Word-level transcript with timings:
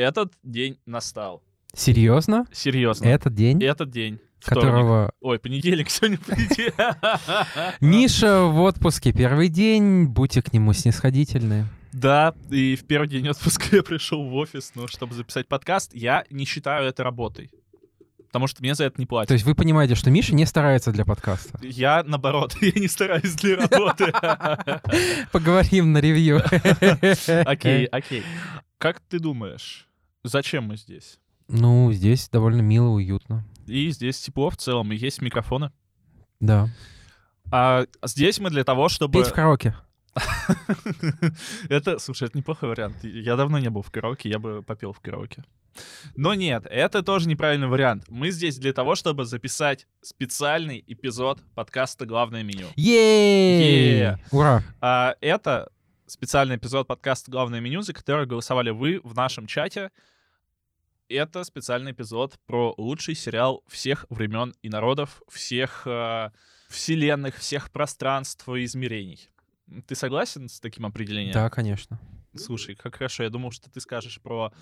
Этот 0.00 0.32
день 0.42 0.78
настал. 0.86 1.42
Серьезно? 1.74 2.46
Серьезно. 2.52 3.04
Этот 3.04 3.34
день, 3.34 3.62
Этот 3.62 3.90
день. 3.90 4.18
Вторник. 4.38 4.62
которого 4.64 5.12
Ой, 5.20 5.38
понедельник, 5.38 5.90
сегодня 5.90 6.16
понедельник. 6.16 6.74
Миша 7.82 8.44
в 8.44 8.58
отпуске 8.62 9.12
первый 9.12 9.48
день, 9.50 10.06
будьте 10.06 10.40
к 10.40 10.54
нему 10.54 10.72
снисходительны. 10.72 11.66
Да, 11.92 12.34
и 12.50 12.76
в 12.76 12.84
первый 12.86 13.08
день 13.08 13.28
отпуска 13.28 13.64
я 13.76 13.82
пришел 13.82 14.24
в 14.26 14.34
офис, 14.36 14.72
ну, 14.74 14.88
чтобы 14.88 15.12
записать 15.14 15.46
подкаст. 15.48 15.90
Я 15.92 16.24
не 16.30 16.46
считаю 16.46 16.88
это 16.88 17.04
работой. 17.04 17.50
Потому 18.28 18.46
что 18.46 18.62
мне 18.62 18.74
за 18.74 18.84
это 18.84 18.98
не 18.98 19.04
То 19.04 19.10
платят. 19.10 19.32
есть 19.32 19.44
вы 19.44 19.54
понимаете, 19.54 19.96
что 19.96 20.10
Миша 20.10 20.34
не 20.34 20.46
старается 20.46 20.92
для 20.92 21.04
подкаста. 21.04 21.58
Я, 21.62 22.02
наоборот, 22.06 22.56
я 22.62 22.72
не 22.80 22.88
стараюсь 22.88 23.34
для 23.34 23.56
работы. 23.56 24.10
Поговорим 25.32 25.92
на 25.92 25.98
ревью. 25.98 26.40
Окей, 27.44 27.84
окей. 27.84 28.22
Как 28.78 29.00
ты 29.00 29.18
думаешь, 29.18 29.89
зачем 30.24 30.64
мы 30.64 30.76
здесь? 30.76 31.18
Ну, 31.48 31.92
здесь 31.92 32.28
довольно 32.28 32.60
мило, 32.60 32.88
уютно. 32.88 33.44
И 33.66 33.90
здесь 33.90 34.20
тепло 34.20 34.50
в 34.50 34.56
целом, 34.56 34.92
и 34.92 34.96
есть 34.96 35.20
микрофоны. 35.20 35.72
Да. 36.38 36.68
А 37.50 37.86
здесь 38.04 38.38
мы 38.38 38.50
для 38.50 38.64
того, 38.64 38.88
чтобы... 38.88 39.18
Петь 39.20 39.28
в 39.28 39.34
караоке. 39.34 39.74
Это, 41.68 41.98
слушай, 41.98 42.26
это 42.26 42.36
неплохой 42.36 42.68
вариант. 42.68 43.02
Я 43.04 43.36
давно 43.36 43.58
не 43.58 43.70
был 43.70 43.82
в 43.82 43.90
караоке, 43.90 44.28
я 44.28 44.38
бы 44.38 44.62
попел 44.62 44.92
в 44.92 45.00
караоке. 45.00 45.44
Но 46.16 46.34
нет, 46.34 46.66
это 46.68 47.02
тоже 47.02 47.28
неправильный 47.28 47.68
вариант. 47.68 48.04
Мы 48.08 48.30
здесь 48.30 48.58
для 48.58 48.72
того, 48.72 48.96
чтобы 48.96 49.24
записать 49.24 49.86
специальный 50.02 50.82
эпизод 50.86 51.40
подкаста 51.54 52.06
«Главное 52.06 52.42
меню». 52.42 52.66
Ей! 52.76 54.00
Е. 54.00 54.18
Ура! 54.32 54.62
А 54.80 55.14
это 55.20 55.70
специальный 56.06 56.56
эпизод 56.56 56.88
подкаста 56.88 57.30
«Главное 57.30 57.60
меню», 57.60 57.82
за 57.82 57.92
который 57.92 58.26
голосовали 58.26 58.70
вы 58.70 59.00
в 59.04 59.14
нашем 59.14 59.46
чате. 59.46 59.90
Это 61.10 61.42
специальный 61.42 61.90
эпизод 61.90 62.38
про 62.46 62.72
лучший 62.78 63.16
сериал 63.16 63.64
всех 63.66 64.06
времен 64.10 64.54
и 64.62 64.68
народов, 64.68 65.22
всех 65.28 65.82
э, 65.84 66.30
вселенных, 66.68 67.34
всех 67.36 67.72
пространств 67.72 68.48
и 68.48 68.64
измерений. 68.64 69.28
Ты 69.88 69.96
согласен 69.96 70.48
с 70.48 70.60
таким 70.60 70.86
определением? 70.86 71.34
Да, 71.34 71.50
конечно. 71.50 71.98
Слушай, 72.36 72.76
как 72.76 72.94
хорошо. 72.96 73.24
Я 73.24 73.30
думал, 73.30 73.50
что 73.50 73.68
ты 73.70 73.80
скажешь 73.80 74.20
про... 74.20 74.52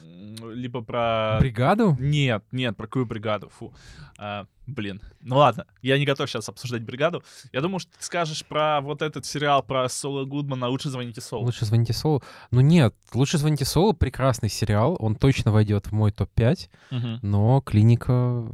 Либо 0.43 0.81
про... 0.83 1.37
Бригаду? 1.41 1.97
Нет, 2.01 2.43
нет, 2.51 2.77
про 2.77 2.87
какую 2.87 3.05
бригаду? 3.07 3.51
Фу. 3.51 3.75
А, 4.19 4.47
блин. 4.67 5.03
Ну 5.21 5.37
ладно, 5.37 5.67
я 5.83 5.99
не 5.99 6.07
готов 6.07 6.31
сейчас 6.31 6.49
обсуждать 6.49 6.83
бригаду. 6.83 7.23
Я 7.53 7.61
думаю, 7.61 7.79
что 7.81 7.93
ты 7.97 8.03
скажешь 8.03 8.45
про 8.47 8.81
вот 8.81 9.03
этот 9.03 9.27
сериал 9.27 9.63
про 9.63 9.89
Соло 9.89 10.25
Гудмана 10.25 10.69
«Лучше 10.69 10.89
звоните 10.89 11.21
Солу». 11.21 11.45
Лучше 11.45 11.67
звоните 11.67 11.93
Солу. 11.93 12.23
Ну 12.51 12.61
нет, 12.63 12.95
лучше 13.13 13.37
звоните 13.37 13.65
Солу 13.67 13.93
прекрасный 13.93 14.49
сериал. 14.49 14.97
Он 14.99 15.15
точно 15.15 15.53
войдет 15.53 15.89
в 15.89 15.93
мой 15.93 16.11
топ-5, 16.11 16.71
Мгм. 16.91 17.19
но 17.23 17.61
клиника. 17.61 18.51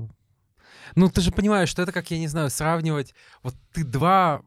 Ну, 0.97 1.09
ты 1.09 1.21
же 1.21 1.31
понимаешь, 1.31 1.69
что 1.69 1.83
это 1.83 1.93
как, 1.93 2.11
я 2.11 2.19
не 2.19 2.29
знаю, 2.29 2.51
сравнивать. 2.51 3.15
Вот 3.43 3.55
ты 3.73 3.85
два. 3.85 4.43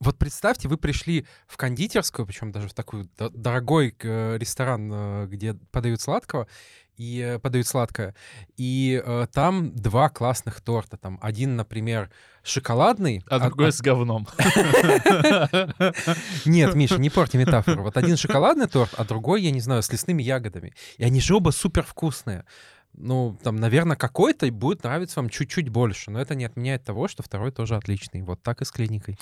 Вот 0.00 0.16
представьте, 0.16 0.68
вы 0.68 0.76
пришли 0.76 1.26
в 1.46 1.56
кондитерскую, 1.56 2.26
причем 2.26 2.52
даже 2.52 2.68
в 2.68 2.74
такой 2.74 3.08
дорогой 3.18 3.94
э, 4.00 4.36
ресторан, 4.38 4.90
э, 4.92 5.26
где 5.26 5.54
подают 5.72 6.00
сладкого, 6.00 6.46
и 6.98 7.20
э, 7.20 7.38
подают 7.38 7.66
сладкое, 7.66 8.14
и 8.56 9.02
э, 9.04 9.26
там 9.32 9.74
два 9.74 10.08
классных 10.08 10.60
торта. 10.60 10.96
Там 10.96 11.18
один, 11.22 11.56
например, 11.56 12.10
шоколадный, 12.42 13.24
А 13.28 13.36
а- 13.36 13.40
другой 13.40 13.72
с 13.72 13.80
говном. 13.80 14.26
Нет, 16.44 16.74
Миша, 16.74 16.98
не 16.98 17.10
порти 17.10 17.36
метафору. 17.36 17.82
Вот 17.84 17.96
один 17.96 18.16
шоколадный 18.16 18.66
торт, 18.66 18.94
а 18.96 19.04
другой, 19.04 19.42
я 19.42 19.50
не 19.50 19.60
знаю, 19.60 19.82
с 19.82 19.92
лесными 19.92 20.22
ягодами. 20.22 20.74
И 20.96 21.04
они 21.04 21.20
же 21.20 21.34
оба 21.36 21.50
супер 21.50 21.84
вкусные. 21.84 22.44
Ну, 22.94 23.38
там, 23.42 23.56
наверное, 23.56 23.96
какой-то 23.96 24.50
будет 24.50 24.82
нравиться 24.82 25.20
вам 25.20 25.30
чуть-чуть 25.30 25.68
больше, 25.68 26.10
но 26.10 26.20
это 26.20 26.34
не 26.34 26.44
отменяет 26.44 26.84
того, 26.84 27.06
что 27.06 27.22
второй 27.22 27.52
тоже 27.52 27.76
отличный. 27.76 28.22
Вот 28.22 28.42
так 28.42 28.60
и 28.60 28.64
с 28.64 28.72
клиникой. 28.72 29.16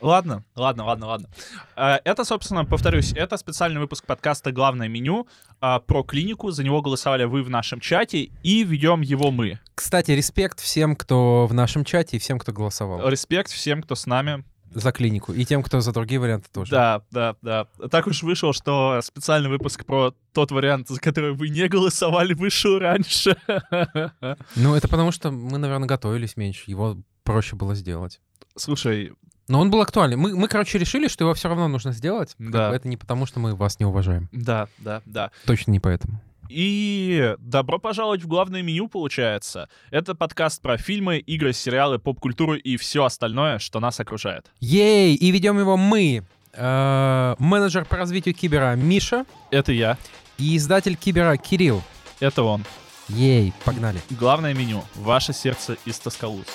Ладно, 0.00 0.44
ладно, 0.54 0.84
ладно, 0.84 1.06
ладно. 1.06 1.28
А, 1.74 2.00
Это, 2.04 2.24
собственно, 2.24 2.64
повторюсь, 2.64 3.12
это 3.12 3.36
специальный 3.36 3.80
выпуск 3.80 4.04
подкаста 4.06 4.52
«Главное 4.52 4.88
меню» 4.88 5.26
а, 5.60 5.80
про 5.80 6.04
клинику. 6.04 6.50
За 6.50 6.62
него 6.62 6.80
голосовали 6.80 7.24
вы 7.24 7.42
в 7.42 7.50
нашем 7.50 7.80
чате, 7.80 8.30
и 8.42 8.62
ведем 8.62 9.00
его 9.00 9.30
мы. 9.32 9.58
Кстати, 9.74 10.12
респект 10.12 10.60
всем, 10.60 10.94
кто 10.94 11.46
в 11.46 11.54
нашем 11.54 11.84
чате 11.84 12.16
и 12.16 12.20
всем, 12.20 12.38
кто 12.38 12.52
голосовал 12.52 13.08
Респект 13.08 13.50
всем, 13.50 13.82
кто 13.82 13.94
с 13.94 14.06
нами. 14.06 14.44
За 14.74 14.92
клинику. 14.92 15.32
И 15.32 15.44
тем, 15.44 15.62
кто 15.62 15.80
за 15.80 15.92
другие 15.92 16.20
варианты 16.20 16.48
тоже. 16.52 16.70
Да, 16.70 17.02
да, 17.10 17.36
да. 17.42 17.66
Так 17.90 18.06
уж 18.06 18.22
вышло, 18.22 18.52
что 18.52 19.00
специальный 19.02 19.48
выпуск 19.48 19.84
про 19.84 20.14
тот 20.32 20.50
вариант, 20.50 20.88
за 20.88 21.00
который 21.00 21.32
вы 21.34 21.48
не 21.48 21.68
голосовали, 21.68 22.34
вышел 22.34 22.78
раньше. 22.78 23.36
Ну, 24.56 24.74
это 24.74 24.88
потому 24.88 25.12
что 25.12 25.30
мы, 25.30 25.58
наверное, 25.58 25.88
готовились 25.88 26.36
меньше. 26.36 26.64
Его 26.70 26.96
проще 27.24 27.56
было 27.56 27.74
сделать. 27.74 28.20
Слушай, 28.56 29.12
Но 29.48 29.60
он 29.60 29.70
был 29.70 29.80
актуальный. 29.80 30.16
Мы, 30.16 30.36
мы, 30.36 30.48
короче, 30.48 30.78
решили, 30.78 31.08
что 31.08 31.24
его 31.24 31.34
все 31.34 31.48
равно 31.48 31.68
нужно 31.68 31.92
сделать. 31.92 32.34
Как 32.38 32.50
Да. 32.50 32.70
бы 32.70 32.76
Это 32.76 32.88
не 32.88 32.96
потому, 32.96 33.26
что 33.26 33.40
мы 33.40 33.54
вас 33.54 33.78
не 33.78 33.86
уважаем. 33.86 34.28
да, 34.32 34.68
да, 34.78 35.02
да. 35.06 35.30
Точно 35.46 35.70
не 35.70 35.80
поэтому. 35.80 36.20
И 36.48 37.34
добро 37.38 37.78
пожаловать 37.78 38.22
в 38.22 38.26
главное 38.26 38.62
меню, 38.62 38.88
получается. 38.88 39.68
Это 39.90 40.14
подкаст 40.14 40.62
про 40.62 40.76
фильмы, 40.78 41.18
игры, 41.18 41.52
сериалы, 41.52 41.98
поп-культуру 41.98 42.54
и 42.54 42.76
все 42.76 43.04
остальное, 43.04 43.58
что 43.58 43.80
нас 43.80 44.00
окружает. 44.00 44.50
Ей! 44.60 45.14
И 45.14 45.30
ведем 45.30 45.58
его 45.58 45.76
мы. 45.76 46.24
Э, 46.54 47.34
менеджер 47.38 47.84
по 47.84 47.96
развитию 47.96 48.34
Кибера 48.34 48.74
Миша 48.74 49.26
Это 49.50 49.70
я, 49.72 49.98
и 50.38 50.56
издатель 50.56 50.96
Кибера 50.96 51.36
Кирилл. 51.36 51.82
это 52.20 52.42
он. 52.42 52.64
Ей, 53.08 53.52
погнали. 53.64 54.00
Главное 54.10 54.54
меню. 54.54 54.82
Ваше 54.94 55.32
сердце 55.32 55.76
из 55.84 55.98
Тоскалуса. 55.98 56.50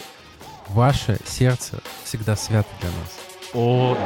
Ваше 0.70 1.20
сердце 1.26 1.82
всегда 2.04 2.36
свято 2.36 2.70
для 2.82 2.90
нас. 2.90 3.20
О, 3.54 3.98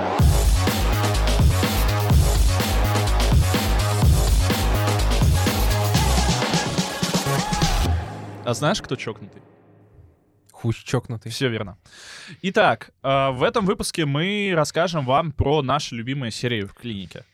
А 8.47 8.53
знаешь, 8.53 8.81
кто 8.81 8.95
чокнутый? 8.95 9.41
Хуч 10.53 10.81
чокнутый. 10.85 11.29
Все 11.33 11.49
верно. 11.49 11.77
Итак, 12.43 12.91
э, 13.03 13.31
в 13.31 13.43
этом 13.43 13.65
выпуске 13.65 14.05
мы 14.05 14.53
расскажем 14.55 15.05
вам 15.05 15.33
про 15.33 15.61
наши 15.61 15.95
любимые 15.95 16.31
серии 16.31 16.61
в 16.61 16.73
клинике. 16.73 17.25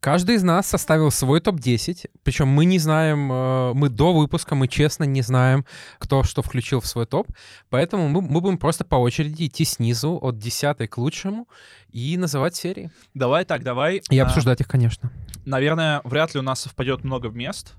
Каждый 0.00 0.36
из 0.36 0.42
нас 0.42 0.66
составил 0.66 1.10
свой 1.10 1.42
топ-10, 1.42 2.08
причем 2.22 2.48
мы 2.48 2.64
не 2.64 2.78
знаем, 2.78 3.30
э, 3.30 3.72
мы 3.74 3.90
до 3.90 4.14
выпуска, 4.14 4.54
мы 4.54 4.68
честно 4.68 5.04
не 5.04 5.20
знаем, 5.20 5.66
кто 5.98 6.22
что 6.22 6.40
включил 6.40 6.80
в 6.80 6.86
свой 6.86 7.04
топ, 7.04 7.28
поэтому 7.68 8.08
мы, 8.08 8.22
мы 8.22 8.40
будем 8.40 8.56
просто 8.56 8.86
по 8.86 8.96
очереди 8.96 9.48
идти 9.48 9.66
снизу 9.66 10.18
от 10.22 10.38
10 10.38 10.88
к 10.88 10.96
лучшему 10.96 11.46
и 11.90 12.16
называть 12.16 12.56
серии. 12.56 12.90
Давай 13.12 13.44
так, 13.44 13.62
давай. 13.62 14.00
И 14.08 14.18
а, 14.18 14.24
обсуждать 14.24 14.62
их, 14.62 14.68
конечно. 14.68 15.12
Наверное, 15.44 16.00
вряд 16.04 16.32
ли 16.32 16.40
у 16.40 16.42
нас 16.42 16.60
совпадет 16.60 17.04
много 17.04 17.28
мест. 17.28 17.74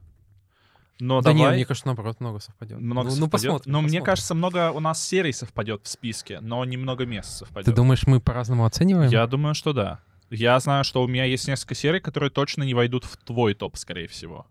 Но 1.00 1.22
да 1.22 1.32
давай. 1.32 1.52
не, 1.52 1.56
мне 1.58 1.66
кажется, 1.66 1.88
наоборот, 1.88 2.20
много 2.20 2.40
совпадет. 2.40 2.80
Много 2.80 3.10
ну, 3.10 3.16
ну, 3.16 3.22
совпадет. 3.22 3.32
посмотрим. 3.32 3.72
Но 3.72 3.82
мне 3.82 3.88
посмотрим. 3.88 4.06
кажется, 4.06 4.36
много 4.36 4.72
у 4.72 4.80
нас 4.80 5.06
серий 5.06 5.32
совпадет 5.32 5.82
в 5.84 5.88
списке, 5.88 6.40
но 6.42 6.64
немного 6.66 7.06
мест 7.06 7.38
совпадет. 7.38 7.66
Ты 7.66 7.72
думаешь, 7.72 8.06
мы 8.06 8.20
по-разному 8.20 8.66
оцениваем? 8.66 9.10
Я 9.10 9.26
думаю, 9.28 9.56
что 9.56 9.74
да. 9.74 10.00
Я 10.30 10.60
знаю, 10.60 10.84
что 10.84 11.02
у 11.02 11.08
меня 11.08 11.24
есть 11.24 11.48
несколько 11.48 11.74
серий, 11.74 12.00
которые 12.00 12.30
точно 12.30 12.64
не 12.64 12.74
войдут 12.74 13.06
в 13.06 13.18
твой 13.18 13.54
топ, 13.54 13.78
скорее 13.78 14.08
всего. 14.08 14.46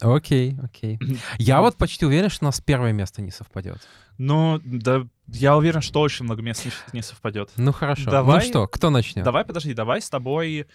Окей, 0.00 0.56
окей. 0.62 0.98
Я 1.38 1.60
вот 1.60 1.76
почти 1.76 2.04
уверен, 2.04 2.28
что 2.28 2.44
у 2.44 2.48
нас 2.48 2.60
первое 2.60 2.92
место 2.92 3.22
не 3.22 3.30
совпадет. 3.30 3.86
Ну, 4.18 4.60
да, 4.64 5.06
я 5.26 5.56
уверен, 5.56 5.80
что 5.82 6.00
очень 6.00 6.24
много 6.24 6.40
мест 6.42 6.64
не, 6.64 6.70
не 6.92 7.02
совпадет. 7.02 7.50
Ну 7.56 7.72
хорошо. 7.72 8.10
Давай. 8.10 8.40
Ну 8.40 8.46
что, 8.46 8.68
кто 8.68 8.90
начнет? 8.90 9.24
Давай, 9.24 9.44
подожди, 9.44 9.74
давай 9.74 10.00
с 10.00 10.08
тобой 10.08 10.66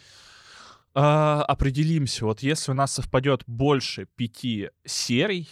а, 0.94 1.44
определимся. 1.44 2.26
Вот 2.26 2.42
если 2.42 2.72
у 2.72 2.76
нас 2.76 2.94
совпадет 2.94 3.44
больше 3.48 4.08
пяти 4.16 4.70
серий 4.86 5.48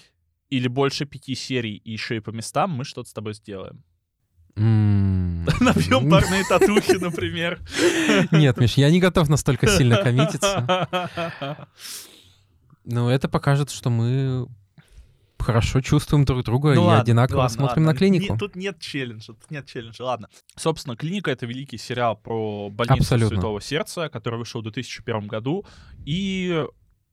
или 0.49 0.67
больше 0.67 1.05
пяти 1.05 1.35
серий 1.35 1.75
и 1.75 1.91
еще 1.91 2.17
и 2.17 2.19
по 2.19 2.31
местам, 2.31 2.71
мы 2.71 2.83
что-то 2.83 3.09
с 3.09 3.13
тобой 3.13 3.33
сделаем. 3.33 3.83
Набьем 5.59 6.09
парные 6.09 6.43
татухи, 6.43 6.97
например. 7.01 7.59
Нет, 8.31 8.57
Миш, 8.57 8.73
я 8.73 8.89
не 8.89 8.99
готов 8.99 9.29
настолько 9.29 9.67
сильно 9.67 9.97
коммититься. 9.97 10.87
Но 12.83 13.11
это 13.11 13.29
покажет, 13.29 13.69
что 13.69 13.89
мы 13.89 14.47
хорошо 15.39 15.81
чувствуем 15.81 16.25
друг 16.25 16.43
друга 16.43 16.69
Ну 16.69 16.73
и 16.73 16.77
ладно, 16.77 17.01
одинаково 17.01 17.37
ладно, 17.39 17.49
смотрим 17.55 17.83
ладно. 17.85 17.93
на 17.93 17.97
клинику. 17.97 18.33
Не- 18.33 18.39
тут 18.39 18.55
нет 18.55 18.79
челленджа, 18.79 19.33
тут 19.33 19.51
нет 19.51 19.65
челленджа, 19.65 20.03
ладно. 20.03 20.29
Собственно, 20.55 20.95
«Клиника»— 20.95 21.31
это 21.31 21.45
великий 21.45 21.77
сериал 21.77 22.15
про 22.15 22.69
больницу 22.69 23.01
Абсолютно. 23.01 23.35
Святого 23.37 23.61
Сердца, 23.61 24.09
который 24.09 24.39
вышел 24.39 24.61
в 24.61 24.63
2001 24.63 25.27
году. 25.27 25.65
И 26.05 26.65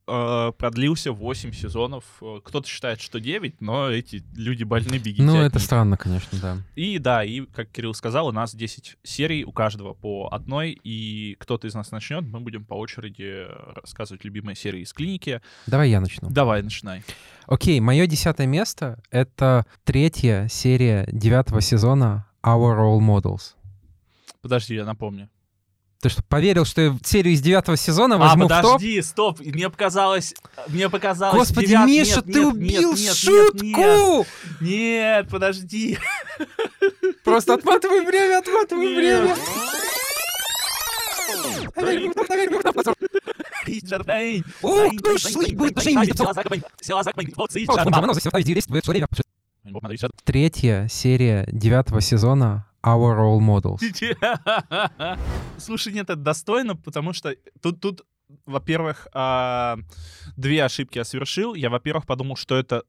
продлился 0.06 1.12
8 1.12 1.52
сезонов. 1.52 2.04
Э, 2.20 2.40
Кто-то 2.44 2.68
считает, 2.68 3.00
что 3.00 3.20
9, 3.20 3.60
но 3.60 3.90
эти 3.90 4.22
люди 4.34 4.64
больны, 4.64 4.98
бегите 4.98 5.22
Ну, 5.22 5.40
это 5.40 5.58
странно, 5.58 5.96
конечно, 5.96 6.38
да. 6.40 6.58
И 6.76 6.98
да, 6.98 7.24
и, 7.24 7.42
как 7.46 7.70
Кирилл 7.70 7.94
сказал, 7.94 8.26
у 8.26 8.32
нас 8.32 8.54
10 8.54 8.96
серий, 9.02 9.44
у 9.44 9.52
каждого 9.52 9.94
по 9.94 10.28
одной, 10.30 10.78
и 10.84 11.36
кто-то 11.38 11.66
из 11.66 11.74
нас 11.74 11.90
начнет, 11.90 12.24
мы 12.24 12.40
будем 12.40 12.64
по 12.64 12.74
очереди 12.74 13.46
рассказывать 13.76 14.24
любимые 14.24 14.56
серии 14.56 14.82
из 14.82 14.92
клиники. 14.92 15.40
Давай 15.66 15.90
я 15.90 16.00
начну. 16.00 16.28
Давай, 16.30 16.62
начинай. 16.62 17.02
Окей, 17.46 17.80
мое 17.80 18.06
десятое 18.06 18.46
место— 18.46 19.00
это 19.10 19.66
третья 19.84 20.48
серия 20.48 21.06
девятого 21.10 21.60
сезона 21.60 22.26
Our 22.42 22.76
Role 22.76 23.00
Models. 23.00 23.54
Подожди, 24.42 24.74
я 24.74 24.84
напомню. 24.84 25.30
Ты 26.04 26.10
что, 26.10 26.22
поверил, 26.22 26.66
что 26.66 26.82
я 26.82 26.90
в 26.90 27.00
серию 27.02 27.32
из 27.32 27.40
девятого 27.40 27.78
сезона 27.78 28.16
А, 28.16 28.18
возьму 28.18 28.44
в 28.44 28.48
топ? 28.48 28.72
подожди, 28.74 29.00
стоп, 29.00 29.40
мне 29.40 29.70
показалось, 29.70 30.34
мне 30.68 30.90
показалось... 30.90 31.38
Господи, 31.48 31.68
девят- 31.68 31.86
Миша, 31.86 32.16
нет, 32.16 32.24
ты 32.26 32.40
нет, 32.40 32.52
убил 32.52 32.90
нет, 32.90 33.00
нет, 33.00 33.16
шутку! 33.16 33.64
Нет, 33.64 34.26
нет, 34.60 35.28
подожди. 35.30 35.98
Просто 37.24 37.54
отматывай 37.54 38.04
время, 38.04 38.40
отматывай 38.40 38.86
Нет. 38.86 38.96
время. 38.98 39.36
Третья 50.24 50.86
серия 50.90 51.48
девятого 51.50 52.02
сезона 52.02 52.66
Our 52.84 53.16
Role 53.16 53.40
Models. 53.40 53.80
Слушай, 55.58 55.92
нет, 55.92 56.10
это 56.10 56.16
достойно, 56.16 56.76
потому 56.76 57.12
что 57.12 57.34
тут, 57.62 57.80
тут 57.80 58.04
во-первых, 58.46 59.08
а, 59.12 59.78
две 60.36 60.64
ошибки 60.64 60.98
я 60.98 61.04
совершил. 61.04 61.54
Я, 61.54 61.70
во-первых, 61.70 62.06
подумал, 62.06 62.36
что 62.36 62.56
это 62.56 62.82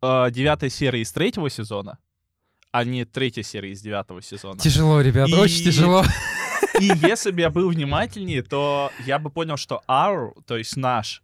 а, 0.00 0.30
девятая 0.30 0.70
серия 0.70 1.00
из 1.02 1.12
третьего 1.12 1.50
сезона, 1.50 1.98
а 2.70 2.84
не 2.84 3.04
третья 3.04 3.42
серия 3.42 3.72
из 3.72 3.80
девятого 3.82 4.22
сезона. 4.22 4.58
Тяжело, 4.58 5.00
ребят, 5.00 5.28
И- 5.28 5.34
очень 5.34 5.64
тяжело. 5.64 6.04
И 6.80 6.86
если 7.02 7.30
бы 7.30 7.40
я 7.40 7.50
был 7.50 7.68
внимательнее, 7.68 8.42
то 8.42 8.90
я 9.04 9.18
бы 9.18 9.30
понял, 9.30 9.56
что 9.56 9.82
our, 9.88 10.32
то 10.46 10.56
есть 10.56 10.76
наш... 10.76 11.22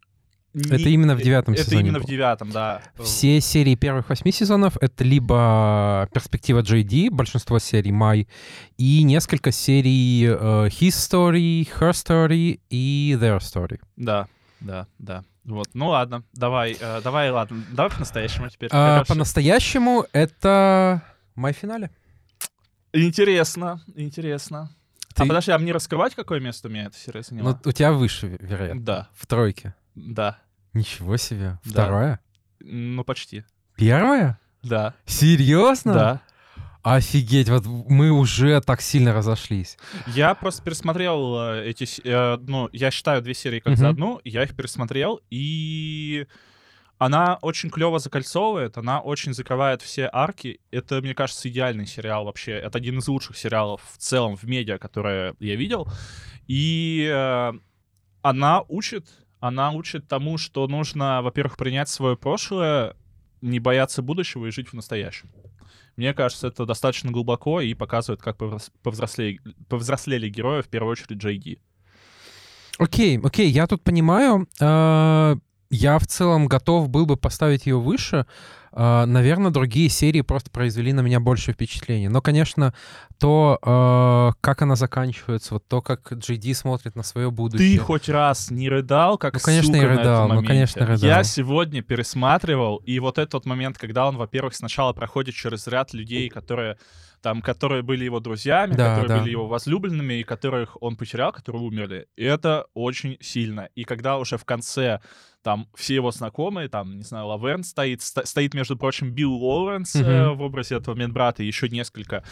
не- 0.58 0.76
Это 0.80 0.88
именно 0.88 1.14
в 1.14 1.22
девятом 1.22 1.54
Это 1.54 1.64
сезоне 1.64 1.80
именно 1.82 1.98
в 1.98 2.02
было. 2.02 2.10
девятом, 2.10 2.50
да. 2.50 2.82
Все 3.02 3.40
серии 3.40 3.74
первых 3.74 4.08
восьми 4.08 4.32
сезонов— 4.32 4.76
это 4.80 5.04
либо 5.04 6.08
перспектива 6.12 6.60
JD, 6.60 7.10
большинство 7.10 7.58
серий 7.58 7.92
Май, 7.92 8.28
и 8.76 9.02
несколько 9.02 9.52
серий 9.52 10.24
э, 10.26 10.68
His 10.68 10.88
Story, 10.90 11.68
Her 11.78 11.90
Story 11.92 12.60
и 12.70 13.16
Their 13.20 13.38
Story. 13.38 13.80
Да, 13.96 14.26
да, 14.60 14.86
да. 14.98 15.24
Вот, 15.44 15.68
ну 15.72 15.88
ладно, 15.88 16.24
давай, 16.34 16.76
э, 16.78 17.00
давай, 17.02 17.30
ладно, 17.30 17.64
давай 17.72 17.90
по-настоящему 17.90 18.50
теперь. 18.50 18.68
А. 18.72 19.04
По-настоящему 19.04 20.04
это 20.12 21.02
Май 21.34 21.52
финале. 21.54 21.90
Интересно, 22.92 23.82
интересно. 23.94 24.70
Ты- 25.14 25.24
А 25.24 25.26
подожди, 25.26 25.50
а 25.52 25.58
мне 25.58 25.72
раскрывать, 25.72 26.14
какое 26.14 26.40
место 26.40 26.68
у 26.68 26.70
меня 26.70 26.84
эта 26.86 26.96
серия 26.96 27.22
заняла? 27.22 27.50
Ну, 27.64 27.70
у 27.70 27.72
тебя 27.72 27.92
выше, 27.92 28.26
ве- 28.28 28.38
вероятно. 28.46 28.80
Да, 28.82 29.08
В 29.14 29.26
тройке. 29.26 29.74
да, 29.94 30.38
Ничего 30.74 31.16
себе. 31.16 31.58
Да. 31.64 32.18
Ну 32.60 33.04
почти. 33.04 33.44
Первая? 33.76 34.38
Да, 34.62 34.94
Серьезно? 35.06 35.94
да. 35.94 36.20
Офигеть, 36.82 37.48
вот 37.48 37.64
мы 37.66 38.10
уже 38.10 38.60
так 38.60 38.80
сильно 38.80 39.12
разошлись. 39.12 39.76
Я 40.06 40.34
просто 40.34 40.62
пересмотрел 40.62 41.36
э, 41.38 41.66
эти, 41.68 41.86
э, 42.04 42.38
ну, 42.40 42.68
я 42.72 42.90
считаю 42.90 43.20
две 43.20 43.34
серии 43.34 43.58
как 43.60 43.72
Мгм. 43.72 43.76
за 43.76 43.88
одну, 43.90 44.20
я 44.24 44.44
их 44.44 44.56
пересмотрел, 44.56 45.20
и 45.28 46.26
она 46.96 47.38
очень 47.42 47.70
клево 47.70 47.98
закольцовывает, 47.98 48.78
она 48.78 49.00
очень 49.00 49.34
закрывает 49.34 49.82
все 49.82 50.08
арки. 50.12 50.60
Это, 50.70 51.00
мне 51.00 51.14
кажется, 51.14 51.48
идеальный 51.48 51.86
сериал 51.86 52.24
вообще. 52.24 52.52
Это 52.52 52.78
один 52.78 52.98
из 52.98 53.08
лучших 53.08 53.36
сериалов 53.36 53.82
в 53.92 53.98
целом 53.98 54.36
в 54.36 54.44
медиа, 54.44 54.78
которые 54.78 55.34
я 55.40 55.56
видел. 55.56 55.88
И 56.46 57.08
э, 57.12 57.52
она 58.22 58.62
учит, 58.68 59.06
она 59.40 59.70
учит 59.70 60.08
тому, 60.08 60.38
что 60.38 60.66
нужно, 60.66 61.22
во-первых, 61.22 61.56
принять 61.56 61.88
свое 61.88 62.16
прошлое, 62.16 62.96
не 63.40 63.60
бояться 63.60 64.02
будущего 64.02 64.46
и 64.46 64.50
жить 64.50 64.68
в 64.68 64.74
настоящем. 64.74 65.30
Мне 65.96 66.14
кажется, 66.14 66.46
это 66.48 66.64
достаточно 66.64 67.10
глубоко 67.10 67.60
и 67.60 67.74
показывает, 67.74 68.22
как 68.22 68.36
повзрослели, 68.82 69.40
повзрослели 69.68 70.28
герои, 70.28 70.62
в 70.62 70.68
первую 70.68 70.92
очередь 70.92 71.18
Джей 71.18 71.38
Ди. 71.38 71.58
Окей, 72.78 73.18
окей, 73.18 73.48
я 73.50 73.66
тут 73.66 73.82
понимаю. 73.82 74.46
э, 74.60 75.36
Я 75.70 75.98
в 75.98 76.06
целом 76.06 76.46
готов 76.46 76.88
был 76.88 77.04
бы 77.04 77.16
поставить 77.16 77.66
ее 77.66 77.78
выше. 77.78 78.26
Наверное, 78.72 79.50
другие 79.50 79.88
серии 79.88 80.20
просто 80.20 80.50
произвели 80.50 80.92
на 80.92 81.00
меня 81.00 81.20
больше 81.20 81.52
впечатления. 81.52 82.08
Но, 82.08 82.20
конечно, 82.20 82.74
то, 83.18 83.58
э, 83.62 84.38
как 84.40 84.62
она 84.62 84.76
заканчивается, 84.76 85.54
вот 85.54 85.66
то, 85.66 85.80
как 85.80 86.12
JD 86.12 86.54
смотрит 86.54 86.94
на 86.94 87.02
свое 87.02 87.30
будущее. 87.30 87.78
Ты 87.78 87.84
хоть 87.84 88.08
раз 88.08 88.50
не 88.50 88.68
рыдал, 88.68 89.18
как 89.18 89.34
Ну, 89.34 89.40
конечно, 89.40 89.72
сука 89.74 89.78
я 89.78 89.82
на 89.82 89.92
этом 89.92 90.02
рыдал, 90.02 90.28
ну, 90.28 90.44
конечно, 90.44 90.86
рыдал. 90.86 91.08
Я 91.08 91.24
сегодня 91.24 91.82
пересматривал, 91.82 92.76
и 92.76 92.98
вот 93.00 93.18
этот 93.18 93.46
момент, 93.46 93.78
когда 93.78 94.06
он, 94.06 94.16
во-первых, 94.16 94.54
сначала 94.54 94.92
проходит 94.92 95.34
через 95.34 95.66
ряд 95.66 95.92
людей, 95.94 96.28
которые 96.28 96.78
там, 97.20 97.42
которые 97.42 97.82
были 97.82 98.04
его 98.04 98.20
друзьями, 98.20 98.74
Да, 98.74 98.90
которые 98.90 99.08
да. 99.08 99.18
были 99.18 99.30
его 99.32 99.48
возлюбленными, 99.48 100.14
и 100.20 100.22
которых 100.22 100.80
он 100.80 100.94
потерял, 100.96 101.32
которые 101.32 101.62
умерли. 101.62 102.06
И 102.16 102.22
это 102.22 102.66
очень 102.74 103.16
сильно. 103.20 103.68
И 103.74 103.82
когда 103.82 104.18
уже 104.18 104.36
в 104.36 104.44
конце 104.44 105.00
там 105.48 105.66
все 105.74 105.94
его 105.94 106.10
знакомые, 106.10 106.68
там, 106.68 106.98
не 106.98 107.04
знаю, 107.04 107.28
Лаверн 107.28 107.64
стоит, 107.64 108.02
ста- 108.02 108.26
стоит, 108.26 108.52
между 108.52 108.76
прочим, 108.76 109.12
Билл 109.12 109.32
Лоуренс 109.32 109.96
э, 109.96 110.00
Мгм. 110.26 110.36
в 110.36 110.42
образе 110.42 110.74
этого 110.76 110.94
медбрата, 110.94 111.42
и 111.42 111.46
еще 111.46 111.70
несколько 111.70 112.22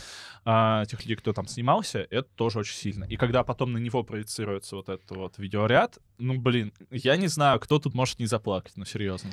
а, 0.44 0.84
тех 0.84 1.00
людей, 1.00 1.16
кто 1.16 1.32
там 1.32 1.46
снимался, 1.46 2.06
это 2.10 2.28
тоже 2.34 2.58
очень 2.58 2.76
сильно. 2.76 3.04
И 3.04 3.16
когда 3.16 3.42
потом 3.42 3.72
на 3.72 3.78
него 3.78 4.02
проецируется 4.02 4.76
вот 4.76 4.90
этот 4.90 5.10
вот 5.16 5.38
видеоряд, 5.38 5.98
ну, 6.18 6.38
блин, 6.38 6.74
я 6.90 7.16
не 7.16 7.28
знаю, 7.28 7.58
кто 7.58 7.78
тут 7.78 7.94
может 7.94 8.18
не 8.18 8.26
заплакать, 8.26 8.74
ну, 8.76 8.84
серьезно. 8.84 9.30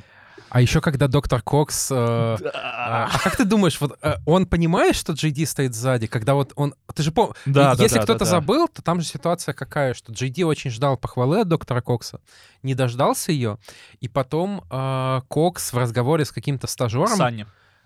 А 0.50 0.62
еще 0.62 0.82
когда 0.82 1.08
доктор 1.08 1.42
Кокс... 1.42 1.92
э, 1.92 1.96
а 1.96 3.10
а 3.14 3.20
как 3.20 3.36
ты 3.38 3.46
думаешь, 3.46 3.80
вот 3.82 3.98
э, 4.02 4.16
он 4.26 4.46
понимает, 4.48 4.96
что 4.96 5.14
JD 5.14 5.46
стоит 5.46 5.76
сзади, 5.76 6.08
когда 6.08 6.34
вот 6.34 6.54
он... 6.56 6.74
Ты 6.96 7.04
же 7.04 7.12
помнишь, 7.12 7.36
Да, 7.46 7.76
да, 7.76 7.84
если 7.84 7.98
да, 7.98 8.04
кто-то 8.04 8.20
да, 8.20 8.26
да. 8.26 8.32
забыл, 8.32 8.68
то 8.68 8.82
там 8.82 9.00
же 9.02 9.06
ситуация 9.08 9.54
какая, 9.54 9.94
что 9.94 10.12
JD 10.12 10.44
очень 10.44 10.72
ждал 10.72 10.98
похвалы 10.98 11.42
от 11.42 11.48
доктора 11.48 11.82
Кокса, 11.82 12.20
не 12.64 12.76
дождался 12.76 13.32
ее, 13.32 13.58
и 14.00 14.08
потом 14.08 14.64
э, 14.70 15.22
Кокс 15.28 15.74
в 15.74 15.78
разговоре 15.78 16.26
с 16.26 16.32
каким-то 16.32 16.68
стажером... 16.68 17.16
Санни. 17.16 17.46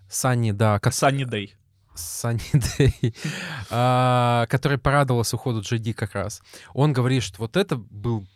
Санни, 0.10 0.52
да, 0.52 0.80
как 0.80 0.94
Санни 0.94 1.26
Дэй. 1.26 1.56
Санни 1.96 2.42
Дэй, 2.54 3.16
а, 3.70 4.46
который 4.48 4.78
порадовался 4.78 5.36
уходу 5.36 5.62
JD 5.62 5.94
как 5.94 6.14
раз. 6.14 6.42
Он 6.74 6.94
говорит, 6.94 7.24
что 7.24 7.40
вот 7.40 7.58
это 7.58 7.76
был 7.76 8.28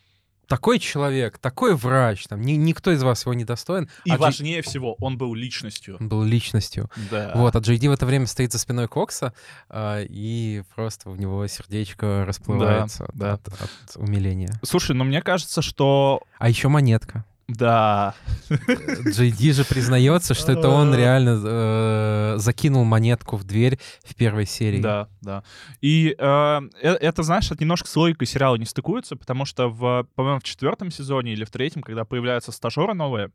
такой 0.52 0.80
человек, 0.80 1.38
такой 1.38 1.76
врач, 1.76 2.26
там, 2.28 2.42
ни- 2.42 2.52
никто 2.58 2.92
из 2.92 3.02
вас 3.02 3.22
его 3.24 3.34
не 3.34 3.46
достоин, 3.46 3.90
И 4.04 4.12
а 4.12 4.16
Джей- 4.16 4.20
важнее 4.20 4.62
всего, 4.62 4.96
он 5.00 5.18
был 5.18 5.34
личностью. 5.34 5.96
он 5.98 6.10
был 6.10 6.24
личностью. 6.24 6.92
Да. 7.10 7.32
Вот, 7.36 7.56
а 7.56 7.60
JD 7.60 7.88
в 7.88 7.92
это 7.94 8.06
время 8.06 8.28
стоит 8.28 8.52
за 8.52 8.60
спиной 8.60 8.90
Кокса, 8.90 9.34
а, 9.70 10.02
и 10.04 10.64
просто 10.76 11.10
у 11.10 11.16
него 11.16 11.48
сердечко 11.48 12.26
расплывается 12.28 13.06
от- 13.06 13.16
да. 13.16 13.34
От, 13.36 13.48
от 13.48 13.96
умиления. 13.96 14.52
Слушай, 14.62 14.94
ну 14.94 15.06
мне 15.06 15.22
кажется, 15.22 15.62
что... 15.62 16.22
А 16.38 16.50
еще 16.50 16.68
монетка. 16.68 17.24
Да. 17.56 18.16
JD 18.50 19.54
же 19.54 19.66
признается, 19.66 20.34
что 20.34 20.52
это 20.52 20.70
он 20.70 20.96
реально 20.96 21.42
э, 21.44 22.34
закинул 22.38 22.84
монетку 22.86 23.36
в 23.36 23.44
дверь 23.44 23.80
в 24.04 24.16
первой 24.16 24.46
серии. 24.46 24.82
Да, 24.82 25.10
да. 25.22 25.44
И 25.82 26.16
э, 26.18 26.62
э, 26.82 26.94
это, 26.94 27.24
знаешь, 27.24 27.52
это 27.52 27.62
немножко 27.62 27.88
с 27.88 27.96
логикой 27.96 28.28
сериала 28.28 28.56
не 28.56 28.66
стыкуется, 28.66 29.16
потому 29.16 29.46
что, 29.46 29.68
в, 29.70 30.08
по-моему, 30.16 30.40
в 30.40 30.44
четвертом 30.44 30.92
сезоне 30.92 31.34
или 31.34 31.44
в 31.44 31.52
третьем, 31.52 31.82
когда 31.82 32.06
появляются 32.06 32.52
стажеры 32.52 32.94
новые, 32.94 33.32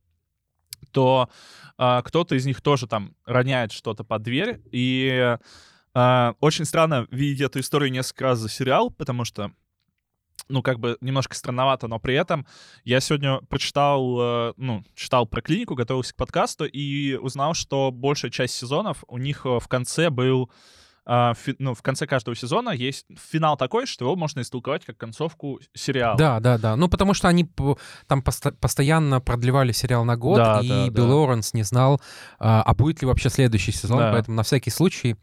то 0.92 1.28
э, 1.78 2.02
кто-то 2.04 2.34
из 2.34 2.46
них 2.46 2.60
тоже 2.60 2.86
там 2.86 3.14
роняет 3.26 3.72
что-то 3.72 4.04
под 4.04 4.22
дверь. 4.22 4.60
И 4.72 5.36
э, 5.94 6.32
очень 6.40 6.64
странно 6.64 7.06
видеть 7.10 7.42
эту 7.42 7.60
историю 7.60 7.92
несколько 7.92 8.24
раз 8.24 8.38
за 8.38 8.48
сериал, 8.48 8.90
потому 8.90 9.24
что 9.24 9.52
ну, 10.48 10.62
как 10.62 10.78
бы 10.78 10.96
немножко 11.00 11.34
странновато, 11.34 11.88
но 11.88 11.98
при 11.98 12.14
этом 12.14 12.46
я 12.84 13.00
сегодня 13.00 13.38
прочитал, 13.48 14.16
э, 14.20 14.52
ну, 14.56 14.84
читал 14.94 15.26
про 15.26 15.40
клинику, 15.42 15.74
готовился 15.74 16.12
к 16.14 16.16
подкасту 16.16 16.64
и 16.66 17.16
узнал, 17.16 17.54
что 17.54 17.90
большая 17.90 18.30
часть 18.30 18.54
сезонов 18.54 19.02
у 19.08 19.18
них 19.18 19.44
э, 19.44 19.58
в 19.58 19.66
конце 19.68 20.10
был 20.10 20.50
фи- 21.08 21.54
ну, 21.60 21.72
в 21.72 21.82
конце 21.82 22.04
каждого 22.06 22.34
сезона 22.34 22.70
есть 22.70 23.06
финал 23.30 23.56
такой, 23.56 23.86
что 23.86 24.04
его 24.04 24.16
можно 24.16 24.40
истолковать 24.40 24.84
как 24.84 24.96
концовку 24.96 25.60
сериала. 25.72 26.18
Да, 26.18 26.40
да, 26.40 26.58
да. 26.58 26.74
Ну, 26.74 26.88
потому 26.88 27.14
что 27.14 27.28
они 27.28 27.48
там 28.08 28.22
посто- 28.22 28.50
постоянно 28.60 29.20
продлевали 29.20 29.70
сериал 29.70 30.04
на 30.04 30.16
год, 30.16 30.38
Да, 30.38 30.60
и 30.60 30.68
да, 30.68 30.88
Билл 30.90 31.06
да. 31.06 31.14
Лоуренс 31.14 31.54
не 31.54 31.62
знал, 31.62 32.00
а, 32.40 32.60
а 32.62 32.74
будет 32.74 33.02
ли 33.02 33.06
вообще 33.06 33.30
следующий 33.30 33.70
сезон, 33.70 33.98
Да. 33.98 34.10
поэтому 34.12 34.36
на 34.36 34.42
всякий 34.42 34.70
случай 34.70 35.14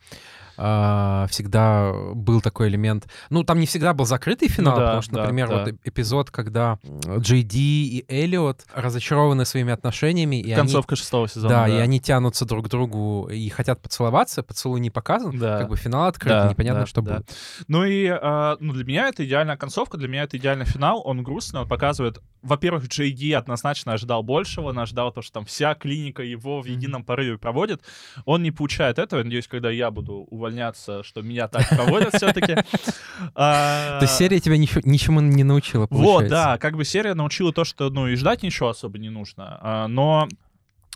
а, 0.58 1.28
всегда 1.30 1.92
был 2.14 2.42
такой 2.42 2.68
элемент. 2.70 3.08
Ну, 3.30 3.44
там 3.44 3.60
не 3.60 3.66
всегда 3.66 3.94
был 3.94 4.06
закрытый 4.06 4.48
финал, 4.50 4.74
Ну 4.76 4.80
да, 4.80 4.86
потому 4.86 5.02
что, 5.02 5.14
да, 5.16 5.22
например, 5.22 5.48
да. 5.50 5.60
вот 5.60 5.68
э- 5.70 5.76
эпизод, 5.84 6.32
когда 6.32 6.80
Джей 7.20 7.44
Ди 7.44 7.98
и 8.00 8.06
Эллиот 8.14 8.66
разочарованы 8.74 9.46
своими 9.46 9.74
отношениями, 9.74 10.38
и 10.40 10.46
они 10.46 10.56
Концовка 10.56 10.96
шестого 10.96 11.28
сезона. 11.28 11.50
да, 11.50 11.68
и 11.68 11.74
они 11.74 12.00
тянутся 12.00 12.46
друг 12.46 12.66
к 12.66 12.70
другу 12.70 13.30
и 13.32 13.50
хотят 13.50 13.82
поцеловаться, 13.82 14.44
поцелуй 14.44 14.80
не 14.80 14.90
показан, 14.90 15.38
Да. 15.38 15.60
как 15.60 15.70
бы 15.70 15.78
финал 15.78 16.06
открыт, 16.06 16.34
Да, 16.34 16.50
непонятно, 16.50 16.82
да, 16.82 16.86
что 16.86 17.02
да. 17.02 17.16
будет. 17.18 17.30
Ну 17.68 17.86
и 17.86 18.08
а, 18.08 18.58
ну, 18.60 18.74
для 18.74 18.84
меня 18.86 19.08
это 19.10 19.26
идеальная 19.26 19.58
концовка, 19.58 19.98
для 19.98 20.08
меня 20.08 20.24
это 20.24 20.38
идеальный 20.38 20.66
финал. 20.66 21.02
Он 21.06 21.24
грустный, 21.24 21.62
он 21.62 21.68
показывает... 21.68 22.20
Во-первых, 22.42 22.88
Джей 22.90 23.12
Ди 23.14 23.32
однозначно 23.32 23.94
ожидал 23.94 24.22
большего, 24.22 24.70
он 24.70 24.80
ожидал 24.80 25.14
то, 25.14 25.22
что 25.22 25.32
там 25.36 25.46
вся 25.46 25.76
клиника 25.76 26.24
его 26.24 26.62
в 26.62 26.66
едином 26.66 27.06
порыве 27.06 27.38
проводит. 27.38 27.82
Он 28.26 28.44
не 28.44 28.52
получает 28.52 29.00
этого. 29.00 29.20
Я 29.20 29.24
надеюсь, 29.24 29.48
когда 29.48 29.70
я 29.72 29.92
буду 29.92 30.28
увольняться, 30.44 31.04
что 31.04 31.22
меня 31.22 31.48
так 31.48 31.68
проводят 31.70 32.14
все-таки. 32.16 32.56
То 33.36 34.00
есть 34.02 34.16
серия 34.16 34.40
тебя 34.40 34.58
ничему 34.58 35.22
не 35.22 35.44
научила, 35.44 35.88
Вот, 35.90 36.28
да, 36.28 36.58
как 36.58 36.76
бы 36.76 36.86
серия 36.86 37.14
научила 37.14 37.54
то, 37.54 37.64
что, 37.64 37.90
ну, 37.90 38.08
и 38.08 38.16
ждать 38.16 38.44
ничего 38.44 38.70
особо 38.70 39.00
не 39.00 39.10
нужно. 39.10 39.58
А, 39.62 39.88
Но 39.88 40.28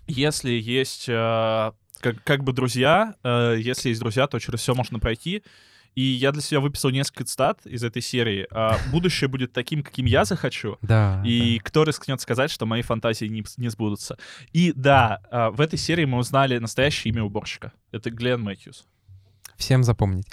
если 0.08 0.52
есть 0.52 1.06
э, 1.08 1.72
как, 2.00 2.24
как 2.24 2.44
бы 2.44 2.54
друзья, 2.54 3.16
э, 3.24 3.58
если 3.60 3.90
есть 3.90 4.02
друзья, 4.02 4.28
то 4.28 4.40
через 4.40 4.60
все 4.60 4.74
можно 4.74 5.00
пройти. 5.00 5.44
И 5.96 6.04
я 6.04 6.32
для 6.32 6.44
себя 6.44 6.60
выписал 6.60 6.92
несколько 6.92 7.24
цитат 7.24 7.66
из 7.66 7.84
этой 7.84 8.04
серии. 8.04 8.46
А, 8.52 8.78
Будущее 8.92 9.28
будет 9.28 9.52
таким, 9.52 9.82
каким 9.82 10.06
я 10.06 10.26
захочу. 10.26 10.78
Да, 10.84 11.24
И 11.26 11.58
кто 11.58 11.86
рискнет 11.86 12.22
сказать, 12.22 12.52
что 12.52 12.68
мои 12.68 12.84
фантазии 12.84 13.26
не, 13.26 13.44
не 13.58 13.70
сбудутся? 13.70 14.20
И 14.54 14.74
да, 14.76 15.22
а, 15.32 15.50
в 15.50 15.60
этой 15.60 15.80
серии 15.80 16.06
мы 16.06 16.20
узнали 16.20 16.60
настоящее 16.60 17.12
имя 17.12 17.24
уборщика. 17.24 17.74
Это 17.92 18.12
Глен 18.12 18.42
Мэтьюс. 18.42 18.86
Всем 19.58 19.84
запомнить. 19.84 20.28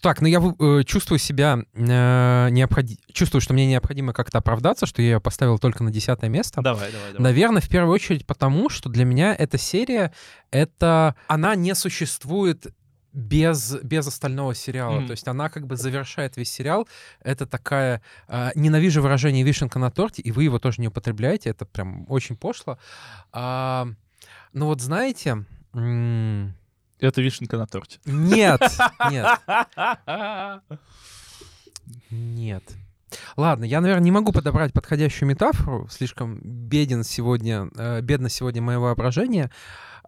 Так, 0.00 0.22
ну 0.22 0.28
я 0.28 0.40
э, 0.40 0.82
чувствую 0.84 1.18
себя 1.18 1.58
э, 1.74 2.48
необходи- 2.50 2.98
чувствую, 3.12 3.42
что 3.42 3.52
мне 3.52 3.66
необходимо 3.66 4.14
как-то 4.14 4.38
оправдаться, 4.38 4.86
что 4.86 5.02
я 5.02 5.12
ее 5.12 5.20
поставил 5.20 5.58
только 5.58 5.84
на 5.84 5.90
десятое 5.90 6.30
место. 6.30 6.62
Давай, 6.62 6.90
давай, 6.90 7.12
давай. 7.12 7.22
Наверное, 7.22 7.60
в 7.60 7.68
первую 7.68 7.92
очередь 7.92 8.26
потому, 8.26 8.70
что 8.70 8.88
для 8.88 9.04
меня 9.04 9.34
эта 9.34 9.58
серия, 9.58 10.12
это... 10.50 11.14
Она 11.28 11.54
не 11.54 11.74
существует 11.74 12.66
без, 13.12 13.76
без 13.82 14.06
остального 14.06 14.54
сериала. 14.54 15.00
Мгм. 15.00 15.08
То 15.08 15.10
есть 15.10 15.28
она 15.28 15.50
как 15.50 15.66
бы 15.66 15.76
завершает 15.76 16.38
весь 16.38 16.50
сериал. 16.50 16.88
Это 17.22 17.44
такая... 17.44 18.00
а, 18.26 18.52
ненавижу 18.54 19.02
выражение 19.02 19.44
«вишенка 19.44 19.78
на 19.78 19.90
торте», 19.90 20.22
и 20.22 20.32
вы 20.32 20.44
его 20.44 20.58
тоже 20.58 20.80
не 20.80 20.88
употребляете. 20.88 21.50
Это 21.50 21.66
прям 21.66 22.06
очень 22.08 22.36
пошло. 22.36 22.78
А, 23.32 23.86
ну 24.54 24.64
вот 24.64 24.80
знаете... 24.80 25.44
м, 25.74 26.54
Это 27.02 27.20
вишенка 27.20 27.56
на 27.58 27.66
торте. 27.66 27.98
Нет, 28.04 28.60
нет, 29.10 29.38
нет. 32.10 32.62
Ладно, 33.36 33.64
я, 33.64 33.80
наверное, 33.80 34.04
не 34.04 34.10
могу 34.10 34.32
подобрать 34.32 34.72
подходящую 34.72 35.28
метафору. 35.28 35.86
Слишком 35.90 36.40
беден 36.42 37.04
сегодня, 37.04 37.68
э, 37.76 38.00
бедно 38.00 38.28
сегодня 38.30 38.62
мое 38.62 38.78
воображение. 38.78 39.50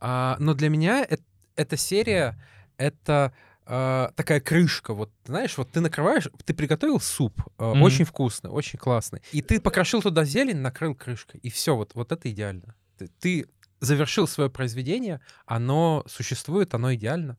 А, 0.00 0.36
но 0.38 0.54
для 0.54 0.70
меня 0.70 1.04
э- 1.08 1.18
эта 1.56 1.76
серия— 1.76 2.40
это 2.78 3.32
э, 3.66 4.08
такая 4.14 4.40
крышка. 4.40 4.94
Вот, 4.94 5.10
знаешь, 5.26 5.56
вот 5.58 5.70
ты 5.70 5.80
накрываешь, 5.80 6.28
ты 6.44 6.54
приготовил 6.54 7.00
суп, 7.00 7.40
э, 7.58 7.64
Мгм. 7.70 7.82
очень 7.82 8.04
вкусный, 8.04 8.50
очень 8.50 8.78
классный, 8.78 9.22
и 9.32 9.40
ты 9.42 9.58
покрошил 9.60 10.02
туда 10.02 10.24
зелень, 10.24 10.58
накрыл 10.58 10.94
крышкой, 10.94 11.40
и 11.40 11.48
все, 11.50 11.74
вот, 11.74 11.94
вот 11.94 12.12
это 12.12 12.30
идеально. 12.30 12.74
Ты, 12.98 13.08
ты 13.20 13.46
завершил 13.84 14.26
свое 14.26 14.50
произведение, 14.50 15.20
оно 15.46 16.04
существует, 16.06 16.74
оно 16.74 16.94
идеально. 16.94 17.36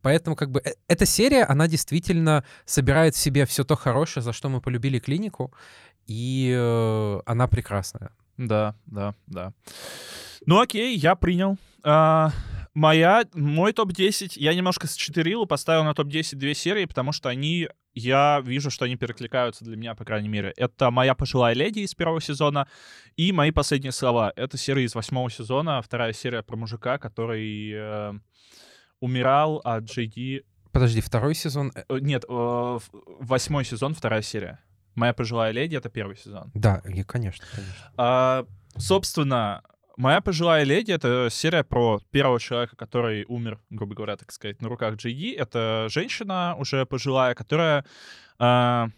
Поэтому 0.00 0.36
как 0.36 0.50
бы 0.50 0.60
э- 0.64 0.74
эта 0.88 1.06
серия, 1.06 1.44
она 1.44 1.68
действительно 1.68 2.44
собирает 2.64 3.14
в 3.14 3.18
себе 3.18 3.44
все 3.44 3.64
то 3.64 3.76
хорошее, 3.76 4.22
за 4.22 4.32
что 4.32 4.48
мы 4.48 4.60
полюбили 4.60 4.98
клинику, 4.98 5.52
и 6.06 6.54
э, 6.56 7.20
она 7.26 7.46
прекрасная. 7.48 8.10
Да, 8.36 8.74
да, 8.86 9.14
да. 9.26 9.52
Ну 10.46 10.60
окей, 10.60 10.96
я 10.96 11.14
принял. 11.16 11.58
А, 11.82 12.30
моя, 12.78 13.24
мой 13.34 13.72
топ-10, 13.72 14.32
я 14.36 14.54
немножко 14.54 14.86
счетырил 14.86 15.44
и 15.44 15.46
поставил 15.46 15.84
на 15.84 15.94
топ-10 15.94 16.36
две 16.36 16.54
серии, 16.54 16.84
потому 16.84 17.12
что 17.12 17.28
они, 17.28 17.68
я 17.92 18.40
вижу, 18.44 18.70
что 18.70 18.84
они 18.84 18.96
перекликаются 18.96 19.64
для 19.64 19.76
меня, 19.76 19.94
по 19.94 20.04
крайней 20.04 20.28
мере. 20.28 20.54
Это 20.56 20.90
«Моя 20.90 21.14
пожилая 21.14 21.54
леди» 21.54 21.80
из 21.80 21.94
первого 21.94 22.20
сезона 22.20 22.68
и 23.16 23.32
«Мои 23.32 23.50
последние 23.50 23.92
слова». 23.92 24.32
Это 24.36 24.56
серия 24.56 24.84
из 24.84 24.94
восьмого 24.94 25.28
сезона, 25.30 25.82
вторая 25.82 26.12
серия 26.12 26.42
про 26.42 26.56
мужика, 26.56 26.98
который 26.98 27.72
э, 27.72 28.12
умирал, 29.00 29.60
а 29.64 29.78
Джей 29.80 30.06
Ди... 30.06 30.44
Подожди, 30.70 31.00
второй 31.00 31.34
сезон? 31.34 31.72
э, 31.74 31.82
э, 31.88 31.98
Нет, 32.00 32.24
э, 32.28 32.78
восьмой 33.20 33.64
сезон, 33.64 33.94
вторая 33.94 34.22
серия. 34.22 34.60
«Моя 34.94 35.12
пожилая 35.12 35.52
леди»— 35.52 35.76
это 35.76 35.88
первый 35.88 36.16
сезон. 36.16 36.50
Да, 36.54 36.82
и, 36.84 37.02
конечно, 37.02 37.44
конечно. 37.54 37.92
А, 37.96 38.46
собственно, 38.76 39.62
моя 39.98 40.20
пожилая 40.20 40.64
леди 40.64 40.92
это 40.92 41.28
серия 41.30 41.64
про 41.64 42.00
первого 42.10 42.40
человека, 42.40 42.76
который 42.76 43.24
умер, 43.28 43.60
грубо 43.68 43.94
говоря, 43.94 44.16
так 44.16 44.32
сказать, 44.32 44.62
на 44.62 44.68
руках 44.68 44.94
Джейди. 44.94 45.32
Это 45.32 45.88
женщина 45.90 46.54
уже 46.58 46.86
пожилая, 46.86 47.34
которая 47.34 47.84
а, 48.38 48.88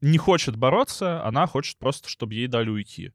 не 0.00 0.18
хочет 0.18 0.56
бороться, 0.56 1.24
она 1.24 1.46
хочет 1.46 1.78
просто, 1.78 2.08
чтобы 2.08 2.34
ей 2.34 2.46
дали 2.46 2.68
уйти. 2.70 3.12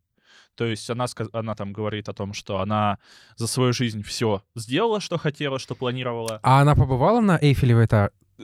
То 0.56 0.66
есть 0.66 0.90
она, 0.90 1.06
она 1.34 1.54
там 1.54 1.72
говорит 1.72 2.10
о 2.10 2.14
том, 2.14 2.34
что 2.34 2.60
она 2.60 2.98
за 3.36 3.48
свою 3.48 3.74
жизнь 3.74 4.02
все 4.02 4.44
сделала, 4.56 5.00
что 5.00 5.20
хотела, 5.20 5.60
что 5.60 5.76
планировала. 5.76 6.40
А 6.42 6.62
она 6.62 6.76
побывала 6.76 7.22
на 7.22 7.38
Эйфелевой, 7.40 7.88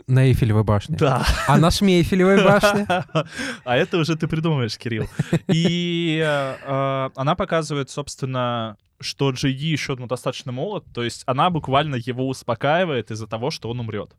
на 0.08 0.26
Эйфелевой 0.28 0.64
башне? 0.64 0.98
Да. 0.98 1.26
А 1.48 1.58
на 1.58 1.72
Шмейфелевой 1.72 2.44
башне? 2.44 2.88
А 3.66 3.76
это 3.76 3.98
уже 3.98 4.16
ты 4.16 4.28
придумаешь, 4.28 4.78
Кирилл. 4.78 5.08
И 5.48 6.22
э, 6.24 6.56
э, 6.66 7.10
она 7.16 7.36
показывает, 7.36 7.90
собственно, 7.90 8.78
что 9.00 9.32
Джейди 9.32 9.68
еще 9.68 9.96
ну, 9.96 10.08
достаточно 10.08 10.52
молод, 10.52 10.86
то 10.94 11.04
есть 11.04 11.24
она 11.26 11.50
буквально 11.50 11.96
его 11.96 12.28
успокаивает 12.28 13.12
из-за 13.12 13.28
того, 13.28 13.52
что 13.52 13.70
он 13.70 13.80
умрет. 13.80 14.16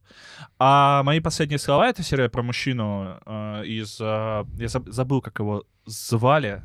А 0.58 1.02
мои 1.02 1.20
последние 1.20 1.58
слова— 1.58 1.88
это 1.88 2.02
серия 2.02 2.28
про 2.28 2.42
мужчину 2.42 3.18
э, 3.26 3.64
из... 3.66 4.00
э, 4.00 4.04
я 4.04 4.66
заб- 4.66 4.90
забыл, 4.90 5.20
как 5.20 5.38
его 5.38 5.64
звали. 5.86 6.62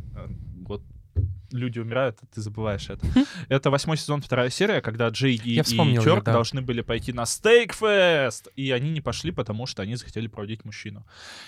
Люди 1.51 1.79
умирают, 1.79 2.17
а 2.21 2.25
ты 2.33 2.41
забываешь 2.41 2.89
это. 2.89 3.05
Это 3.49 3.69
восьмой 3.69 3.97
сезон, 3.97 4.21
вторая 4.21 4.49
серия, 4.49 4.81
когда 4.81 5.09
Джейди 5.09 5.49
Я 5.49 5.61
и 5.61 5.97
Тёрк 5.97 6.23
да. 6.23 6.33
должны 6.33 6.61
были 6.61 6.81
пойти 6.81 7.13
на 7.13 7.25
стейкфест, 7.25 8.49
и 8.55 8.71
они 8.71 8.91
не 8.91 9.01
пошли, 9.01 9.31
потому 9.31 9.65
что 9.65 9.81
они 9.81 9.95
захотели 9.95 10.27
проводить 10.27 10.65
мужчину. 10.65 11.05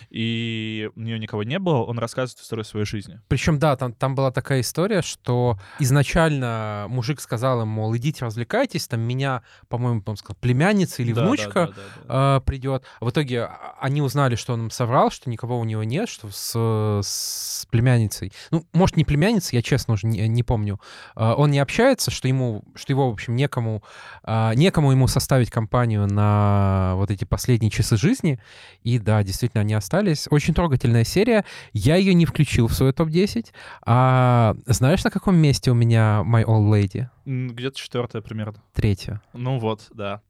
И 0.10 0.89
у 0.96 1.00
нее 1.00 1.20
никого 1.20 1.43
не 1.43 1.60
было, 1.60 1.84
он 1.84 2.00
рассказывает 2.00 2.39
историю 2.39 2.65
своей 2.65 2.86
жизни. 2.86 3.20
Причем, 3.27 3.60
да, 3.60 3.75
там, 3.75 3.93
там 3.93 4.15
была 4.15 4.31
такая 4.31 4.62
история, 4.62 5.01
что 5.01 5.60
изначально 5.79 6.86
мужик 6.89 7.22
сказал 7.22 7.62
им, 7.62 7.67
мол, 7.67 7.96
идите 7.96 8.25
развлекайтесь, 8.25 8.88
там 8.88 9.01
меня, 9.01 9.43
по-моему, 9.70 10.01
он 10.05 10.17
сказал, 10.17 10.38
племянница 10.39 11.01
или 11.01 11.13
Да, 11.13 11.24
внучка 11.25 11.53
да, 11.53 11.67
да, 11.67 11.74
да, 11.74 11.81
да. 12.08 12.38
э, 12.38 12.41
придет. 12.41 12.84
В 13.00 13.10
итоге 13.10 13.43
а, 13.43 13.75
они 13.79 14.01
узнали, 14.01 14.36
что 14.36 14.53
он 14.53 14.63
им 14.63 14.72
соврал, 14.72 15.12
что 15.12 15.29
никого 15.29 15.60
у 15.60 15.63
него 15.63 15.84
нет, 15.84 16.10
что 16.10 16.29
с, 16.31 17.01
с 17.03 17.65
племянницей. 17.70 18.31
Ну, 18.51 18.65
может, 18.74 18.98
не 18.98 19.05
племянница, 19.05 19.55
я 19.55 19.62
честно 19.62 19.90
уже 19.91 20.07
не, 20.07 20.27
не 20.27 20.43
помню. 20.43 20.79
Э, 21.15 21.33
он 21.38 21.51
не 21.51 21.60
общается, 21.60 22.12
что 22.12 22.27
ему, 22.27 22.63
что 22.75 22.93
его, 22.93 23.10
в 23.10 23.13
общем, 23.13 23.36
некому, 23.36 23.83
э, 24.24 24.53
некому 24.55 24.91
ему 24.91 25.07
составить 25.07 25.50
компанию 25.50 26.07
на 26.07 26.93
вот 26.95 27.12
эти 27.12 27.25
последние 27.25 27.71
часы 27.71 27.98
жизни. 27.98 28.39
И 28.83 29.00
да, 29.00 29.24
действительно, 29.24 29.62
они 29.62 29.74
остались. 29.74 30.27
Очень 30.29 30.53
трогательная 30.53 31.03
серия. 31.03 31.45
Я 31.74 31.95
ее 31.95 32.13
не 32.13 32.25
включил 32.25 32.67
в 32.67 32.74
свой 32.74 32.93
топ-10. 32.93 33.48
А 33.86 34.55
знаешь, 34.65 35.03
на 35.03 35.12
каком 35.12 35.36
месте 35.36 35.71
у 35.71 35.75
меня 35.75 36.24
My 36.25 36.43
Old 36.43 36.69
Lady? 36.69 37.07
Где-то 37.25 37.77
четвертая 37.77 38.21
примерно. 38.21 38.62
Третья. 38.74 39.21
Ну 39.33 39.60
вот, 39.60 39.88
да. 39.93 40.21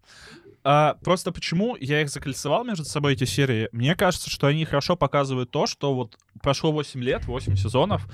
А, 0.64 0.96
просто 1.04 1.32
почему 1.32 1.76
я 1.80 2.02
их 2.02 2.10
закольцевал 2.10 2.64
между 2.64 2.86
собой, 2.86 3.14
эти 3.14 3.24
серии? 3.24 3.68
Мне 3.72 3.96
кажется, 3.96 4.30
что 4.30 4.48
они 4.48 4.66
хорошо 4.66 4.96
показывают 4.96 5.50
то, 5.50 5.66
что 5.66 5.94
вот 5.96 6.18
прошло 6.42 6.72
8 6.72 7.02
лет, 7.02 7.26
8 7.26 7.56
сезонов, 7.56 8.08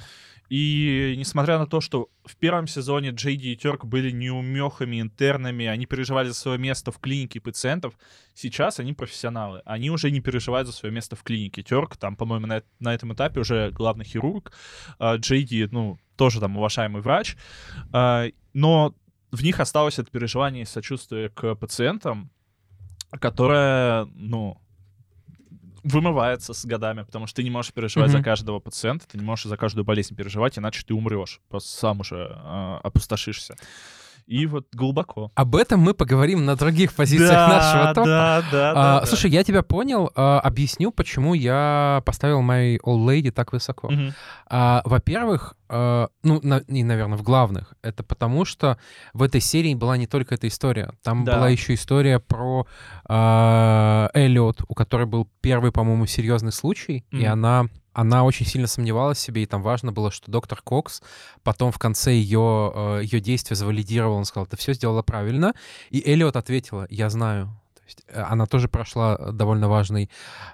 и 0.49 1.15
несмотря 1.17 1.59
на 1.59 1.67
то, 1.67 1.81
что 1.81 2.09
в 2.23 2.37
первом 2.37 2.67
сезоне 2.67 3.09
Джейди 3.09 3.49
и 3.49 3.55
Терк 3.57 3.85
были 3.85 4.11
неумехами, 4.11 5.01
интернами, 5.01 5.65
они 5.65 5.85
переживали 5.85 6.29
за 6.29 6.35
свое 6.35 6.57
место 6.57 6.91
в 6.91 6.99
клинике 6.99 7.41
пациентов, 7.41 7.95
сейчас 8.33 8.79
они 8.79 8.93
профессионалы. 8.93 9.61
Они 9.65 9.89
уже 9.89 10.09
не 10.09 10.21
переживают 10.21 10.67
за 10.67 10.73
свое 10.73 10.93
место 10.93 11.15
в 11.15 11.23
клинике. 11.23 11.63
Терк, 11.63 11.97
там, 11.97 12.15
по-моему, 12.15 12.47
на, 12.47 12.63
на 12.79 12.93
этом 12.93 13.13
этапе 13.13 13.41
уже 13.41 13.71
главный 13.71 14.05
хирург. 14.05 14.53
а 14.99 15.17
Джейди, 15.17 15.67
ну, 15.71 15.99
тоже 16.15 16.39
там 16.39 16.57
уважаемый 16.57 17.01
врач. 17.01 17.35
А, 17.91 18.27
но 18.53 18.95
в 19.31 19.43
них 19.43 19.59
осталось 19.59 19.99
это 19.99 20.09
переживание 20.09 20.63
и 20.63 20.65
сочувствие 20.65 21.29
к 21.29 21.55
пациентам, 21.55 22.31
которое, 23.19 24.05
ну, 24.15 24.61
вымывается 25.87 26.53
с 26.53 26.65
годами, 26.65 27.03
потому 27.03 27.27
что 27.27 27.37
ты 27.37 27.43
не 27.43 27.49
можешь 27.49 27.73
переживать 27.73 28.11
за 28.11 28.17
Мгм. 28.17 28.25
каждого 28.25 28.59
пациента, 28.59 29.07
ты 29.07 29.17
не 29.17 29.23
можешь 29.23 29.45
за 29.45 29.57
каждую 29.57 29.85
болезнь 29.85 30.15
переживать, 30.15 30.57
иначе 30.57 30.83
ты 30.85 30.93
умрешь, 30.93 31.39
просто 31.49 31.69
сам 31.69 32.01
уже 32.01 32.15
э, 32.29 32.79
опустошишься. 32.83 33.55
И 34.27 34.45
вот 34.45 34.65
глубоко. 34.73 35.31
Об 35.35 35.55
этом 35.55 35.79
мы 35.79 35.93
поговорим 35.93 36.45
на 36.45 36.55
других 36.55 36.93
позициях 36.93 37.31
да, 37.31 37.47
нашего 37.47 37.93
топа. 37.93 38.05
Да, 38.07 38.43
да, 38.51 38.69
А, 38.71 38.73
да, 38.73 38.99
да. 38.99 39.05
Слушай, 39.05 39.31
я 39.31 39.43
тебя 39.43 39.63
понял. 39.63 40.11
А, 40.15 40.39
объясню, 40.41 40.91
почему 40.91 41.33
я 41.33 42.01
поставил 42.05 42.41
My 42.41 42.77
Old 42.85 43.05
Lady 43.07 43.31
так 43.31 43.53
высоко. 43.53 43.89
Мгм. 43.89 44.13
А, 44.49 44.81
во-первых, 44.85 45.55
а, 45.69 46.09
ну, 46.23 46.39
на- 46.43 46.57
и, 46.59 46.83
наверное, 46.83 47.17
в 47.17 47.23
главных, 47.23 47.73
это 47.81 48.03
потому 48.03 48.43
что 48.45 48.77
в 49.13 49.23
этой 49.23 49.39
серии 49.41 49.73
была 49.75 49.95
не 49.97 50.07
только 50.07 50.35
эта 50.35 50.47
история. 50.49 50.91
Там 51.03 51.23
Да. 51.23 51.37
была 51.37 51.49
еще 51.49 51.73
история 51.73 52.19
про 52.19 52.67
а, 53.09 54.09
Эллиот, 54.13 54.61
у 54.67 54.73
которой 54.73 55.05
был 55.07 55.29
первый, 55.41 55.71
по-моему, 55.71 56.05
серьезный 56.05 56.51
случай, 56.51 57.05
и 57.11 57.15
Мгм. 57.23 57.31
она 57.31 57.65
она 57.97 58.23
очень 58.23 58.45
сильно 58.45 58.67
сомневалась 58.67 59.17
в 59.17 59.21
себе, 59.21 59.41
и 59.41 59.45
там 59.47 59.63
важно 59.63 59.91
было, 59.91 60.11
что 60.11 60.29
доктор 60.29 60.61
Кокс 60.61 61.01
потом 61.41 61.71
в 61.71 61.79
конце 61.79 62.13
ее, 62.13 62.99
ее 63.01 63.19
действия 63.19 63.55
завалидировал, 63.55 64.17
он 64.17 64.25
сказал, 64.25 64.45
ты 64.45 64.55
все 64.55 64.73
сделала 64.73 65.01
правильно, 65.01 65.55
и 65.89 66.07
Эллиот 66.07 66.35
ответила, 66.35 66.85
я 66.91 67.09
знаю. 67.09 67.59
Есть 67.87 68.03
э, 68.09 68.21
она 68.21 68.45
тоже 68.45 68.67
прошла 68.67 69.15
э, 69.17 69.31
довольно 69.31 69.67
важный, 69.67 70.09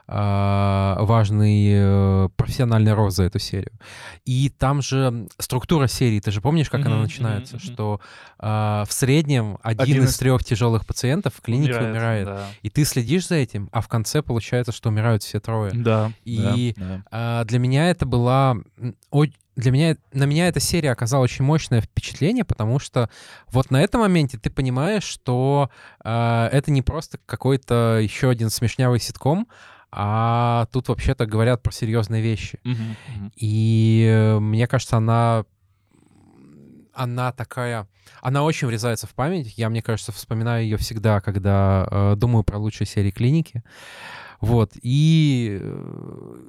а, 0.07 0.97
важный 1.01 1.67
э, 1.73 2.29
профессиональный 2.35 2.93
рост 2.93 3.17
за 3.17 3.23
эту 3.23 3.39
серию. 3.39 3.71
И 4.25 4.49
там 4.49 4.81
же 4.81 5.27
структура 5.39 5.87
серии, 5.87 6.19
ты 6.19 6.31
же 6.31 6.39
помнишь, 6.41 6.69
как 6.69 6.85
она 6.85 6.95
Мгм, 6.95 7.03
начинается, 7.03 7.55
мгм. 7.55 7.63
что 7.65 7.99
в 8.39 8.87
среднем 8.89 9.57
один, 9.63 9.81
Один 9.81 10.03
из 10.03 10.11
из- 10.11 10.17
трех 10.17 10.43
тяжелых 10.43 10.85
пациентов 10.85 11.33
в 11.35 11.41
клинике 11.41 11.77
умирает. 11.79 12.25
да. 12.25 12.45
И 12.61 12.69
ты 12.69 12.83
следишь 12.85 13.27
за 13.27 13.35
этим, 13.35 13.69
а 13.71 13.81
в 13.81 13.87
конце 13.87 14.21
получается, 14.21 14.71
что 14.71 14.89
умирают 14.89 15.23
все 15.23 15.39
трое. 15.39 15.71
Да, 15.73 16.11
И- 16.25 16.73
да, 16.77 17.03
да. 17.11 17.43
Для 17.45 17.59
меня 17.59 17.89
это 17.89 18.05
была... 18.05 18.57
Для 19.55 19.71
меня, 19.71 19.97
на 20.13 20.23
меня 20.23 20.47
эта 20.47 20.59
серия 20.59 20.91
оказала 20.91 21.23
очень 21.23 21.45
мощное 21.45 21.81
впечатление, 21.81 22.43
потому 22.43 22.79
что 22.79 23.09
вот 23.51 23.69
на 23.69 23.81
этом 23.81 24.01
моменте 24.01 24.37
ты 24.37 24.49
понимаешь, 24.49 25.03
что 25.03 25.69
а, 26.03 26.49
это 26.51 26.71
не 26.71 26.81
просто 26.81 27.19
какой-то 27.25 27.99
еще 28.01 28.29
один 28.29 28.49
смешнявый 28.49 28.99
ситком, 28.99 29.47
а 29.91 30.65
тут 30.71 30.87
вообще-то 30.87 31.27
говорят 31.27 31.61
про 31.61 31.71
серьезные 31.71 32.23
вещи. 32.23 32.59
Мгм, 32.63 32.95
мгм. 33.15 33.31
И 33.35 34.07
э, 34.11 34.39
мне 34.39 34.65
кажется, 34.65 34.97
она 34.97 35.45
она 36.93 37.31
такая, 37.31 37.87
она 38.21 38.43
очень 38.43 38.67
врезается 38.67 39.07
в 39.07 39.13
память. 39.13 39.53
Я, 39.57 39.69
мне 39.69 39.81
кажется, 39.81 40.11
вспоминаю 40.11 40.63
ее 40.63 40.77
всегда, 40.77 41.21
когда 41.21 41.87
э, 41.89 42.15
думаю 42.15 42.43
про 42.43 42.57
лучшие 42.57 42.87
серии 42.87 43.11
клиники. 43.11 43.63
Вот. 44.41 44.73
И 44.81 45.57
э, 45.61 46.39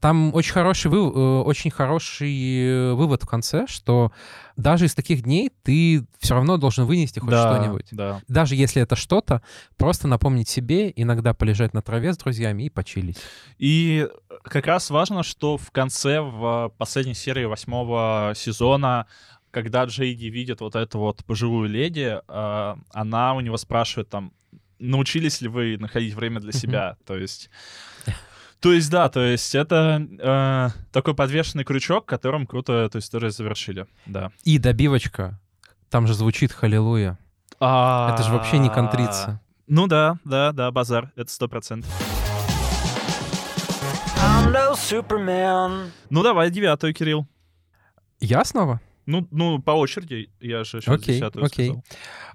там 0.00 0.34
очень 0.34 0.52
хороший, 0.52 0.90
вы- 0.90 0.98
э, 0.98 1.42
очень 1.42 1.70
хороший 1.70 2.66
э, 2.66 2.92
вывод 2.94 3.22
в 3.22 3.26
конце, 3.26 3.66
что 3.66 4.12
даже 4.56 4.86
из 4.86 4.94
таких 4.94 5.22
дней 5.22 5.50
ты 5.62 6.04
все 6.18 6.34
равно 6.34 6.56
должен 6.56 6.84
вынести 6.84 7.18
хоть 7.18 7.30
Да, 7.30 7.54
что-нибудь. 7.54 7.86
Да. 7.90 8.20
Даже 8.28 8.54
если 8.54 8.82
это 8.82 8.96
что-то, 8.96 9.42
просто 9.76 10.08
напомнить 10.08 10.48
себе, 10.48 10.92
иногда 10.94 11.34
полежать 11.34 11.74
на 11.74 11.82
траве 11.82 12.12
с 12.12 12.18
друзьями 12.18 12.64
и 12.64 12.70
почилить. 12.70 13.18
И 13.58 14.08
как 14.42 14.66
раз 14.66 14.90
важно, 14.90 15.22
что 15.22 15.56
в 15.56 15.70
конце, 15.70 16.20
в 16.20 16.72
последней 16.78 17.14
серии 17.14 17.44
восьмого 17.44 18.32
сезона, 18.36 19.06
когда 19.50 19.84
Джейди 19.84 20.26
видит 20.26 20.60
вот 20.60 20.76
эту 20.76 20.98
вот 20.98 21.24
пожилую 21.24 21.68
леди, 21.68 22.20
э, 22.26 22.76
она 22.92 23.34
у 23.34 23.40
него 23.40 23.56
спрашивает 23.56 24.08
там, 24.08 24.32
научились 24.78 25.40
ли 25.40 25.48
вы 25.48 25.78
находить 25.78 26.14
время 26.14 26.40
для 26.40 26.52
себя? 26.52 26.96
То 27.04 27.16
есть... 27.16 27.50
То 28.64 28.72
есть, 28.72 28.88
да, 28.88 29.10
то 29.10 29.20
есть 29.20 29.54
это 29.54 30.08
э, 30.18 30.68
такой 30.90 31.14
подвешенный 31.14 31.64
крючок, 31.64 32.06
которым 32.06 32.46
круто 32.46 32.72
эту 32.72 33.00
историю 33.00 33.30
завершили, 33.30 33.86
да. 34.06 34.32
И 34.44 34.58
добивочка. 34.58 35.38
Там 35.90 36.06
же 36.06 36.14
звучит 36.14 36.50
«Халилуя». 36.50 37.18
Это 37.56 38.22
же 38.24 38.32
вообще 38.32 38.56
не 38.56 38.70
контрица. 38.70 39.42
Ну 39.66 39.86
да, 39.86 40.18
да, 40.24 40.52
да, 40.52 40.70
базар, 40.70 41.12
это 41.14 41.30
сто 41.30 41.46
процентов. 41.46 41.90
Ну 46.08 46.22
давай 46.22 46.50
девятую, 46.50 46.94
Кирилл. 46.94 47.28
Я 48.18 48.46
снова? 48.46 48.80
Ну, 49.04 49.28
ну, 49.30 49.60
по 49.60 49.72
очереди, 49.72 50.30
я 50.40 50.64
же 50.64 50.80
сейчас 50.80 50.94
Окей, 50.94 51.16
десятую 51.16 51.44
окей. 51.44 51.66
сказал. 51.66 51.84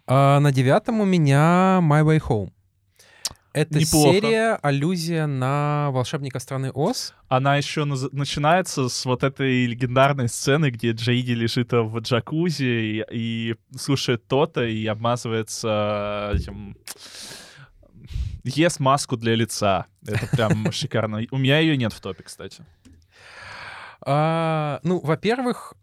А, 0.06 0.40
на 0.40 0.52
девятом 0.52 1.00
у 1.00 1.06
меня 1.06 1.80
My 1.82 2.04
Way 2.04 2.22
Home. 2.28 2.52
Это 3.52 3.80
Неплохо. 3.80 4.12
серия, 4.14 4.56
аллюзия 4.62 5.26
на 5.26 5.90
волшебника 5.92 6.40
страны 6.40 6.72
Оз. 6.72 7.16
Она 7.30 7.58
еще 7.58 7.82
наз- 7.82 8.10
начинается 8.12 8.90
с 8.90 9.06
вот 9.06 9.24
этой 9.24 9.66
легендарной 9.66 10.30
сцены, 10.30 10.70
где 10.70 10.92
Джейди 10.92 11.32
лежит 11.32 11.72
в 11.72 12.00
джакузи 12.00 12.64
и, 12.64 13.06
и 13.12 13.56
слушает 13.76 14.28
то-то 14.28 14.64
и 14.66 14.86
обмазывается 14.86 16.32
этим... 16.36 16.78
Ест 18.44 18.80
маску 18.80 19.18
для 19.18 19.36
лица. 19.36 19.86
Это 20.08 20.28
прям 20.28 20.72
шикарно. 20.72 21.22
У 21.32 21.38
меня 21.38 21.60
ее 21.60 21.76
нет 21.76 21.92
в 21.92 22.00
топе, 22.00 22.24
кстати. 22.24 22.64
А, 24.02 24.80
ну, 24.84 25.00
во-первых, 25.00 25.74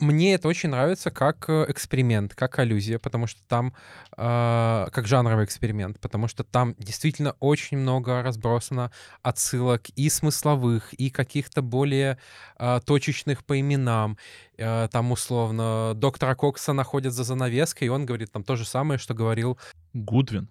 мне 0.00 0.34
это 0.34 0.48
очень 0.48 0.70
нравится 0.70 1.10
как 1.10 1.48
э, 1.48 1.66
эксперимент, 1.68 2.34
как 2.34 2.58
аллюзия, 2.58 2.98
потому 2.98 3.26
что 3.26 3.40
там, 3.46 3.74
а, 4.16 4.88
как 4.90 5.06
жанровый 5.06 5.44
эксперимент, 5.44 6.00
потому 6.00 6.28
что 6.28 6.44
там 6.44 6.74
действительно 6.78 7.36
очень 7.40 7.78
много 7.78 8.22
разбросано 8.22 8.90
отсылок 9.22 9.88
и 9.90 10.08
смысловых, 10.08 10.92
и 10.94 11.10
каких-то 11.10 11.62
более 11.62 12.18
а, 12.56 12.80
точечных 12.80 13.44
по 13.44 13.58
именам. 13.58 14.18
Э, 14.56 14.88
Там, 14.90 15.12
условно, 15.12 15.92
доктора 15.94 16.34
Кокса 16.34 16.72
находят 16.72 17.12
за 17.12 17.24
занавеской, 17.24 17.86
и 17.86 17.90
он 17.90 18.06
говорит 18.06 18.32
там 18.32 18.44
то 18.44 18.56
же 18.56 18.64
самое, 18.64 18.98
что 18.98 19.14
говорил, 19.14 19.58
Гудвин. 19.92 20.48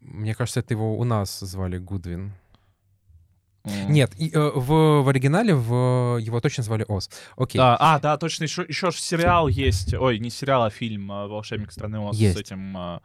мне 0.00 0.34
кажется, 0.34 0.60
это 0.60 0.74
его 0.74 0.98
у 0.98 1.04
нас 1.04 1.40
звали 1.40 1.78
Гудвин. 1.78 2.32
М. 3.64 3.92
Нет, 3.92 4.12
и, 4.18 4.30
э, 4.30 4.50
в, 4.54 5.02
в 5.02 5.08
оригинале 5.08 5.54
в, 5.54 6.18
его 6.18 6.40
точно 6.40 6.64
звали 6.64 6.84
Оз. 6.88 7.10
Окей. 7.36 7.58
Да, 7.58 7.76
а, 7.78 7.98
да, 8.00 8.16
точно, 8.16 8.44
еще, 8.44 8.64
еще 8.68 8.90
ж 8.90 8.94
сериал 8.96 9.48
есть. 9.48 9.94
Ой, 9.94 10.18
не 10.18 10.30
сериал, 10.30 10.64
а 10.64 10.70
фильм 10.70 11.10
а, 11.12 11.28
«Волшебник 11.28 11.70
страны 11.72 11.98
Оз» 12.00 12.16
с 12.16 12.20
Есть. 12.20 12.40
этим... 12.40 12.76
а, 12.76 13.00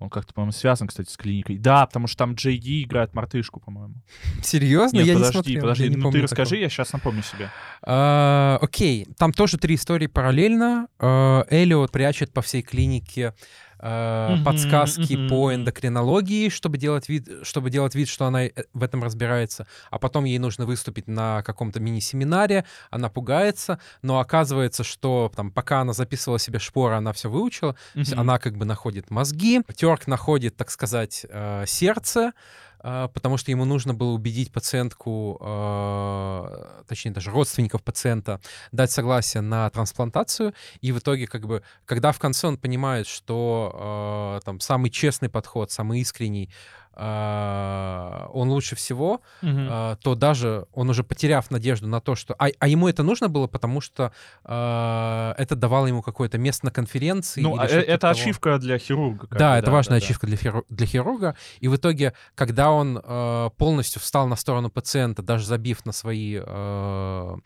Он 0.00 0.10
как-то, 0.10 0.34
по-моему, 0.34 0.52
связан, 0.52 0.88
кстати, 0.88 1.10
с 1.10 1.16
клиникой. 1.16 1.58
Да, 1.58 1.86
потому 1.86 2.06
что 2.08 2.18
там 2.18 2.34
Джей 2.34 2.58
Ди 2.58 2.82
играет 2.84 3.14
мартышку, 3.14 3.60
по-моему. 3.60 3.94
Серьезно? 4.42 4.96
Нет, 4.98 5.06
я 5.06 5.14
не 5.14 5.18
подожди, 5.18 5.32
смотрел, 5.34 5.60
подожди. 5.60 5.84
я 5.84 5.90
не 5.90 5.96
ну 5.96 6.10
ты 6.10 6.22
расскажи, 6.22 6.50
такого. 6.50 6.62
я 6.62 6.68
сейчас 6.68 6.92
напомню 6.92 7.22
себе. 7.22 7.50
А, 7.82 8.58
окей, 8.60 9.06
там 9.16 9.32
тоже 9.32 9.58
три 9.58 9.76
истории 9.76 10.06
параллельно. 10.08 10.88
А, 10.98 11.44
Эллиот 11.50 11.92
прячет 11.92 12.32
по 12.32 12.42
всей 12.42 12.62
клинике 12.62 13.34
Мгм, 13.80 14.44
подсказки 14.44 15.14
мгм. 15.14 15.28
по 15.28 15.54
эндокринологии, 15.54 16.48
чтобы 16.48 16.78
делать 16.78 17.08
вид, 17.08 17.28
чтобы 17.42 17.70
делать 17.70 17.94
вид, 17.94 18.08
что 18.08 18.26
она 18.26 18.44
э, 18.46 18.52
в 18.74 18.82
этом 18.82 19.02
разбирается, 19.04 19.66
а 19.90 19.98
потом 19.98 20.24
ей 20.24 20.38
нужно 20.38 20.66
выступить 20.66 21.06
на 21.06 21.42
каком-то 21.42 21.80
мини-семинаре, 21.80 22.64
она 22.90 23.08
пугается, 23.08 23.78
но 24.02 24.18
оказывается, 24.20 24.84
что 24.84 25.30
там, 25.34 25.50
пока 25.50 25.80
она 25.80 25.92
записывала 25.92 26.38
себе 26.38 26.58
шпоры, 26.58 26.94
она 26.96 27.12
все 27.12 27.30
выучила, 27.30 27.76
Мгм. 27.94 28.18
она 28.20 28.38
как 28.38 28.56
бы 28.56 28.64
находит 28.64 29.10
мозги, 29.10 29.62
Терк 29.74 30.06
находит, 30.06 30.56
так 30.56 30.70
сказать, 30.70 31.24
э, 31.28 31.64
сердце, 31.66 32.32
потому 32.80 33.36
что 33.36 33.50
ему 33.50 33.64
нужно 33.64 33.94
было 33.94 34.10
убедить 34.10 34.52
пациентку, 34.52 35.38
э, 35.40 36.82
точнее 36.86 37.12
даже 37.12 37.30
родственников 37.30 37.82
пациента, 37.82 38.40
дать 38.72 38.90
согласие 38.90 39.40
на 39.40 39.68
трансплантацию. 39.70 40.54
И 40.80 40.92
в 40.92 40.98
итоге, 40.98 41.26
как 41.26 41.46
бы, 41.46 41.62
когда 41.84 42.12
в 42.12 42.18
конце 42.18 42.46
он 42.46 42.56
понимает, 42.56 43.06
что 43.06 44.38
э, 44.38 44.44
там 44.44 44.60
самый 44.60 44.90
честный 44.90 45.28
подход, 45.28 45.70
самый 45.70 46.00
искренний, 46.00 46.50
он 46.98 48.50
лучше 48.50 48.74
всего, 48.76 49.20
э, 49.42 49.96
то 50.02 50.14
даже 50.14 50.66
он 50.72 50.90
уже 50.90 51.04
потеряв 51.04 51.50
надежду 51.50 51.86
на 51.86 52.00
то, 52.00 52.14
что... 52.14 52.34
А, 52.38 52.48
а 52.58 52.68
ему 52.68 52.88
это 52.88 53.02
нужно 53.02 53.28
было, 53.28 53.46
потому 53.46 53.80
что 53.80 54.12
э, 54.44 55.34
это 55.38 55.54
давало 55.54 55.86
ему 55.86 56.02
какое-то 56.02 56.38
место 56.38 56.66
на 56.66 56.72
конференции. 56.72 57.40
Ну, 57.40 57.56
а, 57.58 57.66
э, 57.66 57.68
типа 57.68 57.80
это 57.80 57.98
того. 57.98 58.12
ачивка 58.12 58.58
для 58.58 58.78
хирурга. 58.78 59.28
Да, 59.30 59.52
бы, 59.52 59.58
это 59.58 59.70
важная 59.70 60.00
да. 60.00 60.06
ачивка 60.06 60.26
для, 60.26 60.36
хиру- 60.36 60.64
для 60.68 60.86
хирурга. 60.86 61.36
И 61.60 61.68
в 61.68 61.76
итоге, 61.76 62.14
когда 62.34 62.70
он 62.70 63.00
э, 63.02 63.50
полностью 63.56 64.00
встал 64.00 64.26
на 64.26 64.36
сторону 64.36 64.70
пациента, 64.70 65.22
даже 65.22 65.46
забив 65.46 65.86
на 65.86 65.92
свои... 65.92 66.40
э, 66.44 67.36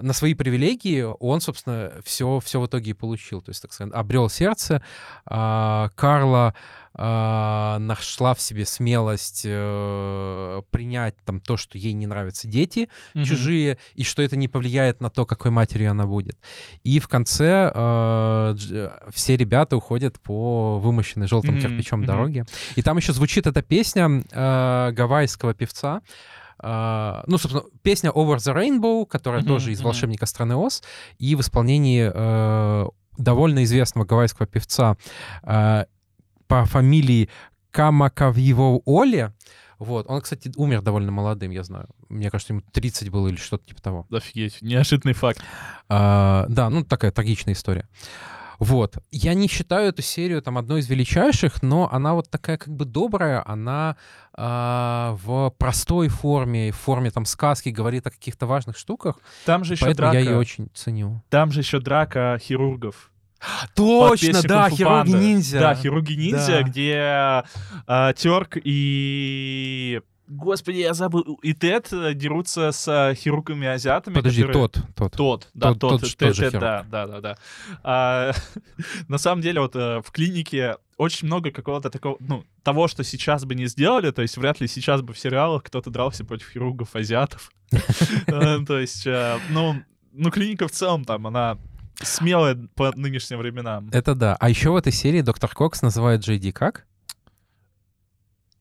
на 0.00 0.12
свои 0.12 0.34
привилегии 0.34 1.02
он, 1.20 1.40
собственно, 1.40 1.92
все, 2.04 2.40
все 2.40 2.60
в 2.60 2.66
итоге 2.66 2.90
и 2.90 2.94
получил. 2.94 3.40
То 3.42 3.50
есть, 3.50 3.62
так 3.62 3.72
сказать, 3.72 3.92
обрел 3.94 4.28
сердце. 4.28 4.82
а, 5.26 5.90
Карла 5.94 6.54
а, 7.00 7.78
нашла 7.78 8.34
в 8.34 8.40
себе 8.40 8.64
смелость 8.66 9.42
э, 9.44 10.62
принять 10.70 11.14
там 11.24 11.38
то, 11.40 11.56
что 11.56 11.78
ей 11.78 11.92
не 11.92 12.06
нравятся 12.08 12.48
дети, 12.48 12.88
Мгм. 13.14 13.24
чужие, 13.24 13.78
и 13.94 14.02
что 14.02 14.20
это 14.22 14.36
не 14.36 14.48
повлияет 14.48 15.00
на 15.00 15.08
то, 15.10 15.24
какой 15.24 15.50
матерью 15.52 15.92
она 15.92 16.06
будет. 16.06 16.36
И 16.82 16.98
в 16.98 17.06
конце 17.06 17.70
дж- 17.74 18.92
все 19.12 19.36
ребята 19.36 19.76
уходят 19.76 20.18
по 20.20 20.78
вымощенной 20.80 21.28
желтым 21.28 21.60
кирпичом 21.60 22.00
мгм. 22.00 22.06
дороге. 22.06 22.46
И 22.74 22.82
там 22.82 22.96
еще 22.96 23.12
звучит 23.12 23.46
эта 23.46 23.62
песня 23.62 24.24
э, 24.32 24.90
гавайского 24.92 25.54
певца. 25.54 26.02
Э, 26.62 27.22
ну, 27.26 27.38
собственно, 27.38 27.64
песня 27.82 28.10
Over 28.10 28.36
the 28.36 28.54
Rainbow, 28.54 29.06
которая 29.06 29.40
Мгм, 29.40 29.48
тоже 29.48 29.72
из 29.72 29.78
мгм. 29.78 29.86
волшебника 29.86 30.26
страны 30.26 30.56
Оз, 30.56 30.82
и 31.18 31.34
в 31.34 31.40
исполнении 31.40 32.10
э, 32.12 32.86
довольно 33.16 33.64
известного 33.64 34.06
гавайского 34.06 34.46
певца 34.46 34.96
э, 35.42 35.84
по 36.46 36.64
фамилии 36.64 37.28
Камакавьево 37.70 38.80
Оле. 38.84 39.32
Вот. 39.78 40.06
Он, 40.08 40.20
кстати, 40.20 40.50
умер 40.56 40.82
довольно 40.82 41.12
молодым, 41.12 41.52
я 41.52 41.62
знаю. 41.62 41.88
Мне 42.08 42.30
кажется, 42.30 42.52
ему 42.52 42.62
30 42.72 43.10
было 43.10 43.28
или 43.28 43.36
что-то 43.36 43.66
типа 43.66 43.80
того. 43.80 44.06
Офигеть, 44.10 44.60
неожиданный 44.60 45.14
факт. 45.14 45.40
А, 45.88 46.46
да, 46.48 46.68
ну 46.68 46.84
такая 46.84 47.12
трагичная 47.12 47.54
история. 47.54 47.88
Вот. 48.58 48.98
Я 49.10 49.34
не 49.34 49.48
считаю 49.48 49.88
эту 49.90 50.02
серию 50.02 50.42
там 50.42 50.58
одной 50.58 50.80
из 50.80 50.88
величайших, 50.88 51.62
но 51.62 51.88
она 51.92 52.14
вот 52.14 52.28
такая 52.28 52.56
как 52.58 52.74
бы 52.74 52.84
добрая, 52.84 53.42
она 53.46 53.96
а, 54.34 55.16
в 55.22 55.50
простой 55.58 56.08
форме, 56.08 56.72
в 56.72 56.76
форме 56.76 57.10
там 57.10 57.24
сказки 57.24 57.68
говорит 57.68 58.06
о 58.06 58.10
каких-то 58.10 58.46
важных 58.46 58.76
штуках. 58.76 59.20
Там 59.44 59.64
же 59.64 59.74
еще 59.74 59.84
Поэтому 59.84 60.10
драка. 60.10 60.18
я 60.24 60.30
ее 60.30 60.36
очень 60.38 60.68
ценю. 60.74 61.22
Там 61.30 61.52
же 61.52 61.60
еще 61.60 61.78
драка 61.80 62.38
хирургов. 62.42 63.10
Точно, 63.76 64.42
да, 64.42 64.64
«Кунг-фу 64.64 64.76
хирурги 64.76 65.12
Панда». 65.12 65.18
ниндзя. 65.18 65.60
Да, 65.60 65.74
хирурги 65.76 66.12
ниндзя, 66.14 66.46
Да. 66.58 66.62
где 66.62 67.00
а, 67.86 68.12
Терк 68.14 68.56
и... 68.64 70.00
Господи, 70.28 70.78
я 70.78 70.94
забыл. 70.94 71.38
И 71.42 71.54
Тед 71.54 71.92
э, 71.92 72.12
дерутся 72.14 72.70
с 72.70 72.86
а, 72.86 73.14
хирургами-азиатами. 73.14 74.14
Подожди, 74.14 74.42
которые- 74.42 74.68
тот, 74.68 74.82
тот. 74.94 75.12
Тот, 75.12 75.48
да, 75.54 75.68
Тот- 75.70 75.78
тот, 75.80 75.90
тот 76.00 76.04
же 76.10 76.16
Тед, 76.16 76.28
тоже 76.28 76.50
Тед, 76.50 76.60
да, 76.60 76.86
да, 76.90 77.06
да, 77.06 77.20
да. 77.20 77.36
А, 77.82 78.32
на 79.08 79.18
самом 79.18 79.40
деле, 79.42 79.60
вот 79.60 79.74
э, 79.74 80.00
в 80.04 80.10
клинике 80.10 80.76
очень 80.98 81.26
много 81.26 81.50
какого-то 81.50 81.88
такого, 81.90 82.16
ну, 82.20 82.44
того, 82.62 82.88
что 82.88 83.04
сейчас 83.04 83.44
бы 83.44 83.54
не 83.54 83.66
сделали, 83.66 84.10
то 84.10 84.20
есть 84.22 84.36
вряд 84.36 84.60
ли 84.60 84.68
сейчас 84.68 85.00
бы 85.00 85.14
в 85.14 85.18
сериалах 85.18 85.62
кто-то 85.62 85.90
дрался 85.90 86.24
против 86.24 86.50
хирургов-азиатов. 86.50 87.50
Э, 88.26 88.58
То 88.66 88.78
есть, 88.78 89.06
э, 89.06 89.38
ну, 89.50 89.76
ну, 90.12 90.30
клиника 90.30 90.68
в 90.68 90.70
целом 90.72 91.04
там, 91.04 91.26
она 91.26 91.56
смелая 92.02 92.56
по 92.74 92.92
нынешним 92.94 93.38
временам. 93.38 93.88
Это 93.92 94.14
да. 94.14 94.36
А 94.38 94.48
еще 94.48 94.70
в 94.70 94.76
этой 94.76 94.92
серии 94.92 95.20
доктор 95.22 95.50
Кокс 95.54 95.82
называет 95.82 96.20
Джейди 96.20 96.50
как? 96.50 96.86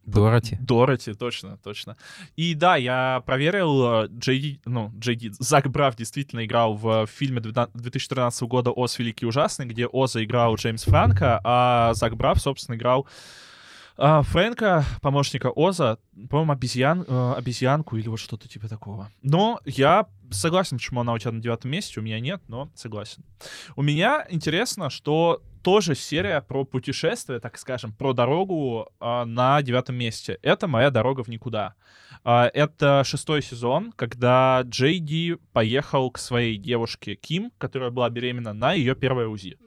Дороти. 0.07 0.57
Дороти, 0.61 1.13
точно, 1.13 1.57
точно. 1.57 1.97
И 2.37 2.55
да, 2.55 2.77
я 2.77 3.21
проверил, 3.25 4.03
э, 4.05 4.07
Джей, 4.07 4.61
ну, 4.63 4.91
Джей 4.97 5.31
Зак 5.37 5.69
Браф 5.69 5.97
действительно 5.97 6.45
играл 6.45 6.75
в 6.75 7.07
фильме 7.07 7.41
12 7.41 7.75
2013 7.75 8.43
года 8.43 8.71
«Оз 8.71 8.97
великий 8.99 9.25
ужасный», 9.25 9.65
где 9.65 9.85
Оза 9.85 10.23
играл 10.23 10.55
Джеймс 10.55 10.83
Франко, 10.83 11.41
а 11.43 11.93
Зак 11.93 12.15
Браф, 12.15 12.39
собственно, 12.39 12.77
играл 12.77 13.05
а, 13.97 14.21
Фрэнка, 14.21 14.85
помощника 15.01 15.51
Оза, 15.53 15.97
по-моему, 16.29 16.53
обезьян, 16.53 17.03
э, 17.05 17.33
обезьянку 17.35 17.97
или 17.97 18.07
вот 18.07 18.19
что-то 18.19 18.47
типа 18.47 18.69
такого. 18.69 19.11
Но 19.23 19.59
я 19.65 20.07
согласен, 20.29 20.77
почему 20.77 21.01
она 21.01 21.13
у 21.13 21.17
тебя 21.17 21.31
на 21.31 21.41
девятом 21.41 21.71
месте, 21.71 21.99
у 21.99 22.03
меня 22.03 22.19
нет, 22.21 22.41
но 22.47 22.69
согласен. 22.75 23.25
У 23.75 23.81
меня 23.81 24.25
интересно, 24.29 24.89
что 24.89 25.41
тоже 25.67 25.95
серия 25.95 26.39
про 26.39 26.63
путешествие, 26.63 27.41
так 27.41 27.57
скажем, 27.57 27.91
про 27.91 28.13
дорогу 28.13 28.87
а, 29.01 29.25
на 29.25 29.61
девятом 29.61 29.97
месте. 29.97 30.39
Это 30.41 30.65
моя 30.65 30.91
дорога 30.91 31.25
в 31.25 31.27
никуда. 31.27 31.73
А, 32.23 32.49
это 32.53 33.03
шестой 33.03 33.41
сезон, 33.41 33.91
когда 33.91 34.61
Джейди 34.63 35.35
поехал 35.51 36.09
к 36.09 36.19
своей 36.19 36.55
девушке 36.55 37.15
Ким, 37.15 37.51
которая 37.57 37.89
была 37.89 38.09
беременна, 38.09 38.53
на 38.53 38.71
ее 38.71 38.95
первое 38.95 39.27
УЗИ. 39.27 39.57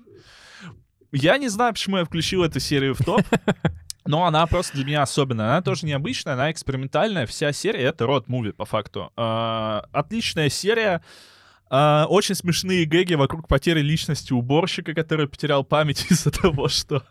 Я 1.12 1.36
не 1.36 1.48
знаю, 1.48 1.74
почему 1.74 1.98
я 1.98 2.06
включил 2.06 2.44
эту 2.44 2.60
серию 2.60 2.94
в 2.94 3.04
топ, 3.04 3.20
но 4.06 4.24
она 4.24 4.46
просто 4.46 4.78
для 4.78 4.86
меня 4.86 5.02
особенная. 5.02 5.48
Она 5.48 5.60
тоже 5.60 5.84
необычная, 5.84 6.32
она 6.32 6.50
экспериментальная. 6.50 7.26
Вся 7.26 7.52
серия— 7.52 7.80
это 7.82 8.06
род-муви, 8.06 8.52
по 8.52 8.64
факту. 8.64 9.12
А, 9.16 9.84
Отличная 9.92 10.48
серия. 10.48 11.02
А, 11.72 12.06
очень 12.08 12.34
смешные 12.34 12.84
гэги 12.84 13.14
вокруг 13.14 13.46
потери 13.46 13.80
личности 13.80 14.32
уборщика, 14.32 14.92
который 14.92 15.28
потерял 15.28 15.62
память 15.62 16.04
из-за 16.10 16.32
того, 16.32 16.68
что 16.68 17.04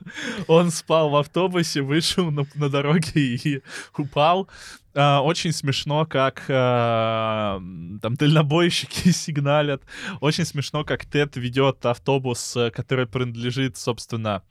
он 0.48 0.70
спал 0.70 1.10
в 1.10 1.16
автобусе, 1.16 1.82
вышел 1.82 2.30
на, 2.30 2.46
на 2.56 2.70
дороге 2.70 3.12
и 3.16 3.62
упал. 3.98 4.50
А, 4.94 5.22
очень 5.22 5.54
смешно, 5.54 6.06
как 6.06 6.44
а, 6.50 7.62
там 8.02 8.16
дальнобойщики 8.16 9.10
сигналят. 9.12 9.82
Очень 10.20 10.46
смешно, 10.46 10.84
как 10.84 11.06
Тед 11.06 11.38
ведет 11.38 11.86
автобус, 11.86 12.58
э, 12.58 12.70
который 12.70 13.08
принадлежит, 13.08 13.78
собственно, 13.78 14.44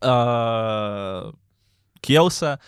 а, 0.00 1.34
Келса, 2.00 2.60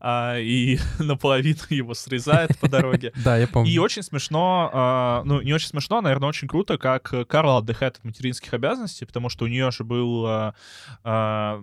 а, 0.00 0.38
и 0.38 0.78
наполовину 0.98 1.60
его 1.70 1.94
срезает 1.94 2.58
по 2.58 2.68
дороге. 2.68 3.12
Да, 3.24 3.38
я 3.38 3.48
помню. 3.48 3.70
И 3.70 3.78
очень 3.78 4.02
смешно, 4.02 4.70
а, 4.72 5.22
ну, 5.24 5.40
не 5.40 5.54
очень 5.54 5.68
смешно, 5.68 5.98
а, 5.98 6.02
наверное, 6.02 6.28
очень 6.28 6.46
круто, 6.46 6.76
как 6.76 7.14
Карла 7.26 7.58
отдыхает 7.58 7.96
от 7.96 8.04
материнских 8.04 8.52
обязанностей, 8.52 9.06
потому 9.06 9.28
что 9.28 9.44
у 9.44 9.48
нее 9.48 9.70
же 9.70 9.84
был... 9.84 10.26
а, 10.26 10.54
а, 11.02 11.62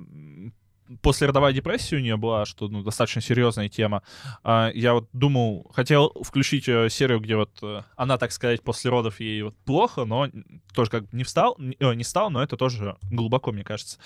Послеродовая 1.01 1.53
депрессия 1.53 1.95
у 1.95 1.99
нее 1.99 2.17
была, 2.17 2.45
что 2.45 2.67
ну, 2.67 2.84
достаточно 2.84 3.21
серьезная 3.21 3.69
тема. 3.69 4.03
А, 4.43 4.71
Я 4.73 4.93
вот 4.93 5.07
думал, 5.13 5.71
хотел 5.73 6.12
включить 6.21 6.67
э, 6.67 6.89
серию, 6.89 7.21
где 7.21 7.38
вот 7.38 7.51
э, 7.62 7.84
она, 7.95 8.17
так 8.17 8.34
сказать, 8.34 8.62
после 8.62 8.91
родов 8.91 9.21
ей 9.21 9.41
вот 9.43 9.55
плохо, 9.63 10.03
но 10.03 10.27
тоже 10.73 10.91
как 10.91 11.03
бы 11.03 11.10
не 11.13 11.23
встал, 11.23 11.55
не 11.60 11.77
э, 11.79 11.93
не 11.93 12.03
стал, 12.03 12.29
но 12.29 12.43
это 12.43 12.57
тоже 12.57 12.97
глубоко, 13.10 13.53
мне 13.53 13.63
кажется. 13.63 13.99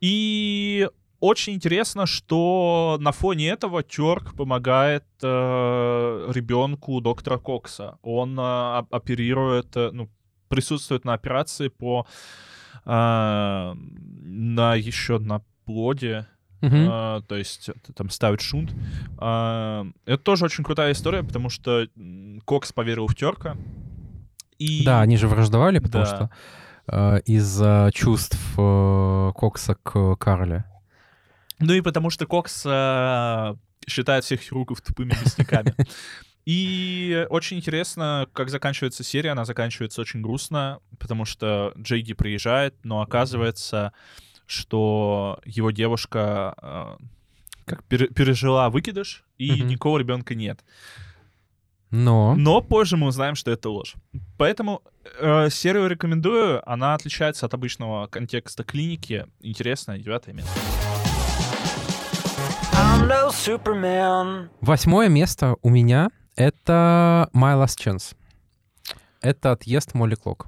И 0.00 0.88
очень 1.20 1.54
интересно, 1.54 2.06
что 2.06 2.96
на 3.00 3.12
фоне 3.12 3.48
этого 3.50 3.82
Тёрк 3.82 4.34
помогает 4.34 5.04
э, 5.22 6.32
ребенку 6.34 7.00
доктора 7.00 7.38
Кокса. 7.38 7.98
Он 8.02 8.38
э, 8.38 8.78
оп- 8.80 8.94
оперирует, 8.94 9.76
э, 9.76 9.90
ну, 9.92 10.08
присутствует 10.48 11.04
на 11.04 11.12
операции 11.14 11.68
по 11.68 12.06
э, 12.86 13.74
на 13.74 14.74
еще 14.74 15.18
на 15.18 15.42
плоде, 15.64 16.26
Мгм. 16.62 16.74
э, 16.90 17.22
то 17.28 17.36
есть 17.36 17.70
там 17.94 18.10
ставит 18.10 18.40
шунт. 18.40 18.72
Э, 19.20 19.84
это 20.06 20.22
тоже 20.22 20.44
очень 20.44 20.64
крутая 20.64 20.92
история, 20.92 21.22
потому 21.22 21.50
что 21.50 21.86
Кокс 22.44 22.72
поверил 22.72 23.06
в 23.06 23.14
Тёрка. 23.14 23.56
И 24.58 24.84
Да, 24.84 25.00
они 25.00 25.16
же 25.16 25.26
враждовали, 25.28 25.78
потому 25.78 26.04
Да. 26.04 26.10
что 26.16 26.30
э, 26.92 27.20
из-за 27.26 27.90
чувств 27.94 28.38
Кокса 28.56 29.74
к 29.82 30.16
Карле. 30.16 30.64
Ну 31.60 31.72
и 31.74 31.80
потому 31.80 32.10
что 32.10 32.26
Кокс 32.26 32.62
э, 32.66 33.54
считает 33.88 34.24
всех 34.24 34.40
хирургов 34.40 34.80
тупыми 34.80 35.10
мясниками. 35.10 35.74
И 36.46 37.26
очень 37.30 37.58
интересно, 37.58 38.26
как 38.32 38.48
заканчивается 38.50 39.04
серия. 39.04 39.30
Она 39.32 39.44
заканчивается 39.44 40.00
очень 40.00 40.22
грустно, 40.22 40.80
потому 40.98 41.24
что 41.24 41.72
Джейди 41.78 42.14
приезжает, 42.14 42.74
но 42.82 43.02
оказывается, 43.02 43.92
что 44.46 45.38
его 45.44 45.70
девушка 45.70 46.54
э, 46.62 46.96
как 47.66 47.84
пере- 47.84 48.08
пережила 48.08 48.68
выкидыш, 48.70 49.24
и 49.38 49.52
Мгм. 49.52 49.66
никакого 49.68 49.98
ребенка 49.98 50.34
нет. 50.34 50.64
Но... 51.90 52.34
Но 52.36 52.60
позже 52.62 52.96
мы 52.96 53.08
узнаем, 53.08 53.34
что 53.34 53.50
это 53.50 53.68
ложь. 53.68 53.94
Поэтому 54.38 54.82
э, 55.20 55.50
серию 55.50 55.88
рекомендую. 55.88 56.62
Она 56.68 56.94
отличается 56.94 57.46
от 57.46 57.54
обычного 57.54 58.06
контекста 58.06 58.62
клиники. 58.64 59.26
Интересная, 59.40 59.98
девятое 59.98 60.34
место. 60.34 60.52
Superman. 63.44 64.50
Восьмое 64.60 65.08
место 65.08 65.56
у 65.62 65.70
меня— 65.70 66.10
это 66.36 67.30
My 67.32 67.54
Last 67.62 67.78
Chance. 67.78 68.14
Это 69.22 69.52
отъезд 69.52 69.94
Молли 69.94 70.14
Клок. 70.14 70.46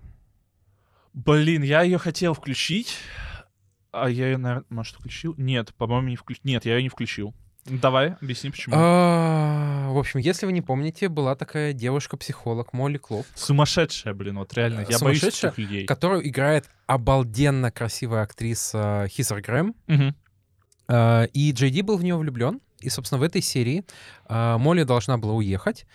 Блин, 1.14 1.62
я 1.62 1.80
ее 1.82 1.96
хотел 1.96 2.34
включить. 2.34 2.98
А 3.92 4.10
я 4.10 4.26
ее, 4.26 4.36
наверное, 4.36 4.66
может, 4.68 4.96
включил? 4.96 5.34
Нет, 5.38 5.74
по-моему, 5.76 6.08
не 6.08 6.16
включил. 6.16 6.42
Нет, 6.44 6.66
я 6.66 6.76
ее 6.76 6.82
не 6.82 6.90
включил. 6.90 7.34
Давай, 7.64 8.14
объясни, 8.20 8.50
почему. 8.50 8.74
А, 8.78 9.88
В 9.90 9.96
общем, 9.98 10.20
если 10.20 10.44
вы 10.44 10.52
не 10.52 10.60
помните, 10.60 11.08
была 11.08 11.34
такая 11.34 11.72
девушка-психолог 11.72 12.74
Молли 12.74 12.98
Клок, 12.98 13.24
Сумасшедшая, 13.34 14.12
блин, 14.12 14.36
вот 14.38 14.52
реально. 14.52 14.84
Я 14.88 14.98
боюсь 14.98 15.20
таких 15.20 15.56
людей. 15.56 15.86
которую 15.86 16.28
играет 16.28 16.68
обалденно 16.86 17.70
красивая 17.70 18.22
актриса 18.22 19.06
Хизер 19.08 19.40
Грэм. 19.40 19.74
А, 20.88 21.24
И 21.32 21.52
Джей 21.52 21.70
Ди 21.70 21.80
был 21.80 21.96
в 21.96 22.04
нее 22.04 22.16
влюблен. 22.16 22.60
И, 22.82 22.90
собственно, 22.90 23.18
в 23.18 23.22
этой 23.22 23.42
серии 23.42 23.84
а, 24.26 24.58
Молли 24.58 24.82
должна 24.84 25.18
была 25.18 25.34
уехать. 25.34 25.86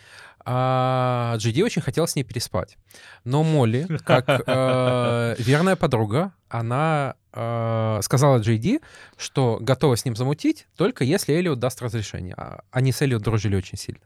А 0.50 1.36
Джей 1.38 1.52
Ди 1.52 1.62
очень 1.62 1.82
хотел 1.82 2.08
с 2.08 2.16
ней 2.16 2.24
переспать. 2.24 2.78
Но 3.26 3.44
Молли, 3.44 3.86
как 4.06 4.30
э, 4.30 5.36
верная 5.40 5.76
подруга, 5.76 6.32
она 6.50 7.16
э, 7.34 8.00
сказала 8.04 8.40
Ди, 8.40 8.80
что 9.18 9.58
готова 9.62 9.96
с 9.98 10.06
ним 10.06 10.16
замутить, 10.16 10.68
только 10.76 11.04
если 11.04 11.34
Элliот 11.34 11.60
даст 11.60 11.82
разрешение. 11.82 12.34
А 12.38 12.62
Они 12.72 12.92
с 12.92 13.02
Элliот 13.02 13.22
дружили 13.22 13.56
очень 13.56 13.78
сильно. 13.78 14.02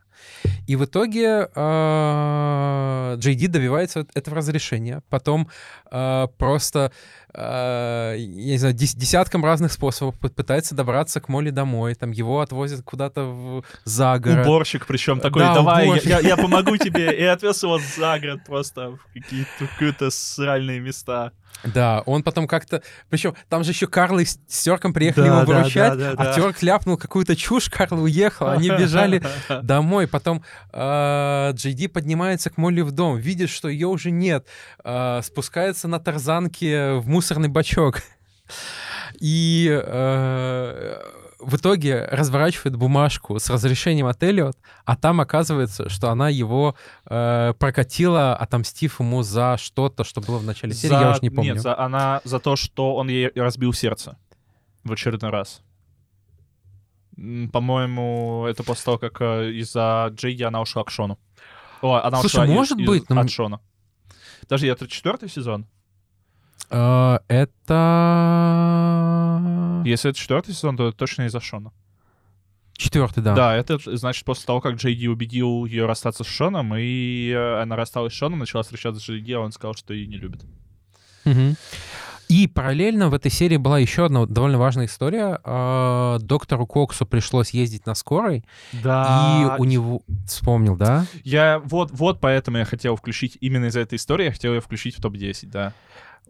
И 0.67 0.75
в 0.75 0.86
итоге 0.86 1.49
э, 1.56 3.15
Ди 3.17 3.47
добивается 3.47 4.06
этого 4.13 4.38
разрешения. 4.38 5.01
Потом 5.10 5.47
э, 5.91 6.27
просто, 6.38 6.91
э, 7.34 8.15
я 8.17 8.51
не 8.54 8.58
знаю, 8.58 8.75
дес- 8.75 8.95
десятком 8.97 9.43
разных 9.43 9.71
способов 9.71 10.15
пы- 10.19 10.30
пытается 10.30 10.75
добраться 10.75 11.19
к 11.21 11.30
Молли 11.30 11.49
домой. 11.49 11.95
Там 11.95 12.12
его 12.12 12.41
отвозят 12.41 12.84
куда-то 12.84 13.23
в, 13.23 13.63
за 13.84 14.19
город. 14.19 14.45
Уборщик, 14.45 14.86
причем 14.86 15.19
такой, 15.19 15.41
Да, 15.41 15.56
давай, 15.56 15.86
я- 15.86 15.89
уборщик. 15.91 16.10
я, 16.10 16.19
я 16.19 16.38
помогу 16.43 16.77
тебе. 16.77 17.17
И 17.17 17.23
отвез 17.23 17.63
его 17.63 17.80
за 17.80 18.19
город 18.19 18.41
просто 18.45 18.91
в 18.91 18.99
какие-то, 19.13 19.65
в 19.65 19.71
какие-то 19.73 20.10
сральные 20.12 20.80
места. 20.82 21.32
Да, 21.64 22.02
он 22.06 22.24
потом 22.24 22.48
как-то... 22.48 22.82
Причем 23.10 23.36
там 23.50 23.64
же 23.64 23.72
еще 23.72 23.88
Карл 23.88 24.20
и 24.20 24.26
с 24.26 24.38
Терком 24.48 24.94
приехали 24.94 25.28
Да, 25.28 25.42
его 25.42 25.46
да, 25.46 25.46
выручать, 25.46 25.98
да, 25.98 26.12
да, 26.12 26.12
а 26.12 26.24
да. 26.26 26.34
Терк 26.34 26.62
ляпнул 26.62 26.98
какую-то 26.98 27.36
чушь, 27.36 27.70
Карл 27.70 28.02
уехал, 28.02 28.50
они 28.50 28.70
бежали 28.80 29.22
домой. 29.62 30.08
Потом 30.08 30.44
э, 30.74 31.52
Джей 31.54 31.74
Ди 31.74 31.88
поднимается 31.88 32.50
к 32.50 32.58
Молли 32.58 32.82
в 32.82 32.92
дом, 32.92 33.18
видит, 33.18 33.50
что 33.50 33.70
ее 33.70 33.88
уже 33.88 34.12
нет, 34.12 34.48
э, 34.84 35.22
спускается 35.24 35.88
на 35.88 36.00
тарзанке 36.00 36.94
в 36.94 37.08
мусорный 37.08 37.50
бачок. 37.50 38.02
И 39.20 39.70
э, 39.72 41.02
в 41.43 41.56
итоге 41.56 42.06
разворачивает 42.06 42.75
бумажку 42.75 43.39
с 43.39 43.49
разрешением 43.49 44.06
от 44.08 44.21
Эллиот, 44.23 44.58
а 44.86 44.95
там 44.95 45.19
оказывается, 45.21 45.89
что 45.89 46.10
она 46.10 46.30
его 46.30 46.75
э, 47.06 47.54
прокатила, 47.60 48.36
отомстив 48.36 48.99
ему 48.99 49.23
за 49.23 49.58
что-то, 49.58 50.04
что 50.04 50.21
было 50.21 50.38
в 50.38 50.45
начале 50.45 50.73
серии, 50.73 50.93
я 50.93 50.99
За- 50.99 51.10
уже 51.12 51.19
не 51.21 51.30
помню. 51.30 51.54
Нет, 51.54 51.62
за, 51.63 51.77
она 51.77 52.21
за 52.23 52.39
то, 52.39 52.56
что 52.56 52.95
он 52.95 53.10
ей 53.10 53.32
разбил 53.36 53.73
сердце 53.73 54.17
в 54.84 54.91
очередной 54.91 55.32
раз. 55.32 55.62
По-моему, 57.51 58.45
это 58.49 58.63
после 58.63 58.86
того, 58.86 58.97
как 58.97 59.21
э, 59.21 59.51
из-за 59.54 60.10
Джейди 60.13 60.43
она 60.43 60.62
ушла 60.62 60.84
к 60.84 60.89
Шону. 60.89 61.19
О, 61.82 61.95
она 61.95 62.19
Слушай, 62.21 62.36
ушла 62.36 62.45
из- 62.45 62.49
может 62.51 62.80
из- 62.80 62.88
быть, 62.88 63.10
но- 63.10 63.21
от 63.21 63.30
Шона. 63.30 63.60
Подожди, 64.41 64.67
это 64.67 64.88
четвертый 64.88 65.30
сезон? 65.30 65.67
Э, 66.69 67.19
это... 67.28 67.82
Если 69.86 70.10
это 70.10 70.19
четвертый 70.19 70.54
сезон, 70.54 70.78
то 70.78 70.88
это 70.88 70.97
точно 70.97 71.24
из-за 71.24 71.39
Шона. 71.39 71.71
Четвертый, 72.74 73.21
да. 73.21 73.36
Да. 73.36 73.56
это 73.56 73.78
значит 73.95 74.26
после 74.26 74.45
того, 74.45 74.60
как 74.60 74.76
Джейди 74.76 75.08
убедил 75.08 75.65
ее 75.65 75.86
расстаться 75.86 76.24
с 76.24 76.28
Шоном, 76.28 76.74
и 76.76 77.30
э, 77.30 77.62
она 77.62 77.76
рассталась 77.76 78.13
с 78.13 78.15
Шоном, 78.15 78.39
начала 78.39 78.63
встречаться 78.63 79.00
с 79.00 79.04
Джейди, 79.04 79.34
а 79.34 79.39
он 79.39 79.52
сказал, 79.52 79.76
что 79.76 79.93
ее 79.93 80.08
не 80.08 80.17
любит. 80.17 80.41
Мгм. 81.26 81.56
И 82.28 82.47
параллельно 82.47 83.10
в 83.10 83.13
этой 83.13 83.30
серии 83.30 83.58
была 83.58 83.78
еще 83.78 84.06
одна 84.06 84.26
довольно 84.26 84.58
важная 84.58 84.86
история. 84.86 85.39
Э, 85.43 86.17
Доктору 86.21 86.65
Коксу 86.65 87.06
пришлось 87.06 87.52
ездить 87.52 87.86
на 87.86 87.93
скорой, 87.93 88.45
Да. 88.71 89.58
и 89.58 89.62
у 89.62 89.65
него... 89.65 90.02
Вспомнил, 90.26 90.78
да? 90.78 91.06
Я 91.26 91.60
вот, 91.60 91.91
вот 91.91 92.21
поэтому 92.21 92.58
я 92.58 92.65
хотел 92.65 92.95
включить 92.95 93.38
именно 93.41 93.65
из-за 93.65 93.82
этой 93.82 93.97
истории, 93.97 94.26
я 94.26 94.32
хотел 94.32 94.54
ее 94.54 94.62
включить 94.62 94.97
в 94.97 95.02
топ-10, 95.02 95.50
да. 95.52 95.74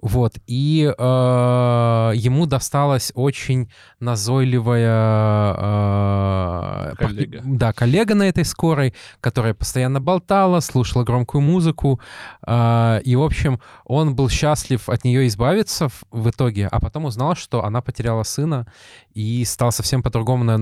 Вот, 0.02 0.34
и 0.48 0.92
э, 0.98 2.12
ему 2.16 2.48
досталась 2.48 3.12
очень 3.14 3.72
назойливая 4.00 5.56
э, 5.58 6.96
Коллега. 6.98 7.38
парт- 7.38 7.58
да, 7.58 7.74
коллега 7.74 8.16
на 8.16 8.24
этой 8.28 8.44
скорой, 8.46 8.96
которая 9.20 9.54
постоянно 9.54 10.00
болтала, 10.02 10.60
слушала 10.60 11.04
громкую 11.04 11.42
музыку, 11.42 12.00
э, 12.48 13.02
и, 13.04 13.16
в 13.16 13.22
общем, 13.22 13.60
он 13.86 14.16
был 14.16 14.28
счастлив 14.30 14.90
от 14.90 15.04
нее 15.04 15.28
избавиться 15.28 15.90
в, 15.90 16.04
в 16.12 16.30
итоге, 16.30 16.68
а 16.68 16.80
потом 16.80 17.06
узнал, 17.06 17.36
что 17.36 17.64
она 17.64 17.82
потеряла 17.82 18.24
сына, 18.24 18.66
и 19.14 19.44
стал 19.46 19.72
совсем 19.72 20.02
по-другому 20.04 20.44
на, 20.44 20.58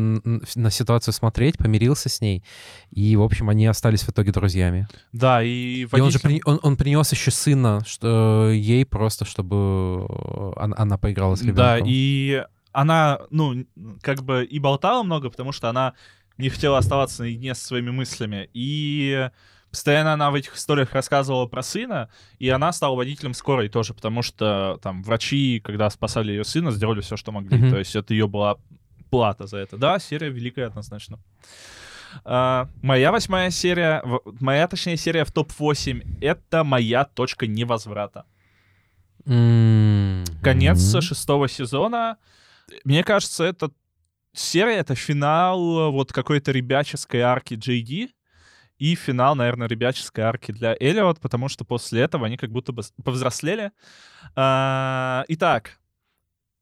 на 0.55 0.69
ситуацию 0.71 1.13
смотреть, 1.13 1.57
помирился 1.57 2.09
с 2.09 2.21
ней, 2.21 2.43
и, 2.91 3.15
в 3.15 3.21
общем, 3.21 3.49
они 3.49 3.65
остались 3.67 4.01
в 4.03 4.09
итоге 4.09 4.31
друзьями. 4.31 4.87
Да, 5.13 5.43
и 5.43 5.81
И 5.81 5.83
он 5.99 6.11
же 6.11 6.19
водитель- 6.19 6.21
при- 6.21 6.41
он, 6.45 6.59
он 6.63 6.77
принес 6.77 7.11
еще 7.11 7.31
сына, 7.31 7.81
что 7.85 8.49
ей 8.51 8.85
просто, 8.85 9.25
чтобы 9.25 10.05
э, 10.09 10.51
она, 10.57 10.75
она 10.77 10.97
поиграла 10.97 11.35
с 11.35 11.41
ребенком. 11.41 11.55
Да, 11.65 11.79
и 11.85 12.43
она, 12.71 13.19
ну, 13.29 13.65
как 14.01 14.23
бы 14.23 14.45
и 14.45 14.59
болтала 14.59 15.03
много, 15.03 15.29
потому 15.29 15.51
что 15.51 15.69
она 15.69 15.93
не 16.37 16.49
хотела 16.49 16.77
оставаться 16.77 17.23
наедине 17.23 17.55
со 17.55 17.65
своими 17.65 17.89
мыслями. 17.91 18.49
И 18.53 19.29
постоянно 19.71 20.13
она 20.13 20.31
в 20.31 20.35
этих 20.35 20.55
историях 20.55 20.93
рассказывала 20.93 21.45
про 21.45 21.61
сына, 21.61 22.09
и 22.39 22.49
она 22.49 22.71
стала 22.71 22.95
водителем 22.95 23.33
скорой 23.33 23.69
тоже, 23.69 23.93
потому 23.93 24.21
что 24.21 24.79
там 24.81 25.03
врачи, 25.03 25.61
когда 25.63 25.89
спасали 25.89 26.31
ее 26.31 26.43
сына, 26.43 26.71
сделали 26.71 27.01
все, 27.01 27.17
что 27.17 27.31
могли. 27.31 27.57
Мгм. 27.57 27.71
То 27.71 27.79
есть 27.79 27.95
это 27.95 28.13
ее 28.13 28.27
была 28.27 28.57
плата 29.09 29.47
за 29.47 29.57
это. 29.57 29.77
Да, 29.77 29.99
серия 29.99 30.29
великая 30.29 30.67
однозначно. 30.67 31.19
А, 32.25 32.69
моя 32.81 33.11
восьмая 33.11 33.51
серия, 33.51 34.03
моя, 34.39 34.67
точнее, 34.67 34.97
серия 34.97 35.25
в 35.25 35.31
топ-8— 35.31 36.19
это 36.21 36.63
моя 36.63 37.05
точка 37.05 37.47
невозврата. 37.47 38.25
М, 39.25 40.23
конец 40.41 41.01
шестого 41.01 41.47
сезона. 41.47 42.17
Мне 42.83 43.03
кажется, 43.03 43.43
это 43.43 43.71
серия, 44.33 44.77
это 44.77 44.95
финал 44.95 45.59
э, 45.79 45.91
вот 45.91 46.11
какой-то 46.11 46.51
ребяческой 46.51 47.21
арки 47.21 47.55
JD 47.55 48.09
и 48.79 48.95
финал, 48.95 49.35
наверное, 49.35 49.67
ребяческой 49.67 50.23
арки 50.23 50.51
для 50.51 50.75
Эллиот, 50.79 51.19
потому 51.19 51.49
что 51.49 51.65
после 51.65 52.01
этого 52.01 52.25
они 52.25 52.37
как 52.37 52.49
будто 52.51 52.71
бы 52.71 52.81
повзрослели. 53.03 53.71
А, 54.35 55.25
Итак, 55.27 55.77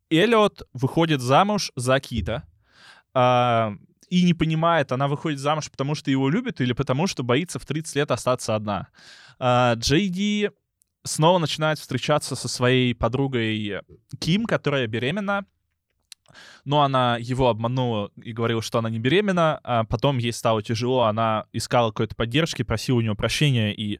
Эллиот 0.10 0.68
выходит 0.74 1.22
замуж 1.22 1.72
за 1.76 2.00
Кита. 2.00 2.44
а, 3.14 3.74
и 4.10 4.24
не 4.24 4.34
понимает, 4.34 4.92
она 4.94 5.08
выходит 5.08 5.40
замуж, 5.40 5.70
потому 5.70 5.94
что 5.94 6.10
его 6.10 6.30
любит 6.30 6.62
или 6.62 6.74
потому 6.74 7.08
что 7.08 7.24
боится 7.24 7.60
в 7.60 7.66
30 7.66 7.96
лет 7.98 8.12
остаться 8.12 8.56
одна. 8.56 8.88
А, 9.40 9.74
Джейди 9.76 10.52
снова 11.04 11.40
начинает 11.40 11.78
встречаться 11.80 12.36
со 12.36 12.48
своей 12.48 12.96
подругой 12.96 13.82
Ким, 14.20 14.46
которая 14.46 14.88
беременна. 14.88 15.46
Но 16.66 16.82
она 16.82 17.18
его 17.20 17.50
обманула 17.50 18.12
и 18.22 18.34
говорила, 18.34 18.62
что 18.62 18.80
она 18.80 18.90
не 18.90 19.00
беременна, 19.00 19.60
а 19.64 19.84
потом 19.84 20.18
ей 20.18 20.34
стало 20.34 20.62
тяжело, 20.62 21.04
она 21.04 21.46
искала 21.54 21.92
какой-то 21.92 22.16
поддержки, 22.16 22.64
просила 22.64 22.98
у 22.98 23.02
него 23.02 23.16
прощения 23.16 23.74
и 23.74 24.00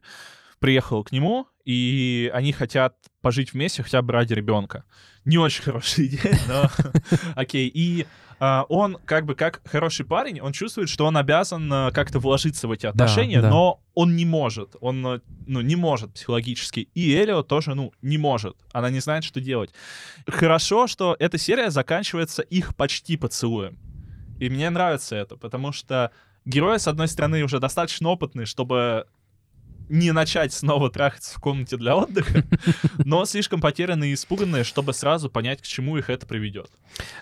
приехала 0.58 1.02
к 1.02 1.12
нему, 1.12 1.46
и 1.64 2.30
они 2.34 2.52
хотят 2.52 2.96
пожить 3.20 3.52
вместе 3.52 3.82
хотя 3.82 4.02
бы 4.02 4.12
ради 4.12 4.32
ребенка. 4.34 4.84
Не 5.24 5.38
очень 5.38 5.62
хорошая 5.62 6.06
идея, 6.08 6.38
но 6.48 6.70
окей. 7.36 7.70
И 7.72 8.06
а, 8.40 8.64
он 8.68 8.98
как 9.04 9.26
бы 9.26 9.34
как 9.34 9.62
хороший 9.68 10.06
парень, 10.06 10.40
он 10.40 10.52
чувствует, 10.52 10.88
что 10.88 11.06
он 11.06 11.16
обязан 11.16 11.70
а, 11.72 11.90
как-то 11.90 12.20
вложиться 12.20 12.68
в 12.68 12.72
эти 12.72 12.86
отношения, 12.86 13.40
да. 13.40 13.50
но 13.50 13.82
он 13.94 14.14
не 14.14 14.24
может. 14.24 14.76
Он 14.80 15.06
а, 15.06 15.20
ну, 15.46 15.60
не 15.60 15.76
может 15.76 16.14
психологически. 16.14 16.88
И 16.94 17.14
Элио 17.14 17.42
тоже, 17.42 17.74
ну, 17.74 17.92
не 18.00 18.18
может. 18.18 18.56
Она 18.72 18.90
не 18.90 19.00
знает, 19.00 19.24
что 19.24 19.40
делать. 19.40 19.70
Хорошо, 20.26 20.86
что 20.86 21.16
эта 21.18 21.36
серия 21.38 21.70
заканчивается 21.70 22.42
их 22.42 22.76
почти 22.76 23.16
поцелуем. 23.16 23.78
И 24.38 24.48
мне 24.48 24.70
нравится 24.70 25.16
это, 25.16 25.36
потому 25.36 25.72
что 25.72 26.12
герои, 26.44 26.78
с 26.78 26.86
одной 26.86 27.08
стороны, 27.08 27.42
уже 27.42 27.58
достаточно 27.58 28.08
опытные, 28.08 28.46
чтобы 28.46 29.06
не 29.88 30.12
начать 30.12 30.52
снова 30.52 30.90
трахаться 30.90 31.34
в 31.36 31.40
комнате 31.40 31.76
для 31.76 31.96
отдыха, 31.96 32.44
но 33.04 33.24
слишком 33.24 33.60
потерянные 33.60 34.12
и 34.12 34.14
испуганные, 34.14 34.64
чтобы 34.64 34.92
сразу 34.92 35.30
понять, 35.30 35.62
к 35.62 35.66
чему 35.66 35.96
их 35.96 36.10
это 36.10 36.26
приведет. 36.26 36.70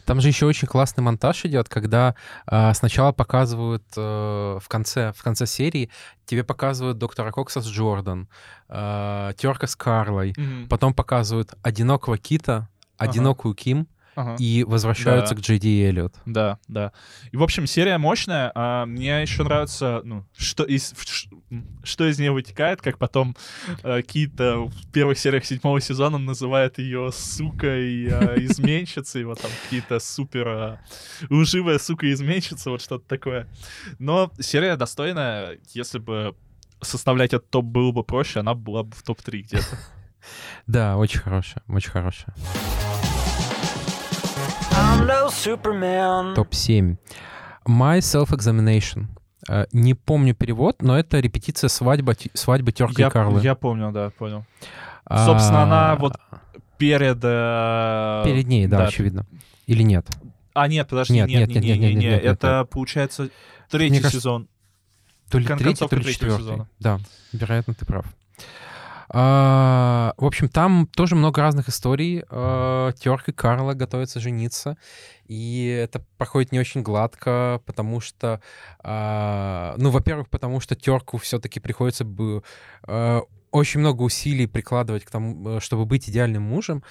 Там 0.04 0.20
же 0.20 0.28
еще 0.28 0.46
очень 0.46 0.68
классный 0.68 1.02
монтаж 1.02 1.44
идет, 1.44 1.68
когда 1.68 2.14
а, 2.46 2.72
сначала 2.74 3.12
показывают 3.12 3.84
э, 3.96 4.00
в 4.00 4.68
конце 4.68 5.12
в 5.12 5.22
конце 5.22 5.46
серии 5.46 5.90
тебе 6.24 6.44
показывают 6.44 6.98
доктора 6.98 7.30
Кокса 7.30 7.60
с 7.60 7.68
Джордан, 7.68 8.28
э, 8.68 9.32
терка 9.36 9.66
с 9.66 9.76
Карлой, 9.76 10.34
потом 10.68 10.92
показывают 10.92 11.54
одинокого 11.62 12.18
Кита, 12.18 12.68
одинокую 12.96 13.54
Ким 13.54 13.88
Ага. 14.16 14.36
и 14.40 14.64
возвращаются 14.64 15.34
Да. 15.34 15.42
к 15.42 15.48
и 15.50 15.82
Эллиот. 15.82 16.14
Да, 16.24 16.58
да. 16.68 16.92
И, 17.32 17.36
в 17.36 17.42
общем, 17.42 17.66
серия 17.66 17.98
мощная. 17.98 18.50
А 18.54 18.86
мне 18.86 19.20
еще 19.20 19.42
нравится, 19.44 20.00
ну, 20.04 20.24
что 20.36 20.64
из, 20.64 20.94
что 21.84 22.08
из 22.08 22.18
нее 22.18 22.32
вытекает, 22.32 22.80
как 22.80 22.96
потом 22.98 23.36
э, 23.84 24.00
Кит 24.02 24.40
э, 24.40 24.56
в 24.56 24.90
первых 24.90 25.18
сериях 25.18 25.44
седьмого 25.44 25.80
сезона 25.80 26.16
называет 26.16 26.78
ее 26.78 27.10
сукой, 27.12 28.06
э, 28.06 28.38
изменщицей, 28.44 29.24
вот 29.24 29.40
там 29.40 29.50
какие-то 29.64 29.98
супер 30.00 30.48
э, 30.48 30.78
лживая 31.28 31.78
сука-изменщица, 31.78 32.70
вот 32.70 32.80
что-то 32.80 33.06
такое. 33.06 33.46
Но 33.98 34.32
серия 34.40 34.76
достойная, 34.76 35.58
если 35.74 35.98
бы 35.98 36.34
составлять 36.80 37.34
этот 37.34 37.50
топ 37.50 37.66
было 37.66 37.92
бы 37.92 38.02
проще, 38.02 38.40
она 38.40 38.54
была 38.54 38.82
бы 38.82 38.94
в 38.96 39.02
топ-3 39.02 39.40
где-то. 39.42 39.66
Да, 40.66 40.96
очень 40.96 41.20
хорошая, 41.20 41.62
очень 41.68 41.90
хорошая. 41.92 42.34
I'm 45.06 45.08
no 45.08 45.28
Superman. 45.28 46.34
Топ-7. 46.34 46.96
My 47.66 47.98
Self-Examination. 47.98 49.06
Э, 49.48 49.66
Не 49.72 49.94
помню 49.94 50.34
перевод, 50.34 50.82
но 50.82 50.98
это 50.98 51.20
репетиция 51.20 51.68
свадьбы, 51.68 52.16
свадьбы 52.34 52.72
Терка 52.72 52.94
Я, 53.02 53.06
и 53.06 53.10
Карлы. 53.10 53.40
я 53.40 53.54
понял, 53.54 53.92
да, 53.92 54.10
понял. 54.10 54.44
собственно, 55.08 55.62
она 55.62 55.96
вот 55.96 56.14
Перед... 56.78 57.18
э, 57.22 58.22
Перед 58.24 58.46
ней, 58.48 58.66
да, 58.66 58.86
очевидно. 58.86 59.26
Или 59.66 59.82
нет? 59.82 60.06
А, 60.54 60.68
нет, 60.68 60.88
подожди, 60.88 61.14
Нет, 61.14 61.28
нет, 61.28 61.38
нет, 61.40 61.48
нет, 61.50 61.56
нет, 61.62 61.64
нет, 61.64 61.78
нет, 61.80 61.94
нет, 61.94 62.02
нет, 62.02 62.22
нет, 62.24 62.32
это 62.32 62.64
получается 62.64 63.28
третий 63.70 63.90
Мне 63.92 64.00
кажется, 64.00 64.18
сезон. 64.20 64.48
То 65.30 65.38
ли 65.38 65.46
третий, 65.46 65.86
то 65.86 65.96
ли 65.96 66.02
третьего 66.02 66.12
четвертый. 66.12 66.38
сезона. 66.40 66.68
Да, 66.80 66.98
вероятно, 67.32 67.74
ты 67.74 67.84
прав. 67.84 68.06
А, 69.08 70.14
в 70.16 70.24
общем, 70.24 70.48
там 70.48 70.86
тоже 70.86 71.14
много 71.16 71.40
разных 71.40 71.68
историй. 71.68 72.24
А, 72.28 72.92
Терк 72.92 73.28
и 73.28 73.32
Карла 73.32 73.74
готовятся 73.74 74.20
жениться. 74.20 74.76
И 75.26 75.66
это 75.66 76.04
проходит 76.18 76.52
не 76.52 76.60
очень 76.60 76.82
гладко, 76.82 77.60
потому 77.66 78.00
что... 78.00 78.40
а, 78.82 79.74
ну, 79.78 79.90
во-первых, 79.90 80.28
потому 80.28 80.60
что 80.60 80.74
Терку 80.74 81.18
все-таки 81.18 81.60
приходится 81.60 82.04
бы... 82.04 82.42
очень 83.52 83.80
много 83.80 84.02
усилий 84.02 84.46
прикладывать 84.46 85.04
к 85.04 85.10
тому, 85.10 85.60
чтобы 85.60 85.86
быть 85.86 86.10
идеальным 86.10 86.42
мужем. 86.42 86.82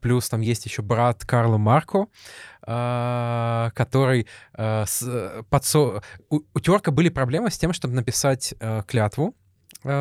Плюс 0.00 0.28
там 0.28 0.40
есть 0.40 0.64
еще 0.66 0.82
брат 0.82 1.24
Карла 1.24 1.56
Марко, 1.56 2.06
который 2.62 4.26
подсо... 4.52 6.02
у, 6.30 6.60
Терка 6.60 6.90
были 6.90 7.10
проблемы 7.10 7.50
с 7.50 7.58
тем, 7.58 7.72
чтобы 7.72 7.94
написать 7.94 8.54
клятву 8.86 9.34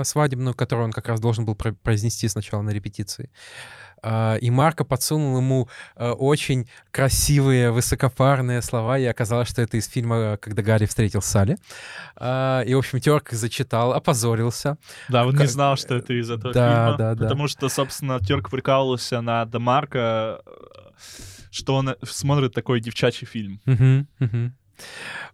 свадебную, 0.04 0.54
которую 0.56 0.86
он 0.86 0.92
как 0.92 1.08
раз 1.08 1.20
должен 1.20 1.46
был 1.46 1.56
про- 1.56 1.74
произнести 1.74 2.28
сначала 2.28 2.62
на 2.62 2.72
репетиции. 2.72 3.30
А, 4.04 4.36
И 4.36 4.52
Марко 4.52 4.84
подсунул 4.86 5.38
ему 5.38 5.70
а, 5.96 6.14
очень 6.14 6.70
красивые, 6.92 7.72
высокопарные 7.72 8.62
слова, 8.62 8.98
и 9.00 9.06
оказалось, 9.06 9.50
что 9.50 9.62
это 9.64 9.78
из 9.78 9.88
фильма 9.88 10.38
«Когда 10.38 10.62
Гарри 10.62 10.86
встретил 10.86 11.22
Салли». 11.22 11.58
А, 12.16 12.62
И, 12.62 12.74
в 12.76 12.78
общем, 12.78 13.00
Терк 13.00 13.32
зачитал, 13.32 13.94
опозорился. 13.94 14.78
Да, 15.10 15.26
он 15.26 15.32
не 15.34 15.38
Как- 15.40 15.50
знал, 15.50 15.78
что 15.78 15.96
это 15.96 16.14
из 16.14 16.30
этого 16.30 16.54
Да, 16.54 16.70
фильма. 16.86 16.98
да, 16.98 17.16
да. 17.16 17.24
Потому 17.26 17.48
что, 17.48 17.70
собственно, 17.70 18.20
Терк 18.20 18.50
прикалывался 18.52 19.22
на 19.22 19.46
Демарка, 19.46 20.42
что 21.52 21.76
он 21.76 21.96
смотрит 22.04 22.54
такой 22.54 22.80
девчачий 22.82 23.26
фильм. 23.26 23.62
Мгм. 23.66 24.08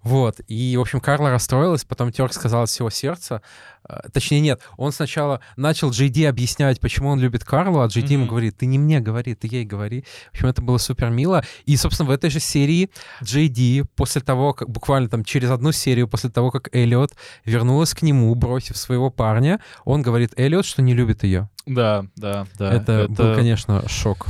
Вот, 0.02 0.42
и, 0.48 0.76
в 0.78 0.82
общем, 0.82 1.00
Карла 1.00 1.30
расстроилась, 1.30 1.86
потом 1.86 2.12
Терк 2.12 2.34
сказал 2.34 2.64
от 2.64 2.70
всего 2.70 2.90
сердца. 2.90 3.42
А, 3.86 4.10
Точнее, 4.10 4.42
нет, 4.42 4.62
он 4.78 4.92
сначала 4.92 5.40
начал 5.56 5.92
Ди 5.92 6.26
объяснять, 6.26 6.80
почему 6.82 7.10
он 7.10 7.20
любит 7.20 7.46
Карлу, 7.46 7.82
а 7.82 7.88
Джей 7.88 8.04
Ди 8.04 8.14
ему 8.16 8.26
говорит, 8.26 8.58
ты 8.58 8.66
не 8.66 8.78
мне 8.78 9.00
говори, 9.00 9.34
ты 9.34 9.48
ей 9.48 9.64
говори. 9.64 10.04
В 10.32 10.34
общем, 10.34 10.48
это 10.48 10.62
было 10.62 10.78
супер 10.78 11.10
мило. 11.10 11.44
И, 11.66 11.78
собственно, 11.78 12.10
в 12.10 12.12
этой 12.12 12.30
же 12.30 12.40
серии 12.40 12.90
Ди 13.22 13.84
после 13.96 14.22
того, 14.22 14.54
как 14.54 14.70
буквально 14.70 15.08
там 15.10 15.24
через 15.24 15.50
одну 15.52 15.72
серию 15.72 16.08
после 16.08 16.30
того, 16.30 16.52
как 16.52 16.74
Эллиот 16.76 17.14
вернулась 17.46 17.94
к 17.94 18.02
нему, 18.02 18.34
бросив 18.36 18.76
своего 18.78 19.10
парня, 19.10 19.62
он 19.86 20.02
говорит 20.02 20.34
Эллиот, 20.38 20.66
что 20.66 20.82
не 20.82 20.94
любит 20.94 21.24
ее. 21.24 21.50
Да, 21.66 22.06
да, 22.18 22.46
да. 22.58 22.74
это, 22.74 23.08
был, 23.08 23.36
конечно, 23.36 23.88
шок. 23.88 24.28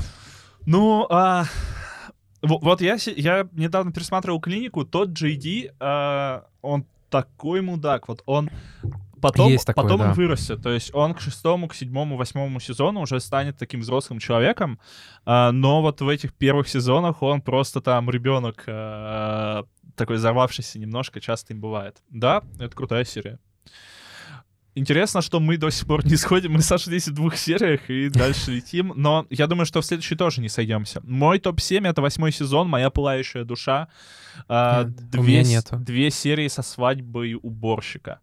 Ну, 0.66 1.08
а, 1.10 1.46
вот 2.44 2.82
я, 2.82 2.98
я 3.16 3.48
недавно 3.54 3.92
пересматривал 3.92 4.40
клинику, 4.40 4.86
тот 4.86 5.10
Джей 5.10 5.36
Ди, 5.36 5.72
а, 5.80 6.46
он 6.62 6.86
такой 7.10 7.62
мудак, 7.62 8.08
вот 8.08 8.22
он 8.26 8.50
потом, 9.22 9.50
Есть 9.50 9.66
такое, 9.66 9.84
потом 9.84 10.02
он 10.02 10.08
да. 10.08 10.14
вырастет, 10.14 10.62
то 10.62 10.70
есть 10.70 10.94
он 10.94 11.14
к 11.14 11.22
шестому, 11.22 11.70
к 11.70 11.76
седьмому, 11.76 12.18
восьмому 12.18 12.60
сезону 12.60 13.02
уже 13.02 13.20
станет 13.22 13.58
таким 13.58 13.80
взрослым 13.80 14.20
человеком, 14.20 14.80
а, 15.26 15.52
но 15.52 15.82
вот 15.82 16.02
в 16.02 16.08
этих 16.10 16.34
первых 16.34 16.68
сезонах 16.68 17.24
он 17.24 17.42
просто 17.42 17.80
там 17.80 18.10
ребенок 18.10 18.64
а, 18.68 19.64
такой 19.96 20.18
взорвавшийся 20.18 20.80
немножко, 20.80 21.22
часто 21.22 21.54
им 21.54 21.62
бывает. 21.62 22.02
Да, 22.10 22.44
это 22.60 22.76
крутая 22.76 23.06
серия. 23.06 23.40
Интересно, 24.76 25.22
что 25.22 25.40
мы 25.40 25.58
до 25.58 25.70
сих 25.70 25.86
пор 25.86 26.04
не 26.06 26.16
сходим. 26.16 26.54
Мы 26.54 26.62
сошлись 26.62 27.08
в 27.08 27.14
двух 27.14 27.36
сериях 27.36 27.90
и 27.90 28.10
дальше 28.10 28.52
летим. 28.52 28.92
Но 28.96 29.28
я 29.30 29.46
думаю, 29.46 29.68
что 29.68 29.82
в 29.82 29.86
следующей 29.86 30.16
тоже 30.16 30.42
не 30.42 30.50
сойдемся. 30.50 31.00
Мой 31.04 31.38
топ-7— 31.40 31.88
это 31.90 32.02
восьмой 32.02 32.32
сезон 32.32 32.68
«Моя 32.68 32.90
пылающая 32.90 33.44
душа». 33.44 33.88
А, 34.48 34.86
Нет, 34.86 34.94
у 34.98 35.22
две, 35.22 35.40
меня 35.40 35.44
нету. 35.44 35.78
две 35.78 36.10
серии 36.10 36.48
со 36.48 36.64
свадьбой 36.64 37.36
уборщика. 37.40 38.20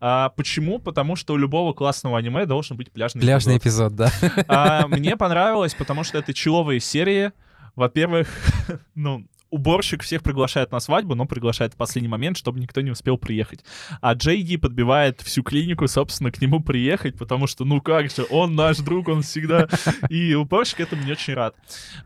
А, 0.00 0.30
почему? 0.30 0.78
Потому 0.78 1.16
что 1.16 1.34
у 1.34 1.36
любого 1.36 1.74
классного 1.74 2.16
аниме 2.18 2.46
должен 2.46 2.78
быть 2.78 2.90
пляжный, 2.90 3.20
Пляжный 3.20 3.58
эпизод. 3.58 3.92
эпизод, 3.92 4.10
да. 4.30 4.44
А, 4.48 4.88
мне 4.88 5.18
понравилось, 5.18 5.74
потому 5.74 6.02
что 6.04 6.16
это 6.16 6.32
человые 6.32 6.80
серии. 6.80 7.32
Во-первых, 7.76 8.28
ну, 8.94 9.26
уборщик 9.50 10.02
всех 10.02 10.22
приглашает 10.22 10.72
на 10.72 10.80
свадьбу, 10.80 11.14
но 11.14 11.26
приглашает 11.26 11.74
в 11.74 11.76
последний 11.76 12.08
момент, 12.08 12.36
чтобы 12.36 12.60
никто 12.60 12.80
не 12.80 12.90
успел 12.90 13.18
приехать. 13.18 13.64
А 14.00 14.14
Джей 14.14 14.42
Ди 14.42 14.56
подбивает 14.56 15.20
всю 15.20 15.42
клинику, 15.42 15.86
собственно, 15.88 16.30
к 16.30 16.40
нему 16.40 16.60
приехать, 16.60 17.18
потому 17.18 17.46
что, 17.46 17.64
ну 17.64 17.80
как 17.80 18.10
же, 18.10 18.26
он 18.30 18.54
наш 18.54 18.78
друг, 18.78 19.08
он 19.08 19.22
всегда... 19.22 19.68
И 20.08 20.34
уборщик 20.34 20.80
этому 20.80 21.02
не 21.02 21.12
очень 21.12 21.34
рад. 21.34 21.54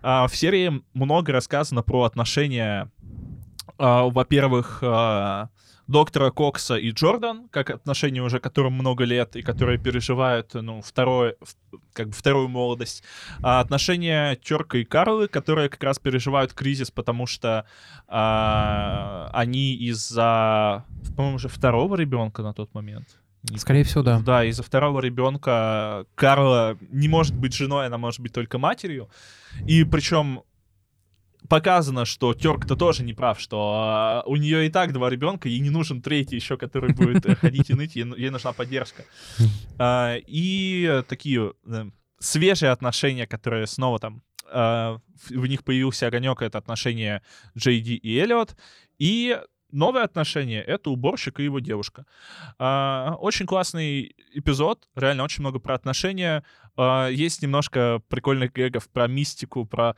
А, 0.02 0.26
в 0.26 0.36
серии 0.36 0.82
много 0.94 1.32
рассказано 1.32 1.82
про 1.82 2.04
отношения, 2.04 2.90
а, 3.78 4.04
во-первых, 4.04 4.78
а, 4.82 5.48
доктора 5.86 6.30
Кокса 6.30 6.76
и 6.76 6.90
Джордан, 6.90 7.48
как 7.48 7.70
отношения 7.70 8.22
уже 8.22 8.40
которым 8.40 8.74
много 8.74 9.04
лет 9.04 9.36
и 9.36 9.42
которые 9.42 9.78
переживают, 9.78 10.54
ну, 10.54 10.80
второе, 10.80 11.36
как 11.92 12.08
бы 12.08 12.12
вторую 12.12 12.48
молодость. 12.48 13.02
А 13.42 13.60
отношения 13.60 14.36
Терка 14.36 14.78
и 14.78 14.84
Карлы, 14.84 15.28
которые 15.28 15.68
как 15.68 15.82
раз 15.82 15.98
переживают 15.98 16.52
кризис, 16.52 16.90
потому 16.90 17.26
что 17.26 17.66
а, 18.08 19.30
они 19.32 19.74
из-за, 19.74 20.84
по-моему, 21.16 21.36
уже 21.36 21.48
второго 21.48 21.96
ребенка 21.96 22.42
на 22.42 22.54
тот 22.54 22.72
момент. 22.74 23.06
Скорее 23.56 23.84
всего, 23.84 24.02
да. 24.02 24.20
да, 24.20 24.44
из-за 24.44 24.62
второго 24.62 25.00
ребенка 25.00 26.06
Карла 26.14 26.78
не 26.90 27.08
может 27.08 27.34
быть 27.34 27.54
женой, 27.54 27.86
она 27.86 27.98
может 27.98 28.20
быть 28.20 28.32
только 28.32 28.58
матерью. 28.58 29.10
И 29.66 29.84
причем 29.84 30.44
показано, 31.48 32.04
что 32.04 32.34
Терк-то 32.34 32.76
тоже 32.76 33.02
не 33.02 33.12
прав, 33.12 33.40
что 33.40 33.74
а, 33.76 34.22
у 34.26 34.36
нее 34.36 34.66
и 34.66 34.70
так 34.70 34.92
два 34.92 35.10
ребенка, 35.10 35.48
ей 35.48 35.60
не 35.60 35.70
нужен 35.70 36.02
третий 36.02 36.36
еще, 36.36 36.56
который 36.56 36.94
будет 36.94 37.26
э, 37.26 37.34
ходить 37.34 37.70
и 37.70 37.74
ныть, 37.74 37.96
ей, 37.96 38.06
ей 38.16 38.30
нужна 38.30 38.52
поддержка. 38.52 39.04
А, 39.78 40.16
и 40.26 40.86
э, 40.90 41.02
такие 41.02 41.52
э, 41.66 41.84
свежие 42.18 42.70
отношения, 42.70 43.26
которые 43.26 43.66
снова 43.66 43.98
там 43.98 44.22
а, 44.50 44.98
в, 45.28 45.46
них 45.46 45.64
появился 45.64 46.06
огонек, 46.06 46.42
это 46.42 46.58
отношения 46.58 47.22
Джей 47.56 47.80
Ди 47.80 47.96
и 47.96 48.18
Эллиот. 48.18 48.56
И 48.98 49.38
новое 49.74 50.04
отношение— 50.04 50.62
это 50.66 50.90
уборщик 50.90 51.40
и 51.40 51.44
его 51.44 51.58
девушка. 51.58 52.06
А, 52.58 53.16
очень 53.20 53.46
классный 53.46 54.14
эпизод, 54.32 54.88
реально 54.94 55.24
очень 55.24 55.42
много 55.42 55.58
про 55.58 55.74
отношения. 55.74 56.44
А, 56.76 57.08
есть 57.08 57.42
немножко 57.42 58.00
прикольных 58.08 58.52
гэгов 58.52 58.88
про 58.88 59.06
мистику, 59.06 59.64
про 59.66 59.96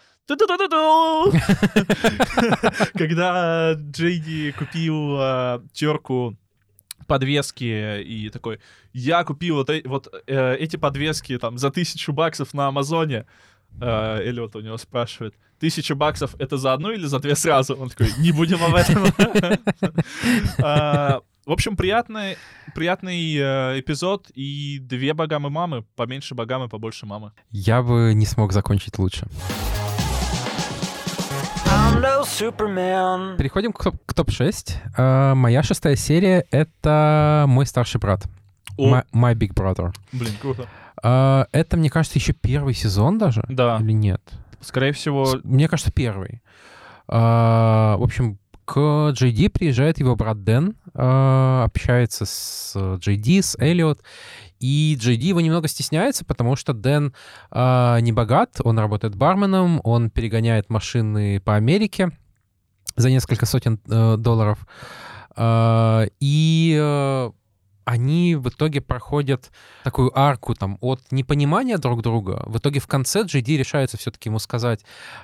когда 2.95 3.75
Джейди 3.75 4.53
купил 4.53 5.17
а, 5.19 5.63
терку 5.73 6.37
подвески 7.07 8.03
и 8.03 8.31
такой, 8.31 8.61
я 8.93 9.25
купил 9.25 9.57
вот, 9.57 9.71
э- 9.71 9.83
вот 9.85 10.09
э, 10.27 10.57
эти 10.57 10.77
подвески 10.77 11.39
там 11.39 11.57
за 11.59 11.71
тысячу 11.71 12.13
баксов 12.13 12.53
на 12.53 12.67
Амазоне. 12.69 13.27
Э, 13.81 14.19
Эллиот 14.23 14.57
у 14.57 14.61
него 14.61 14.77
спрашивает, 14.77 15.35
тысяча 15.59 15.95
баксов 15.95 16.35
это 16.39 16.57
за 16.57 16.73
одну 16.73 16.91
или 16.93 17.07
за 17.07 17.19
две 17.21 17.35
сразу? 17.37 17.75
Он 17.75 17.89
такой, 17.89 18.09
не 18.19 18.33
будем 18.33 18.63
об 18.65 18.75
этом. 18.75 19.05
А, 20.63 21.21
В 21.47 21.53
общем, 21.53 21.77
приятный, 21.77 22.37
приятный 22.75 23.35
э, 23.37 23.81
эпизод 23.81 24.31
и 24.35 24.79
две 24.81 25.15
богамы 25.15 25.49
мамы, 25.51 25.85
поменьше 25.95 26.35
богамы, 26.35 26.69
побольше 26.69 27.07
мамы. 27.07 27.31
Я 27.51 27.83
бы 27.83 28.13
не 28.15 28.27
смог 28.27 28.53
закончить 28.53 28.99
лучше. 28.99 29.27
No. 31.97 33.37
Переходим 33.37 33.73
к, 33.73 33.83
топ- 33.85 33.97
к 34.05 34.15
топ-6. 34.15 34.73
А, 34.97 35.35
моя 35.35 35.63
шестая 35.63 35.97
серия— 35.97 36.45
это 36.51 37.45
«Мой 37.49 37.65
старший 37.67 38.01
брат». 38.01 38.25
О, 38.77 38.91
My, 38.91 39.05
My 39.15 39.35
Big 39.35 39.55
Brother. 39.55 39.95
блин, 40.13 40.35
круто. 40.41 40.67
А, 41.03 41.47
это, 41.53 41.77
мне 41.77 41.89
кажется, 41.91 42.19
еще 42.19 42.33
первый 42.35 42.75
сезон 42.75 43.19
даже? 43.19 43.45
Да, 43.49 43.79
Или 43.81 43.93
нет? 43.93 44.21
Скорее 44.67 44.93
всего, 44.93 45.37
Мне 45.45 45.69
кажется, 45.69 45.93
первый. 45.93 46.43
А, 47.09 47.97
в 47.97 48.03
общем, 48.03 48.39
к 48.65 49.13
Ди 49.13 49.49
приезжает 49.49 49.99
его 49.99 50.17
брат 50.17 50.43
Дэн, 50.43 50.75
а, 50.95 51.65
общается 51.65 52.27
с 52.27 52.99
Ди, 53.07 53.41
с 53.41 53.57
Эллиот, 53.59 54.03
и 54.59 54.97
Ди 55.01 55.29
его 55.29 55.41
немного 55.41 55.69
стесняется, 55.69 56.25
потому 56.25 56.57
что 56.57 56.73
Дэн 56.73 57.15
а, 57.51 58.01
не 58.01 58.13
богат, 58.13 58.61
он 58.65 58.79
работает 58.79 59.15
барменом, 59.15 59.81
он 59.85 60.11
перегоняет 60.11 60.69
машины 60.69 61.41
по 61.41 61.55
Америке 61.55 62.11
за 62.97 63.11
несколько 63.11 63.45
сотен 63.45 63.79
э, 63.91 64.17
долларов. 64.17 64.67
И 65.39 66.79
э, 66.81 67.31
они 67.87 68.35
в 68.35 68.49
итоге 68.49 68.81
проходят 68.81 69.53
такую 69.85 70.17
арку 70.19 70.55
там 70.55 70.77
от 70.81 71.01
непонимания 71.13 71.79
друг 71.79 72.03
друга. 72.03 72.43
В 72.45 72.59
итоге 72.59 72.81
в 72.81 72.89
конце 72.89 73.25
Ди 73.25 73.57
решается 73.57 73.97
все-таки 73.97 74.29
ему 74.29 74.41
сказать 74.41 74.81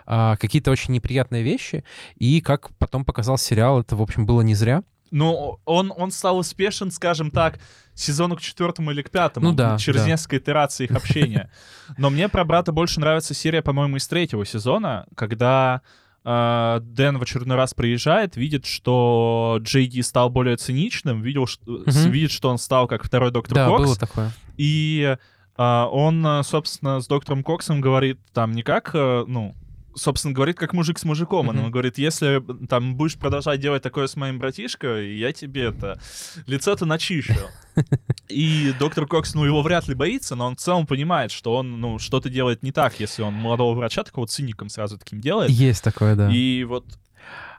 а, 0.07 0.37
какие-то 0.37 0.71
очень 0.71 0.95
неприятные 0.95 1.43
вещи. 1.43 1.85
И 2.15 2.41
как 2.41 2.71
потом 2.79 3.05
показал 3.05 3.37
сериал, 3.37 3.81
это, 3.81 3.97
в 3.97 4.01
общем, 4.01 4.27
было 4.27 4.43
не 4.43 4.55
зря. 4.55 4.85
Ну, 5.11 5.59
он, 5.65 5.93
он 5.95 6.13
стал 6.13 6.39
успешен, 6.39 6.93
скажем 6.93 7.33
так, 7.33 7.59
сезону 7.95 8.37
к 8.37 8.41
четвертому 8.41 8.93
или 8.93 9.03
к 9.03 9.11
пятому, 9.11 9.49
Ну 9.49 9.55
да, 9.55 9.77
через 9.77 10.03
да. 10.03 10.07
несколько 10.07 10.39
итераций 10.39 10.87
их 10.87 10.93
общения. 10.93 11.51
Но 11.99 12.11
мне 12.11 12.29
про 12.29 12.45
брата 12.45 12.71
больше 12.71 13.01
нравится 13.01 13.35
серия, 13.35 13.61
по-моему, 13.61 13.97
из 13.97 14.07
третьего 14.07 14.47
сезона, 14.47 15.07
когда 15.17 15.83
Дэн 16.25 17.19
в 17.19 17.23
очередной 17.23 17.57
раз 17.57 17.75
приезжает, 17.75 18.37
видит, 18.37 18.65
что 18.67 19.59
Джей 19.61 19.87
Ди 19.87 20.03
стал 20.03 20.31
более 20.31 20.57
циничным, 20.57 21.21
видел, 21.23 21.47
Мгм. 21.67 22.11
видит, 22.11 22.31
что 22.31 22.49
он 22.49 22.59
стал 22.59 22.87
как 22.87 23.03
второй 23.05 23.31
доктор 23.33 23.55
да, 23.57 23.67
Кокс, 23.67 23.83
было 23.85 23.97
такое. 23.97 24.31
и 24.57 25.17
а, 25.57 25.89
он, 25.89 26.25
а, 26.27 26.43
собственно, 26.45 27.01
с 27.01 27.07
доктором 27.07 27.43
Коксом 27.43 27.81
говорит 27.81 28.19
там 28.33 28.53
не 28.53 28.63
как, 28.63 28.93
э, 28.95 29.25
ну, 29.27 29.55
собственно, 29.95 30.35
говорит 30.35 30.57
как 30.57 30.73
мужик 30.73 30.99
с 30.99 31.05
мужиком. 31.05 31.49
Он 31.49 31.71
говорит, 31.71 31.99
если 31.99 32.43
там 32.67 32.97
будешь 32.97 33.17
продолжать 33.17 33.61
делать 33.61 33.83
такое 33.83 34.07
с 34.07 34.17
моим 34.17 34.39
братишкой, 34.39 35.17
я 35.17 35.33
тебе 35.33 35.65
это 35.65 36.01
лицо-то 36.47 36.87
начищу. 36.87 37.35
И 38.29 38.73
доктор 38.79 39.07
Кокс, 39.07 39.35
ну, 39.35 39.45
его 39.45 39.63
вряд 39.63 39.89
ли 39.89 39.95
боится, 39.95 40.35
но 40.35 40.47
он 40.47 40.57
в 40.57 40.59
целом 40.59 40.87
понимает, 40.87 41.31
что 41.31 41.57
он, 41.57 41.81
ну, 41.81 41.99
что-то 41.99 42.29
делает 42.29 42.63
не 42.63 42.73
так, 42.73 42.99
если 43.01 43.23
он 43.23 43.35
молодого 43.35 43.75
врача 43.75 44.05
такого 44.05 44.27
циником 44.27 44.69
сразу 44.69 44.99
таким 44.99 45.21
делает. 45.21 45.51
Есть 45.51 45.83
такое, 45.83 46.15
да. 46.15 46.31
И 46.31 46.65
вот 46.65 46.85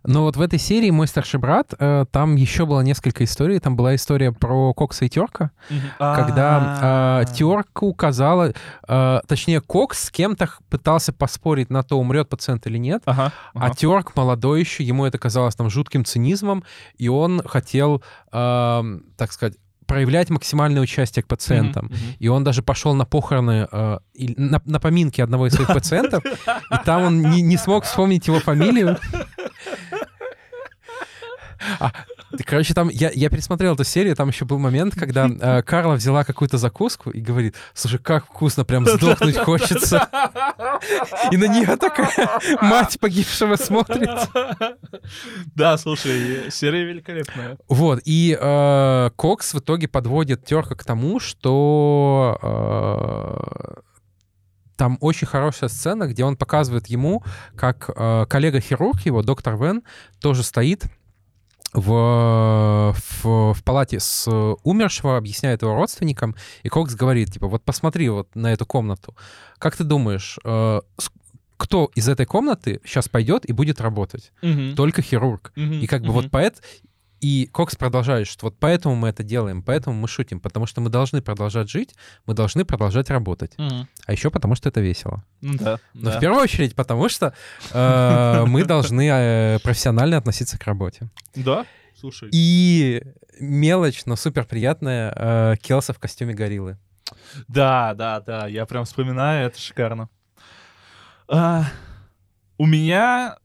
Но 0.05 0.23
вот 0.23 0.35
в 0.35 0.41
этой 0.41 0.59
серии 0.59 0.89
«Мой 0.89 1.07
старший 1.07 1.39
брат» 1.39 1.73
э, 1.79 2.05
там 2.11 2.35
еще 2.35 2.65
было 2.65 2.81
несколько 2.81 3.23
историй. 3.23 3.59
Там 3.59 3.77
была 3.77 3.95
история 3.95 4.33
про 4.33 4.73
Кокса 4.73 5.05
и 5.05 5.09
Терка, 5.09 5.51
когда 5.97 6.59
А. 6.81 7.21
э, 7.21 7.33
Терка 7.33 7.85
указала, 7.85 8.53
э, 8.87 9.19
точнее, 9.27 9.61
Кокс 9.61 10.05
с 10.05 10.11
кем-то 10.11 10.49
пытался 10.69 11.13
поспорить 11.13 11.69
на 11.69 11.83
то, 11.83 11.97
умрет 11.97 12.27
пациент 12.27 12.67
или 12.67 12.77
нет. 12.77 13.03
А. 13.05 13.31
Терк 13.75 14.15
молодой 14.15 14.59
еще, 14.59 14.83
ему 14.83 15.05
это 15.05 15.17
казалось 15.17 15.55
там 15.55 15.69
жутким 15.69 16.03
цинизмом, 16.03 16.63
и 16.97 17.07
он 17.07 17.41
хотел, 17.45 18.03
так 18.31 19.31
сказать, 19.31 19.55
проявлять 19.85 20.29
максимальное 20.29 20.81
участие 20.81 21.23
к 21.23 21.27
пациентам. 21.27 21.85
Мгм, 21.85 21.95
мгм. 21.95 22.15
И 22.19 22.27
он 22.27 22.43
даже 22.43 22.63
пошел 22.63 22.93
на 22.93 23.05
похороны, 23.05 23.67
э, 23.71 23.99
и 24.13 24.33
на, 24.37 24.61
на 24.65 24.79
поминки 24.79 25.21
одного 25.21 25.47
из 25.47 25.53
своих 25.53 25.67
пациентов, 25.67 26.23
и 26.71 26.75
там 26.85 27.03
он 27.03 27.21
не, 27.21 27.41
не 27.41 27.57
смог 27.57 27.83
вспомнить 27.85 28.27
его 28.27 28.39
фамилию. 28.39 28.97
А, 31.79 31.91
короче, 32.45 32.73
там 32.73 32.89
я, 32.89 33.11
я 33.13 33.29
пересмотрел 33.29 33.73
эту 33.73 33.83
серию, 33.83 34.15
там 34.15 34.29
еще 34.29 34.45
был 34.45 34.59
момент, 34.59 34.95
когда 34.95 35.27
э, 35.27 35.63
Карла 35.63 35.95
взяла 35.95 36.23
какую-то 36.23 36.57
закуску 36.57 37.09
и 37.09 37.21
говорит, 37.21 37.55
слушай, 37.73 37.99
как 37.99 38.25
вкусно, 38.25 38.65
прям 38.65 38.85
сдохнуть 38.85 39.37
хочется. 39.37 40.09
И 41.31 41.37
на 41.37 41.45
нее 41.45 41.75
такая 41.77 42.29
мать 42.61 42.99
погибшего 42.99 43.55
смотрит. 43.55 44.09
Да, 45.55 45.77
слушай, 45.77 46.51
серия 46.51 46.83
великолепная. 46.85 47.57
Вот, 47.67 48.01
и 48.05 48.37
э, 48.39 49.09
Кокс 49.15 49.53
в 49.53 49.59
итоге 49.59 49.87
подводит 49.87 50.45
Терка 50.45 50.75
к 50.75 50.83
тому, 50.83 51.19
что 51.19 52.39
э, 52.41 53.81
там 54.75 54.97
очень 55.01 55.27
хорошая 55.27 55.69
сцена, 55.69 56.07
где 56.07 56.25
он 56.25 56.35
показывает 56.35 56.87
ему, 56.87 57.23
как 57.55 57.89
э, 57.95 58.25
коллега-хирург 58.27 59.01
его, 59.01 59.21
доктор 59.21 59.57
Вен, 59.57 59.83
тоже 60.19 60.43
стоит 60.43 60.83
в, 61.73 62.95
в, 63.23 63.53
в 63.53 63.63
палате 63.63 63.99
с 63.99 64.29
умершего, 64.63 65.17
объясняет 65.17 65.61
его 65.61 65.75
родственникам, 65.75 66.35
и 66.63 66.69
Кокс 66.69 66.95
говорит, 66.95 67.31
типа, 67.31 67.47
вот 67.47 67.63
посмотри 67.63 68.09
вот 68.09 68.35
на 68.35 68.53
эту 68.53 68.65
комнату. 68.65 69.15
Как 69.57 69.75
ты 69.75 69.83
думаешь, 69.83 70.37
э, 70.43 70.81
кто 71.57 71.89
из 71.95 72.09
этой 72.09 72.25
комнаты 72.25 72.81
сейчас 72.85 73.07
пойдет 73.09 73.45
и 73.45 73.53
будет 73.53 73.81
работать? 73.81 74.31
Мгм. 74.41 74.75
Только 74.75 75.01
хирург. 75.01 75.51
Мгм, 75.55 75.79
И 75.81 75.87
как 75.87 76.01
бы 76.01 76.07
мгм. 76.07 76.15
вот 76.15 76.31
поэт... 76.31 76.61
И 77.23 77.47
Кокс 77.53 77.77
продолжает, 77.77 78.27
что 78.27 78.47
вот 78.47 78.57
поэтому 78.59 78.95
мы 78.95 79.07
это 79.07 79.23
делаем, 79.23 79.63
поэтому 79.63 79.95
мы 79.95 80.09
шутим, 80.09 80.41
потому 80.41 80.65
что 80.65 80.81
мы 80.81 80.89
должны 80.89 81.21
продолжать 81.21 81.69
жить, 81.69 81.95
мы 82.25 82.33
должны 82.33 82.65
продолжать 82.65 83.09
работать. 83.09 83.57
Мгм. 83.57 83.87
А 84.05 84.11
еще 84.11 84.29
потому 84.29 84.55
что 84.55 84.67
это 84.67 84.81
весело. 84.81 85.23
Ну 85.39 85.53
да, 85.57 85.79
Но 85.93 86.11
да. 86.11 86.17
в 86.17 86.19
первую 86.19 86.41
очередь 86.43 86.75
потому 86.75 87.07
что 87.07 87.33
э, 87.71 88.43
мы 88.47 88.65
должны 88.65 89.07
э, 89.09 89.59
профессионально 89.63 90.17
относиться 90.17 90.59
к 90.59 90.65
работе. 90.65 91.09
Да, 91.33 91.65
слушай. 91.97 92.27
И 92.33 93.01
мелочь, 93.39 94.05
но 94.05 94.17
супер 94.17 94.43
приятная, 94.43 95.13
э, 95.15 95.55
Келса 95.61 95.93
в 95.93 95.99
костюме 95.99 96.33
гориллы. 96.33 96.77
Да, 97.47 97.93
да, 97.93 98.19
да, 98.19 98.47
я 98.47 98.65
прям 98.65 98.83
вспоминаю, 98.83 99.47
это 99.47 99.57
шикарно. 99.61 100.09
А, 101.29 101.63
у 102.57 102.65
меня 102.65 103.37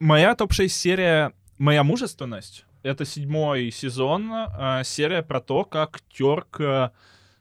моя 0.00 0.34
топ-6 0.34 0.68
серия 0.68 1.32
«Моя 1.56 1.82
мужественность». 1.82 2.65
Это 2.86 3.04
седьмой 3.04 3.72
сезон, 3.72 4.30
а, 4.32 4.84
серия 4.84 5.22
про 5.22 5.40
то, 5.40 5.64
как 5.64 6.02
Терк 6.08 6.60
а, 6.60 6.92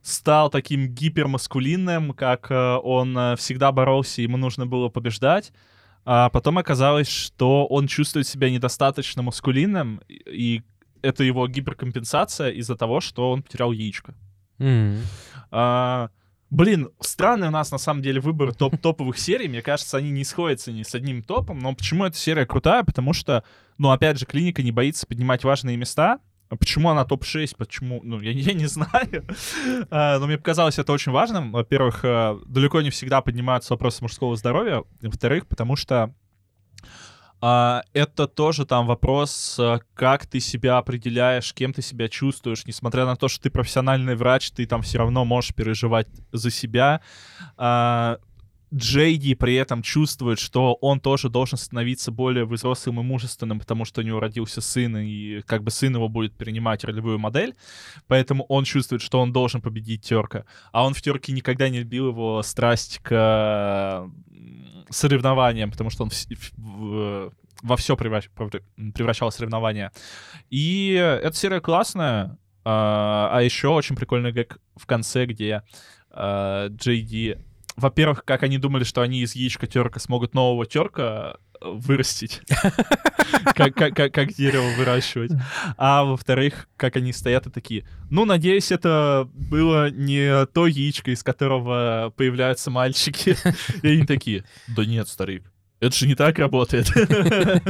стал 0.02 0.50
таким 0.50 0.88
гипермаскулинным, 0.88 2.14
как 2.14 2.48
а, 2.50 2.80
он 2.80 3.16
а, 3.16 3.36
всегда 3.36 3.72
боролся, 3.72 4.24
ему 4.24 4.38
нужно 4.38 4.66
было 4.66 4.90
побеждать. 4.90 5.54
А 6.04 6.30
потом 6.32 6.58
оказалось, 6.58 7.08
что 7.08 7.68
он 7.68 7.86
чувствует 7.86 8.28
себя 8.28 8.50
недостаточно 8.50 9.22
маскулинным, 9.22 10.02
и 10.08 10.64
это 11.04 11.24
его 11.24 11.48
гиперкомпенсация 11.48 12.50
из-за 12.50 12.76
того, 12.76 13.00
что 13.00 13.30
он 13.30 13.44
потерял 13.44 13.72
яичко. 13.72 14.16
М. 14.58 14.98
А, 15.52 16.10
блин, 16.50 16.90
странный 17.00 17.48
у 17.48 17.52
нас 17.52 17.72
на 17.72 17.78
самом 17.78 18.02
деле 18.02 18.20
выбор 18.20 18.54
топ 18.54 18.78
топовых 18.78 19.18
серий. 19.18 19.48
Мне 19.48 19.62
кажется, 19.62 19.98
они 19.98 20.12
не 20.12 20.24
сходятся 20.24 20.72
ни 20.72 20.84
с 20.84 20.96
одним 20.96 21.24
топом. 21.24 21.60
Но 21.60 21.74
почему 21.74 22.06
эта 22.06 22.18
серия 22.18 22.46
крутая? 22.46 22.84
Потому 22.84 23.14
что, 23.14 23.44
ну, 23.78 23.92
опять 23.92 24.20
же, 24.20 24.26
клиника 24.26 24.64
не 24.64 24.72
боится 24.72 25.08
поднимать 25.08 25.44
важные 25.44 25.78
места. 25.78 26.20
А 26.50 26.58
Почему 26.58 26.90
она 26.90 27.06
топ-6? 27.06 27.56
Почему? 27.58 28.02
Ну, 28.04 28.22
я, 28.22 28.32
я 28.32 28.54
не 28.54 28.66
знаю. 28.68 29.26
А, 29.90 30.20
но 30.20 30.28
мне 30.28 30.38
показалось 30.38 30.78
это 30.78 30.94
очень 30.94 31.12
важным. 31.12 31.52
Во-первых, 31.52 32.02
а, 32.04 32.40
далеко 32.46 32.82
не 32.82 32.90
всегда 32.92 33.22
поднимаются 33.22 33.74
вопросы 33.74 34.04
мужского 34.04 34.36
здоровья. 34.36 34.84
Во-вторых, 35.02 35.48
потому 35.48 35.76
что 35.76 36.14
а, 37.48 37.84
это 37.94 38.26
тоже 38.26 38.66
там 38.66 38.88
вопрос, 38.88 39.58
а, 39.60 39.80
как 39.94 40.26
ты 40.26 40.40
себя 40.40 40.80
определяешь, 40.80 41.54
кем 41.54 41.74
ты 41.74 41.84
себя 41.84 42.10
чувствуешь. 42.10 42.66
Несмотря 42.66 43.06
на 43.06 43.16
то, 43.16 43.28
что 43.28 43.44
ты 43.44 43.52
профессиональный 43.52 44.16
врач, 44.16 44.50
ты 44.50 44.66
там 44.66 44.82
все 44.82 44.98
равно 44.98 45.26
можешь 45.26 45.54
переживать 45.54 46.08
за 46.32 46.50
себя. 46.50 47.02
А, 47.56 48.18
Джейди 48.76 49.36
при 49.36 49.56
этом 49.56 49.82
чувствует, 49.82 50.38
что 50.40 50.74
он 50.82 51.00
тоже 51.00 51.30
должен 51.30 51.58
становиться 51.58 52.12
более 52.12 52.46
взрослым 52.46 53.00
и 53.00 53.04
мужественным, 53.04 53.60
потому 53.60 53.86
что 53.86 54.02
у 54.02 54.04
него 54.04 54.20
родился 54.20 54.60
сын, 54.60 54.98
и 54.98 55.42
как 55.42 55.64
бы 55.64 55.72
сын 55.72 55.96
его 55.96 56.10
будет 56.10 56.36
перенимать 56.36 56.84
ролевую 56.84 57.18
модель. 57.18 57.56
Поэтому 58.08 58.44
он 58.50 58.66
чувствует, 58.66 59.02
что 59.02 59.22
он 59.22 59.32
должен 59.32 59.62
победить 59.62 60.02
Терка. 60.02 60.46
А 60.72 60.86
он 60.86 60.94
в 60.94 61.02
Терке 61.02 61.32
никогда 61.32 61.70
не 61.70 61.80
любил 61.80 62.10
его 62.10 62.44
страсть 62.44 63.00
к 63.02 63.12
э, 63.12 64.10
соревнованиям, 64.90 65.72
потому 65.72 65.90
что 65.90 66.04
он 66.04 66.10
в- 66.10 66.28
в- 66.58 67.34
во 67.62 67.78
все 67.78 67.96
превращал 67.96 69.32
соревнования. 69.32 69.92
И 70.50 70.92
эта 70.94 71.34
серия 71.36 71.62
классная. 71.62 72.38
А, 72.66 73.30
а 73.32 73.42
еще 73.42 73.70
очень 73.70 73.96
прикольный 73.96 74.32
гэг 74.32 74.60
в 74.76 74.86
конце, 74.86 75.26
где 75.26 75.62
а, 76.10 76.68
Джейди... 76.70 77.38
Во-первых, 77.76 78.24
как 78.24 78.44
они 78.44 78.58
думали, 78.58 78.84
что 78.84 79.02
они 79.02 79.22
из 79.22 79.36
яичка 79.36 79.68
терка 79.68 80.00
смогут 80.00 80.34
нового 80.34 80.66
терка 80.66 81.36
э, 81.62 81.68
вырастить. 81.70 82.42
Как- 83.56 84.34
дерево 84.34 84.70
выращивать. 84.78 85.32
А 85.78 86.04
во-вторых, 86.04 86.68
как 86.78 86.96
они 86.96 87.12
стоят 87.12 87.48
и 87.48 87.50
такие, 87.50 87.86
ну, 88.10 88.26
надеюсь, 88.26 88.72
это 88.72 89.28
было 89.34 89.90
не 89.90 90.46
то 90.48 90.68
яичко, 90.68 91.12
из 91.12 91.24
которого 91.24 92.14
появляются 92.16 92.72
мальчики. 92.72 93.38
И 93.84 93.88
они 93.88 94.06
такие, 94.06 94.44
да 94.68 94.86
нет, 94.86 95.08
старик, 95.08 95.44
это 95.86 95.96
же 95.96 96.08
не 96.08 96.16
так 96.16 96.40
работает. 96.40 96.88
В 96.90 97.62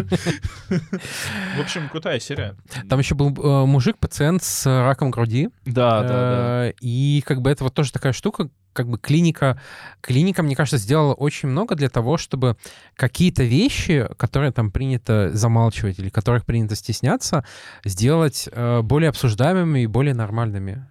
общем, 1.61 1.89
крутая 1.89 2.19
серия. 2.19 2.55
Там 2.89 2.99
еще 2.99 3.15
был 3.15 3.29
э, 3.29 3.65
мужик, 3.65 3.97
пациент 3.97 4.43
с 4.43 4.65
раком 4.65 5.11
груди. 5.11 5.49
Да, 5.65 6.01
да, 6.01 6.07
да. 6.07 6.67
Э, 6.67 6.73
И 6.81 7.23
как 7.25 7.41
бы 7.41 7.49
это 7.49 7.63
вот 7.63 7.73
тоже 7.73 7.91
такая 7.91 8.13
штука, 8.13 8.49
как 8.73 8.89
бы 8.89 8.97
клиника, 8.97 9.59
клиника, 10.01 10.43
мне 10.43 10.55
кажется, 10.55 10.77
сделала 10.77 11.13
очень 11.13 11.49
много 11.49 11.75
для 11.75 11.89
того, 11.89 12.17
чтобы 12.17 12.57
какие-то 12.95 13.43
вещи, 13.43 14.07
которые 14.17 14.51
там 14.51 14.71
принято 14.71 15.31
замалчивать 15.33 15.99
или 15.99 16.09
которых 16.09 16.45
принято 16.45 16.75
стесняться, 16.75 17.45
сделать 17.85 18.49
э, 18.51 18.81
более 18.81 19.09
обсуждаемыми 19.09 19.81
и 19.81 19.87
более 19.87 20.13
нормальными. 20.13 20.85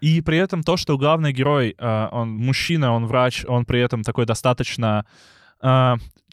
И 0.00 0.20
при 0.20 0.38
этом 0.38 0.64
то, 0.64 0.76
что 0.76 0.98
главный 0.98 1.32
герой, 1.32 1.76
он 1.78 2.30
мужчина, 2.30 2.92
он 2.92 3.06
врач, 3.06 3.44
он 3.46 3.64
при 3.64 3.80
этом 3.80 4.02
такой 4.02 4.26
достаточно 4.26 5.06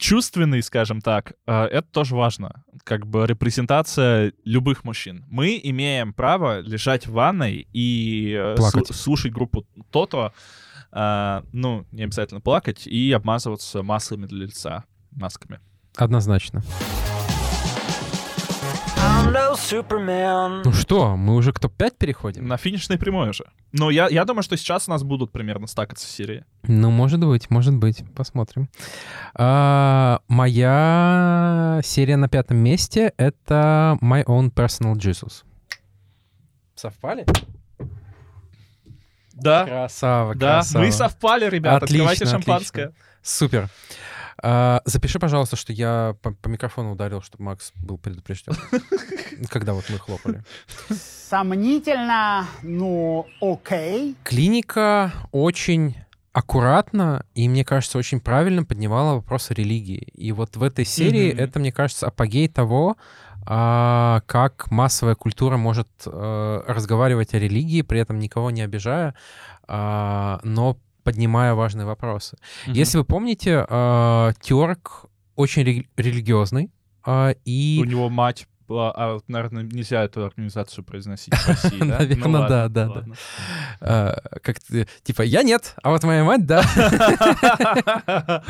чувственный, 0.00 0.62
скажем 0.62 1.00
так, 1.00 1.34
э, 1.46 1.64
это 1.64 1.86
тоже 1.92 2.16
важно. 2.16 2.64
Как 2.84 3.06
бы 3.06 3.26
репрезентация 3.26 4.32
любых 4.44 4.82
мужчин. 4.84 5.24
Мы 5.28 5.60
имеем 5.62 6.12
право 6.12 6.60
лежать 6.60 7.06
в 7.06 7.12
ванной 7.12 7.68
и 7.72 8.34
э, 8.36 8.56
Плакать. 8.56 8.88
слушать 8.94 9.32
группу 9.32 9.66
То-То, 9.90 10.32
э, 10.92 11.42
ну, 11.52 11.86
не 11.92 12.04
обязательно 12.04 12.40
плакать, 12.40 12.86
и 12.86 13.12
обмазываться 13.12 13.82
маслами 13.82 14.26
для 14.26 14.46
лица, 14.46 14.84
масками. 15.12 15.60
Однозначно. 15.96 16.58
No 16.60 16.99
Superman. 19.70 20.62
Ну 20.64 20.72
что, 20.72 21.16
мы 21.16 21.34
уже 21.34 21.52
к 21.52 21.60
топ-5 21.60 21.94
переходим? 21.98 22.46
На 22.46 22.56
финишной 22.56 22.98
прямой 22.98 23.30
уже. 23.30 23.44
Но 23.72 23.90
я, 23.90 24.08
я 24.08 24.24
думаю, 24.24 24.42
что 24.42 24.56
сейчас 24.56 24.88
у 24.88 24.90
нас 24.90 25.02
будут 25.02 25.30
примерно 25.30 25.66
стакаться 25.66 26.06
серии. 26.08 26.44
Ну, 26.64 26.90
может 26.90 27.20
быть, 27.20 27.50
может 27.50 27.76
быть. 27.76 28.02
Посмотрим. 28.14 28.68
А, 29.34 30.20
моя 30.28 31.80
серия 31.84 32.16
на 32.16 32.28
пятом 32.28 32.56
месте— 32.56 33.12
это 33.16 33.96
My 34.02 34.24
Own 34.24 34.52
Personal 34.52 34.94
Jesus. 34.94 35.44
Совпали? 36.74 37.24
Да, 39.34 39.64
Красава, 39.64 40.34
да, 40.34 40.56
красава. 40.56 40.84
мы 40.84 40.92
совпали, 40.92 41.48
ребята. 41.48 41.84
Открывайте 41.84 42.24
Отлично, 42.24 42.38
шампанское. 42.42 42.92
Супер. 43.22 43.68
А, 44.42 44.80
запиши, 44.84 45.18
пожалуйста, 45.18 45.56
что 45.56 45.72
я 45.72 46.16
по, 46.22 46.32
по 46.32 46.48
микрофону 46.48 46.92
ударил, 46.92 47.22
чтобы 47.22 47.44
Макс 47.44 47.72
был 47.76 47.98
предупрежден. 47.98 48.54
Когда 49.50 49.74
вот 49.74 49.84
мы 49.90 49.98
хлопали. 49.98 50.42
Сомнительно, 51.28 52.46
ну, 52.62 53.26
окей. 53.40 54.16
Клиника 54.24 55.12
очень 55.32 55.96
аккуратно 56.32 57.24
и, 57.34 57.48
мне 57.48 57.64
кажется, 57.64 57.98
очень 57.98 58.20
правильно 58.20 58.64
поднимала 58.64 59.14
вопрос 59.14 59.50
о 59.50 59.54
религии. 59.54 60.08
И 60.14 60.32
вот 60.32 60.56
в 60.56 60.62
этой 60.62 60.84
серии 60.84 61.32
Мгм. 61.32 61.40
это, 61.40 61.58
мне 61.58 61.72
кажется, 61.72 62.06
апогей 62.06 62.48
того, 62.48 62.96
а, 63.46 64.22
как 64.26 64.70
массовая 64.70 65.14
культура 65.14 65.56
может 65.56 65.88
э, 66.06 66.62
разговаривать 66.66 67.34
о 67.34 67.38
религии, 67.38 67.82
при 67.82 67.98
этом 68.00 68.18
никого 68.18 68.50
не 68.50 68.62
обижая, 68.62 69.14
а, 69.66 70.40
но 70.44 70.76
поднимая 71.02 71.54
важные 71.54 71.86
вопросы. 71.86 72.36
Мгм. 72.66 72.74
Если 72.74 72.98
вы 72.98 73.04
помните, 73.04 73.66
э, 73.68 74.32
Тёрк 74.40 75.06
очень 75.36 75.64
ре- 75.64 75.86
религиозный, 75.96 76.70
а, 77.04 77.34
и... 77.44 77.78
У 77.80 77.84
него 77.84 78.08
мать 78.08 78.46
а, 78.72 79.18
наверное, 79.26 79.64
нельзя 79.64 80.04
эту 80.04 80.24
организацию 80.24 80.84
произносить 80.84 81.34
в 81.34 81.48
России, 81.48 81.78
да? 81.80 81.98
Наверно, 81.98 82.28
Ну 82.28 82.38
ладно, 82.38 82.68
да, 82.68 82.86
да, 82.86 83.02
да. 83.80 84.14
э, 84.32 84.38
как 84.40 84.58
типа, 85.02 85.22
я 85.22 85.42
нет, 85.42 85.74
а 85.82 85.90
вот 85.90 86.04
моя 86.04 86.22
мать, 86.24 86.46
да. 86.46 86.62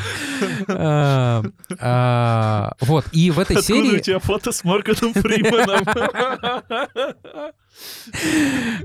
А, 0.68 1.42
а, 1.80 2.72
Вот, 2.80 3.07
и 3.12 3.30
в 3.30 3.38
этой 3.38 3.57
Откуда 3.57 3.78
у 3.78 3.84
серии... 3.84 3.98
тебя 4.01 4.18
фото 4.18 4.53
с 4.53 4.64
Морганом 4.64 5.14
Фриманом? 5.14 5.84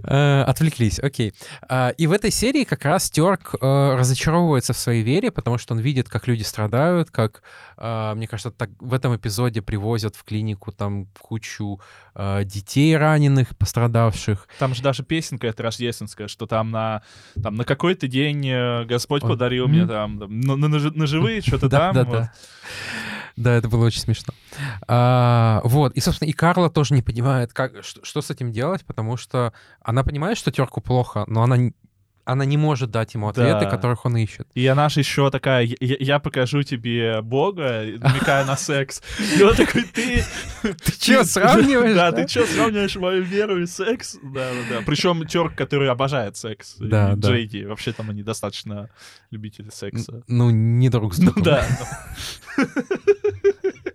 э, 0.04 0.42
Отвлеклись, 0.44 1.00
окей. 1.00 1.34
А, 1.68 1.90
И 1.90 2.08
в 2.08 2.12
этой 2.12 2.32
серии 2.32 2.64
как 2.64 2.86
раз 2.86 3.10
Терк 3.10 3.56
э, 3.62 3.96
разочаровывается 3.98 4.74
в 4.74 4.78
своей 4.78 5.04
вере, 5.04 5.32
потому 5.32 5.58
что 5.58 5.74
он 5.74 5.80
видит, 5.80 6.10
как 6.10 6.28
люди 6.28 6.44
страдают, 6.44 7.12
как, 7.12 7.42
э, 7.78 8.14
мне 8.16 8.28
кажется, 8.28 8.52
так 8.52 8.70
в 8.80 8.94
этом 8.94 9.16
эпизоде 9.16 9.62
привозят 9.62 10.16
в 10.16 10.24
клинику 10.24 10.72
там 10.72 11.08
кучу 11.20 11.80
э, 12.16 12.44
детей 12.46 12.96
раненых, 12.98 13.58
пострадавших. 13.58 14.48
Там 14.60 14.74
же 14.76 14.82
даже 14.82 15.04
песенка 15.04 15.48
эта 15.48 15.64
рождественская, 15.64 16.28
что 16.28 16.46
там 16.46 16.72
на, 16.72 17.02
там, 17.42 17.56
на 17.56 17.64
какой-то 17.64 18.08
день 18.08 18.48
э, 18.48 18.86
Господь 18.86 19.24
Он- 19.24 19.30
подарил 19.30 19.68
мне 19.68 19.86
там, 19.86 20.18
на, 20.18 20.56
на- 20.56 20.68
на 20.68 20.80
жи- 20.80 20.92
на 20.92 21.08
живые 21.08 21.42
что-то 21.46 21.70
Да, 21.70 21.80
там. 21.92 21.94
да, 21.96 22.04
вот. 22.04 22.14
да. 22.20 22.32
Да, 23.36 23.54
это 23.54 23.68
было 23.68 23.86
очень 23.86 24.00
смешно. 24.00 24.34
А, 24.88 25.62
вот, 25.64 25.94
и, 25.94 26.00
собственно, 26.00 26.30
и 26.30 26.34
Карла 26.34 26.70
тоже 26.70 26.94
не 26.94 27.02
понимает, 27.02 27.52
как, 27.52 27.84
что, 27.84 28.04
что 28.06 28.22
с 28.22 28.32
этим 28.32 28.52
делать, 28.52 28.86
потому 28.86 29.18
что 29.18 29.54
она 29.82 30.04
понимает, 30.04 30.38
что 30.38 30.52
терку 30.52 30.80
плохо, 30.80 31.26
но 31.28 31.44
она, 31.44 31.58
она 32.26 32.44
не 32.46 32.58
может 32.58 32.92
дать 32.92 33.14
ему 33.14 33.30
ответы, 33.30 33.62
Да. 33.66 33.70
которых 33.70 34.06
он 34.06 34.18
ищет. 34.18 34.48
И 34.56 34.66
она 34.68 34.90
же 34.90 35.00
еще 35.02 35.30
такая, 35.32 35.64
«Я- 35.64 35.76
я, 36.00 36.20
покажу 36.20 36.64
тебе 36.64 37.22
Бога, 37.22 37.84
намекая 38.00 38.44
на 38.46 38.58
секс. 38.58 39.02
И 39.38 39.44
он 39.44 39.56
такой, 39.56 39.84
ты... 39.84 40.24
Ты 40.64 40.92
чё, 41.00 41.24
сравниваешь, 41.24 41.96
Да, 41.96 42.12
ты 42.12 42.28
что, 42.28 42.46
сравниваешь 42.46 42.96
мою 42.96 43.22
веру 43.24 43.62
и 43.62 43.66
секс? 43.68 44.18
Да, 44.24 44.50
да, 44.52 44.78
да. 44.78 44.82
Причем 44.86 45.26
терк, 45.28 45.56
который 45.56 45.90
обожает 45.90 46.36
секс. 46.36 46.76
Да, 46.80 47.14
да. 47.16 47.30
Джейди. 47.30 47.64
Вообще 47.66 47.92
там 47.94 48.10
они 48.10 48.24
достаточно 48.24 48.90
любители 49.32 49.70
секса. 49.70 50.24
Ну, 50.28 50.50
не 50.50 50.90
друг 50.90 51.14
с 51.14 51.20
Ну 51.20 51.26
другом. 51.32 51.44
да, 51.44 51.66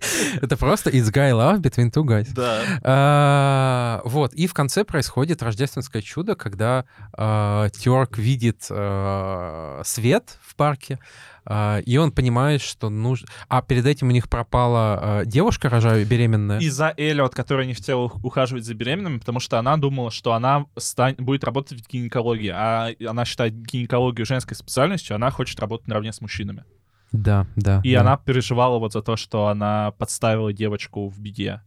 Это 0.40 0.57
просто 0.57 0.90
it's 0.90 1.12
guy 1.12 1.32
love 1.32 1.61
between 1.61 1.90
two 1.90 2.05
guys. 2.05 2.28
да. 2.34 2.62
А, 2.82 4.01
вот, 4.05 4.32
и 4.34 4.46
в 4.46 4.55
конце 4.55 4.84
происходит 4.84 5.42
рождественское 5.42 6.03
чудо, 6.03 6.34
когда 6.34 6.84
Терк 7.12 8.18
видит 8.18 8.66
а, 8.70 9.82
свет 9.84 10.38
в 10.42 10.55
парке, 10.57 10.98
а, 11.44 11.78
и 11.78 11.96
он 11.96 12.12
понимает, 12.12 12.61
что 12.61 12.90
нужно... 12.90 13.28
А 13.48 13.62
перед 13.62 13.86
этим 13.86 14.09
у 14.09 14.11
них 14.11 14.28
пропала 14.28 14.98
а, 15.01 15.24
девушка, 15.24 15.68
рожая 15.68 16.05
беременная. 16.05 16.61
Из-за 16.61 16.94
Эллиот, 16.96 17.34
которая 17.34 17.66
не 17.66 17.74
хотела 17.74 18.03
ух- 18.03 18.22
ухаживать 18.22 18.64
за 18.64 18.74
беременными, 18.74 19.18
потому 19.18 19.40
что 19.40 19.59
она 19.59 19.76
думала, 19.76 20.11
что 20.11 20.32
она 20.34 20.66
стань- 20.78 21.16
будет 21.16 21.44
работать 21.44 21.80
в 21.80 21.88
гинекологии, 21.88 22.53
а 22.55 22.90
она 23.07 23.24
считает 23.24 23.55
гинекологию 23.55 24.26
женской 24.26 24.57
специальностью, 24.57 25.16
она 25.16 25.30
хочет 25.30 25.59
работать 25.61 25.88
наравне 25.88 26.12
с 26.12 26.20
мужчинами. 26.20 26.64
Да, 27.12 27.46
да. 27.56 27.80
И 27.84 27.94
да. 27.94 28.00
она 28.00 28.16
переживала 28.16 28.78
вот 28.78 28.92
за 28.92 29.02
то, 29.02 29.16
что 29.16 29.48
она 29.48 29.90
подставила 29.92 30.52
девочку 30.52 31.08
в 31.08 31.18
беде. 31.18 31.62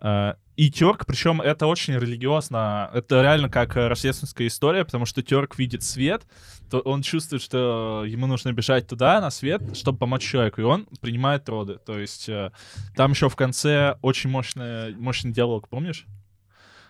Э, 0.00 0.34
И 0.56 0.70
Терк, 0.70 1.06
причем 1.06 1.40
это 1.40 1.66
очень 1.66 1.94
религиозно, 1.94 2.90
это 2.94 3.22
реально 3.22 3.48
как 3.48 3.76
рождественская 3.76 4.46
история, 4.48 4.84
потому 4.84 5.06
что 5.06 5.22
Терк 5.22 5.58
видит 5.58 5.82
свет, 5.82 6.26
то 6.70 6.80
он 6.80 7.02
чувствует, 7.02 7.42
что 7.42 8.04
ему 8.06 8.26
нужно 8.26 8.52
бежать 8.52 8.86
туда, 8.86 9.20
на 9.20 9.30
свет, 9.30 9.62
чтобы 9.76 9.98
помочь 9.98 10.22
человеку, 10.22 10.60
и 10.60 10.64
он 10.64 10.86
принимает 11.00 11.48
роды. 11.48 11.78
То 11.84 11.98
есть 11.98 12.28
э, 12.28 12.50
там 12.94 13.12
еще 13.12 13.28
в 13.28 13.36
конце 13.36 13.96
очень 14.02 14.30
мощный, 14.30 14.94
мощный 14.96 15.32
диалог, 15.32 15.68
помнишь? 15.68 16.06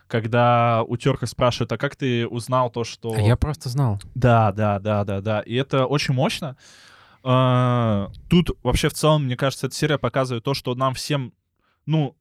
Когда 0.09 0.83
у 0.89 0.97
Терка 0.97 1.27
спрашивают, 1.27 1.71
а 1.73 1.77
как 1.77 1.95
ты 1.95 2.27
узнал 2.27 2.71
то, 2.71 2.85
что... 2.85 3.13
А 3.13 3.21
я 3.21 3.37
просто 3.37 3.69
знал. 3.69 4.01
Да, 4.15 4.53
да, 4.53 4.79
да, 4.79 5.05
да, 5.05 5.21
да. 5.21 5.41
И 5.41 5.55
это 5.55 5.85
очень 5.85 6.15
мощно. 6.15 6.57
А, 7.23 8.11
Тут 8.29 8.51
вообще 8.63 8.89
в 8.89 8.95
целом, 8.95 9.25
мне 9.25 9.37
кажется, 9.37 9.67
эта 9.67 9.77
серия 9.77 9.99
показывает 9.99 10.45
то, 10.45 10.55
что 10.55 10.75
нам 10.75 10.95
всем, 10.95 11.33
ну, 11.87 12.17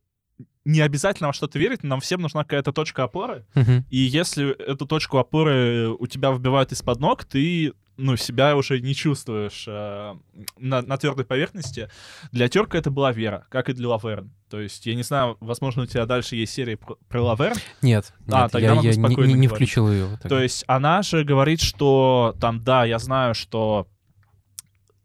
не 0.65 0.81
обязательно 0.81 1.27
во 1.27 1.33
что-то 1.33 1.57
верить, 1.59 1.83
нам 1.83 2.01
всем 2.01 2.21
нужна 2.21 2.43
какая-то 2.43 2.73
точка 2.73 3.03
опоры. 3.03 3.45
И 3.89 3.97
если 3.97 4.51
эту 4.51 4.85
точку 4.85 5.17
опоры 5.17 5.89
у 5.89 6.07
тебя 6.07 6.31
выбивают 6.31 6.71
из-под 6.71 6.99
ног, 6.99 7.23
ты 7.25 7.73
ну, 7.95 8.15
себя 8.15 8.55
уже 8.55 8.79
не 8.79 8.93
чувствуешь 8.93 9.65
э, 9.67 10.15
на, 10.59 10.81
на 10.83 10.97
твердой 10.97 11.25
поверхности. 11.25 11.89
Для 12.31 12.47
Терка 12.47 12.77
это 12.77 12.91
была 12.91 13.11
вера, 13.11 13.47
как 13.49 13.69
и 13.69 13.73
для 13.73 13.87
Лаверн. 13.89 14.31
То 14.51 14.59
есть, 14.61 14.85
я 14.85 14.93
не 14.93 15.01
знаю, 15.01 15.35
возможно, 15.39 15.81
у 15.81 15.85
тебя 15.87 16.05
дальше 16.05 16.35
есть 16.35 16.53
серия 16.53 16.77
про, 16.77 16.95
про 17.09 17.23
Лаверн, 17.23 17.57
Нет, 17.81 18.13
А, 18.31 18.43
нет, 18.43 18.51
тогда 18.51 18.67
я, 18.67 18.73
я 18.73 18.75
не- 18.75 18.97
не, 18.97 19.15
не 19.15 19.15
говорить. 19.15 19.49
включил 19.51 19.91
ее. 19.91 20.05
итоге. 20.13 20.29
То 20.29 20.39
есть 20.39 20.63
она 20.67 21.01
же 21.01 21.23
говорит, 21.23 21.59
что 21.59 22.35
там, 22.39 22.63
да, 22.63 22.85
я 22.85 22.99
знаю, 22.99 23.33
что 23.33 23.87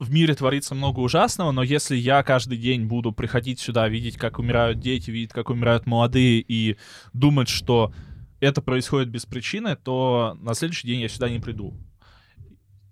в 0.03 0.11
мире 0.13 0.35
творится 0.35 0.75
много 0.75 1.01
ужасного, 1.01 1.53
но 1.53 1.63
если 1.63 1.97
я 1.97 2.23
каждый 2.23 2.59
день 2.59 2.87
буду 2.87 3.13
приходить 3.13 3.61
сюда, 3.61 3.89
видеть, 3.89 4.17
как 4.17 4.39
умирают 4.39 4.81
дети, 4.81 5.11
видеть, 5.11 5.33
как 5.33 5.49
умирают 5.51 5.87
молодые, 5.87 6.41
и 6.41 6.77
думать, 7.13 7.49
что 7.49 7.93
это 8.41 8.61
происходит 8.63 9.09
без 9.09 9.25
причины, 9.27 9.77
то 9.77 10.37
на 10.41 10.55
следующий 10.55 10.89
день 10.89 11.01
я 11.01 11.09
сюда 11.09 11.29
не 11.29 11.39
приду. 11.39 11.75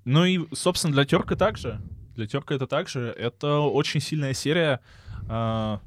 Ну 0.04 0.24
и, 0.24 0.40
собственно, 0.54 0.94
для 0.94 1.04
Терка 1.04 1.36
также. 1.36 1.80
Для 2.14 2.26
Терка 2.26 2.54
это 2.54 2.66
также. 2.66 3.14
Это 3.18 3.58
очень 3.58 4.00
сильная 4.00 4.32
серия. 4.34 4.80
А, 5.28 5.80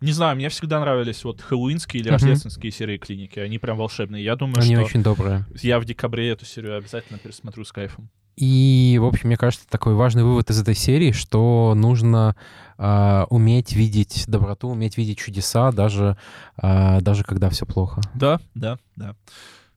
Не 0.00 0.12
знаю, 0.12 0.36
мне 0.36 0.48
всегда 0.48 0.78
нравились 0.78 1.24
вот 1.24 1.40
хэллоуинские 1.40 2.00
или 2.00 2.08
Мгм. 2.10 2.12
рождественские 2.18 2.70
серии 2.70 2.98
клиники. 2.98 3.40
Они 3.40 3.58
прям 3.58 3.76
волшебные. 3.78 4.22
Я 4.22 4.36
думаю, 4.36 4.60
Они 4.62 4.76
что 4.76 4.84
очень 4.84 5.02
добрые. 5.02 5.44
я 5.60 5.80
в 5.80 5.84
декабре 5.84 6.28
эту 6.30 6.44
серию 6.44 6.76
обязательно 6.76 7.18
пересмотрю 7.18 7.64
с 7.64 7.72
кайфом. 7.72 8.08
И, 8.40 8.98
в 9.00 9.04
общем, 9.04 9.26
мне 9.26 9.36
кажется, 9.36 9.66
такой 9.68 9.94
важный 9.94 10.22
вывод 10.22 10.48
из 10.50 10.60
этой 10.60 10.76
серии, 10.76 11.10
что 11.10 11.72
нужно 11.74 12.36
а, 12.76 13.26
уметь 13.30 13.72
видеть 13.72 14.26
доброту, 14.28 14.68
уметь 14.68 14.96
видеть 14.96 15.18
чудеса, 15.18 15.72
даже, 15.72 16.16
а, 16.56 17.00
даже 17.00 17.24
когда 17.24 17.50
все 17.50 17.66
плохо. 17.66 18.00
Да, 18.14 18.38
да, 18.54 18.78
да. 18.94 19.16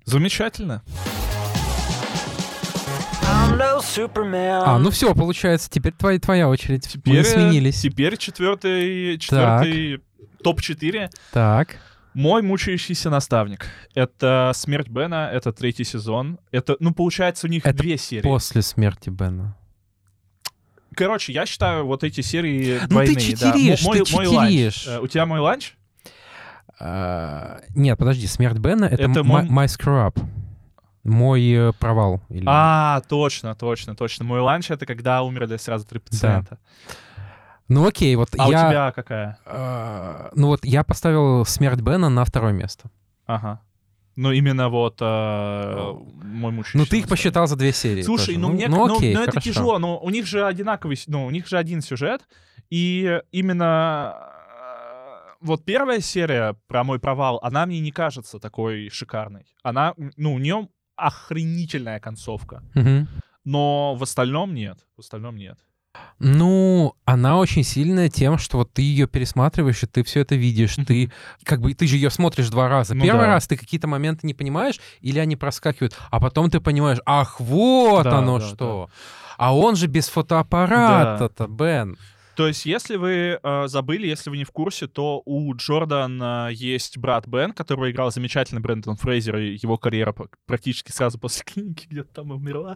Замечательно. 0.06 0.84
No. 3.58 3.82
А, 4.64 4.78
ну 4.78 4.92
все, 4.92 5.16
получается, 5.16 5.68
теперь 5.68 5.94
твоя, 5.94 6.20
твоя 6.20 6.48
очередь. 6.48 6.88
Теперь, 6.88 7.18
Мы 7.18 7.24
сменились. 7.24 7.82
Теперь 7.82 8.16
четвертый, 8.18 9.18
четвертый 9.18 10.02
топ-4. 10.44 11.10
Так. 11.32 11.78
Мой 12.14 12.42
мучающийся 12.42 13.10
наставник. 13.10 13.68
Это 13.96 14.52
«Смерть 14.54 14.90
Бена», 14.90 15.30
это 15.32 15.54
третий 15.54 15.86
сезон. 15.86 16.40
Это, 16.52 16.76
ну, 16.80 16.94
получается, 16.94 17.48
у 17.48 17.50
них 17.50 17.66
Это 17.66 17.78
две 17.78 17.98
серии. 17.98 18.24
После 18.24 18.62
смерти 18.62 19.10
Бена. 19.10 19.56
Короче, 20.94 21.32
я 21.32 21.46
считаю 21.46 21.86
вот 21.86 22.04
эти 22.04 22.20
серии 22.22 22.74
Ну 22.74 22.80
ты 22.82 22.88
двойные. 22.90 23.16
да. 23.16 23.22
читеришь, 23.22 23.80
М- 23.82 23.86
мой, 23.88 24.02
ты 24.02 24.14
мой 24.14 24.26
читеришь. 24.26 24.88
Э, 24.88 25.00
У 25.00 25.08
тебя 25.08 25.26
мой 25.26 25.40
ланч? 25.40 25.76
А, 26.80 27.62
нет, 27.76 27.98
подожди, 27.98 28.28
смерть 28.28 28.58
Бена— 28.58 28.86
это, 28.92 29.04
Это 29.04 29.24
мой- 29.24 29.44
my 29.44 29.66
screw 29.68 30.06
up. 30.12 30.22
Мой 31.04 31.42
э, 31.50 31.72
провал. 31.80 32.22
Или... 32.30 32.44
А, 32.48 33.02
точно, 33.08 33.56
точно, 33.56 33.96
точно. 33.96 34.26
Мой 34.26 34.42
ланч— 34.42 34.70
это 34.70 34.86
когда 34.86 35.22
умерли 35.24 35.56
сразу 35.58 35.86
три 35.88 36.00
пациента. 36.00 36.58
Ну 37.72 37.88
окей, 37.88 38.16
вот 38.18 38.30
А 38.38 38.50
я... 38.50 38.68
у 38.68 38.70
тебя 38.70 38.92
какая? 38.92 39.40
а, 39.46 40.30
ну 40.36 40.48
вот 40.48 40.66
я 40.66 40.84
поставил 40.84 41.46
смерть 41.46 41.80
Бена 41.80 42.10
на 42.10 42.26
второе 42.26 42.52
место. 42.52 42.92
Ага. 43.26 43.62
Ну, 44.18 44.34
именно 44.34 44.68
вот 44.68 44.98
э, 45.00 45.94
мой 46.22 46.52
мучающий 46.52 46.80
Ну 46.80 46.86
ты 46.86 47.00
их 47.00 47.08
посчитал 47.08 47.48
за 47.48 47.56
две 47.56 47.72
серии. 47.72 48.02
Слушай, 48.02 48.36
тоже. 48.36 48.40
ну, 48.40 48.50
мне, 48.50 48.68
ну, 48.68 48.88
ну, 48.88 48.98
окей, 48.98 49.14
ну, 49.16 49.22
это 49.22 49.32
хорошо. 49.32 49.50
тяжело, 49.50 49.80
но 49.80 49.98
у 50.00 50.10
них 50.10 50.28
же 50.28 50.46
одинаковый, 50.46 51.00
ну, 51.08 51.26
у 51.26 51.32
них 51.32 51.48
же 51.48 51.58
один 51.58 51.82
сюжет, 51.82 52.28
и 52.70 53.22
именно 53.32 54.16
э, 54.18 55.36
вот 55.40 55.64
первая 55.64 56.02
серия 56.02 56.58
про 56.68 56.84
мой 56.84 57.00
провал, 57.00 57.40
она 57.42 57.66
мне 57.66 57.80
не 57.80 57.92
кажется 57.92 58.38
такой 58.40 58.90
шикарной. 58.90 59.46
Она, 59.64 59.94
ну, 60.18 60.34
у 60.34 60.40
нее 60.40 60.68
охренительная 60.98 62.02
концовка, 62.02 62.64
Мгм. 62.76 63.08
но 63.46 63.96
в 63.96 64.04
остальном 64.04 64.54
нет, 64.54 64.86
в 64.98 65.00
остальном 65.00 65.38
нет. 65.38 65.58
Ну, 66.20 66.96
она 67.04 67.38
очень 67.38 67.64
сильная 67.64 68.10
тем, 68.10 68.38
что 68.38 68.60
вот 68.60 68.72
ты 68.74 68.84
ее 68.84 69.08
пересматриваешь, 69.08 69.82
и 69.84 69.88
ты 69.88 70.04
все 70.04 70.22
это 70.22 70.36
видишь. 70.36 70.76
Ты 70.88 71.12
как 71.44 71.62
бы 71.62 71.74
ты 71.74 71.88
же 71.88 71.96
ее 71.96 72.10
смотришь 72.12 72.50
два 72.50 72.70
раза. 72.70 72.94
Ну 72.94 73.04
Первый 73.04 73.22
да. 73.26 73.28
раз 73.28 73.48
ты 73.48 73.58
какие-то 73.58 73.88
моменты 73.88 74.28
не 74.28 74.34
понимаешь, 74.34 74.80
или 75.02 75.20
они 75.20 75.36
проскакивают, 75.36 75.98
а 76.12 76.20
потом 76.20 76.50
ты 76.50 76.60
понимаешь, 76.60 77.00
ах, 77.06 77.40
вот 77.40 78.04
Да, 78.04 78.20
оно 78.20 78.40
да, 78.40 78.48
что. 78.48 78.90
А 79.38 79.56
он 79.56 79.76
же 79.76 79.88
без 79.88 80.10
фотоаппарата-то, 80.10 81.48
Бен. 81.48 81.98
То 82.36 82.48
есть, 82.48 82.66
если 82.66 82.96
вы 82.96 83.40
э, 83.42 83.68
забыли, 83.68 84.08
если 84.08 84.30
вы 84.30 84.38
не 84.38 84.46
в 84.46 84.52
курсе, 84.52 84.88
то 84.88 85.22
у 85.26 85.54
Джордана 85.56 86.50
есть 86.52 86.98
брат 86.98 87.28
Бен, 87.28 87.52
который 87.52 87.92
играл 87.92 88.12
замечательный 88.12 88.62
Брэндон 88.62 88.96
Фрейзер, 88.96 89.38
и 89.38 89.60
его 89.62 89.78
карьера 89.78 90.16
практически 90.46 90.92
сразу 90.92 91.20
после 91.20 91.44
клиники 91.46 91.88
где-то 91.90 92.14
там 92.14 92.32
умерла. 92.32 92.76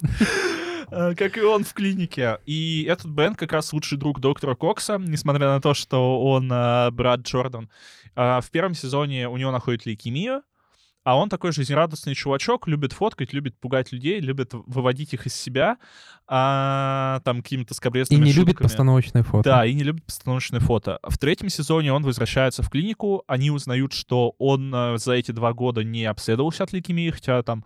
Э, 0.91 1.13
Как 1.15 1.37
и 1.37 1.41
он 1.41 1.63
в 1.63 1.73
клинике. 1.73 2.39
И 2.45 2.85
этот 2.89 3.07
Бен 3.07 3.35
как 3.35 3.51
раз 3.53 3.73
лучший 3.73 3.97
друг 3.97 4.19
доктора 4.19 4.55
Кокса, 4.55 4.97
несмотря 4.97 5.47
на 5.47 5.61
то, 5.61 5.73
что 5.73 6.21
он 6.23 6.51
э, 6.51 6.91
брат 6.91 7.21
Джордан. 7.21 7.69
А 8.15 8.41
В 8.41 8.49
первом 8.51 8.73
сезоне 8.73 9.27
у 9.29 9.37
него 9.37 9.51
находит 9.51 9.85
лейкемию, 9.85 10.41
а 11.03 11.17
он 11.17 11.29
такой 11.29 11.51
жизнерадостный 11.51 12.15
чувачок, 12.15 12.67
любит 12.67 12.91
фоткать, 12.91 13.31
любит 13.31 13.55
пугать 13.59 13.91
людей, 13.91 14.19
любит 14.19 14.53
выводить 14.53 15.13
их 15.13 15.27
из 15.27 15.35
себя, 15.35 15.77
а, 16.27 17.19
там 17.23 17.43
какими-то 17.43 17.73
И 17.73 17.75
скобрезными 17.75 18.25
не 18.25 18.31
любит 18.33 18.53
шутками. 18.53 18.67
постановочное 18.67 19.21
фото. 19.21 19.43
Да, 19.47 19.65
и 19.67 19.73
не 19.75 19.83
любит 19.83 20.03
постановочное 20.03 20.59
фото. 20.61 20.97
В 21.03 21.19
третьем 21.19 21.49
сезоне 21.49 21.93
он 21.93 22.01
возвращается 22.03 22.63
в 22.63 22.71
клинику, 22.71 23.23
они 23.27 23.51
узнают, 23.51 23.93
что 23.93 24.33
он 24.39 24.73
э, 24.73 24.97
за 24.97 25.13
эти 25.13 25.31
два 25.31 25.53
года 25.53 25.83
не 25.83 26.05
обследовался 26.05 26.63
от 26.63 26.73
лейкемии, 26.73 27.11
хотя 27.11 27.43
там, 27.43 27.65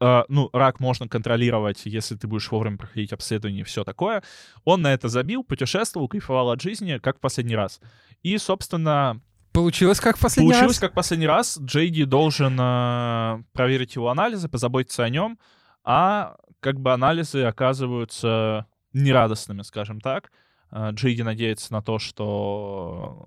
э, 0.00 0.22
ну, 0.28 0.50
рак 0.52 0.80
можно 0.80 1.08
контролировать, 1.08 1.82
если 1.84 2.16
ты 2.16 2.26
будешь 2.26 2.50
вовремя 2.50 2.78
проходить 2.78 3.12
обследование 3.12 3.60
и 3.60 3.64
все 3.64 3.84
такое. 3.84 4.22
Он 4.64 4.82
на 4.82 4.92
это 4.92 5.08
забил, 5.08 5.44
путешествовал, 5.44 6.08
кайфовал 6.08 6.50
от 6.50 6.60
жизни, 6.60 6.98
как 6.98 7.18
в 7.18 7.20
последний 7.20 7.56
раз. 7.56 7.80
И, 8.22 8.36
собственно, 8.38 9.20
Получилось 9.52 9.98
как 9.98 10.16
в 10.16 10.20
последний 10.20 10.52
получилось 10.52 10.76
раз? 10.76 10.80
как 10.80 10.92
в 10.92 10.94
последний 10.94 11.26
раз. 11.26 11.58
Джейди 11.60 12.04
должен 12.04 12.56
э, 12.60 13.42
проверить 13.52 13.96
его 13.96 14.08
анализы, 14.08 14.48
позаботиться 14.48 15.02
о 15.02 15.08
нем, 15.08 15.38
а 15.82 16.36
как 16.60 16.78
бы 16.78 16.92
анализы 16.92 17.42
оказываются 17.42 18.66
нерадостными, 18.92 19.62
скажем 19.62 20.00
так. 20.00 20.30
Э, 20.70 20.90
Джейди 20.92 21.22
надеется 21.22 21.72
на 21.72 21.82
то, 21.82 21.98
что 21.98 23.26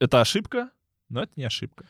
это 0.00 0.20
ошибка, 0.20 0.70
но 1.08 1.22
это 1.22 1.32
не 1.36 1.44
ошибка. 1.44 1.84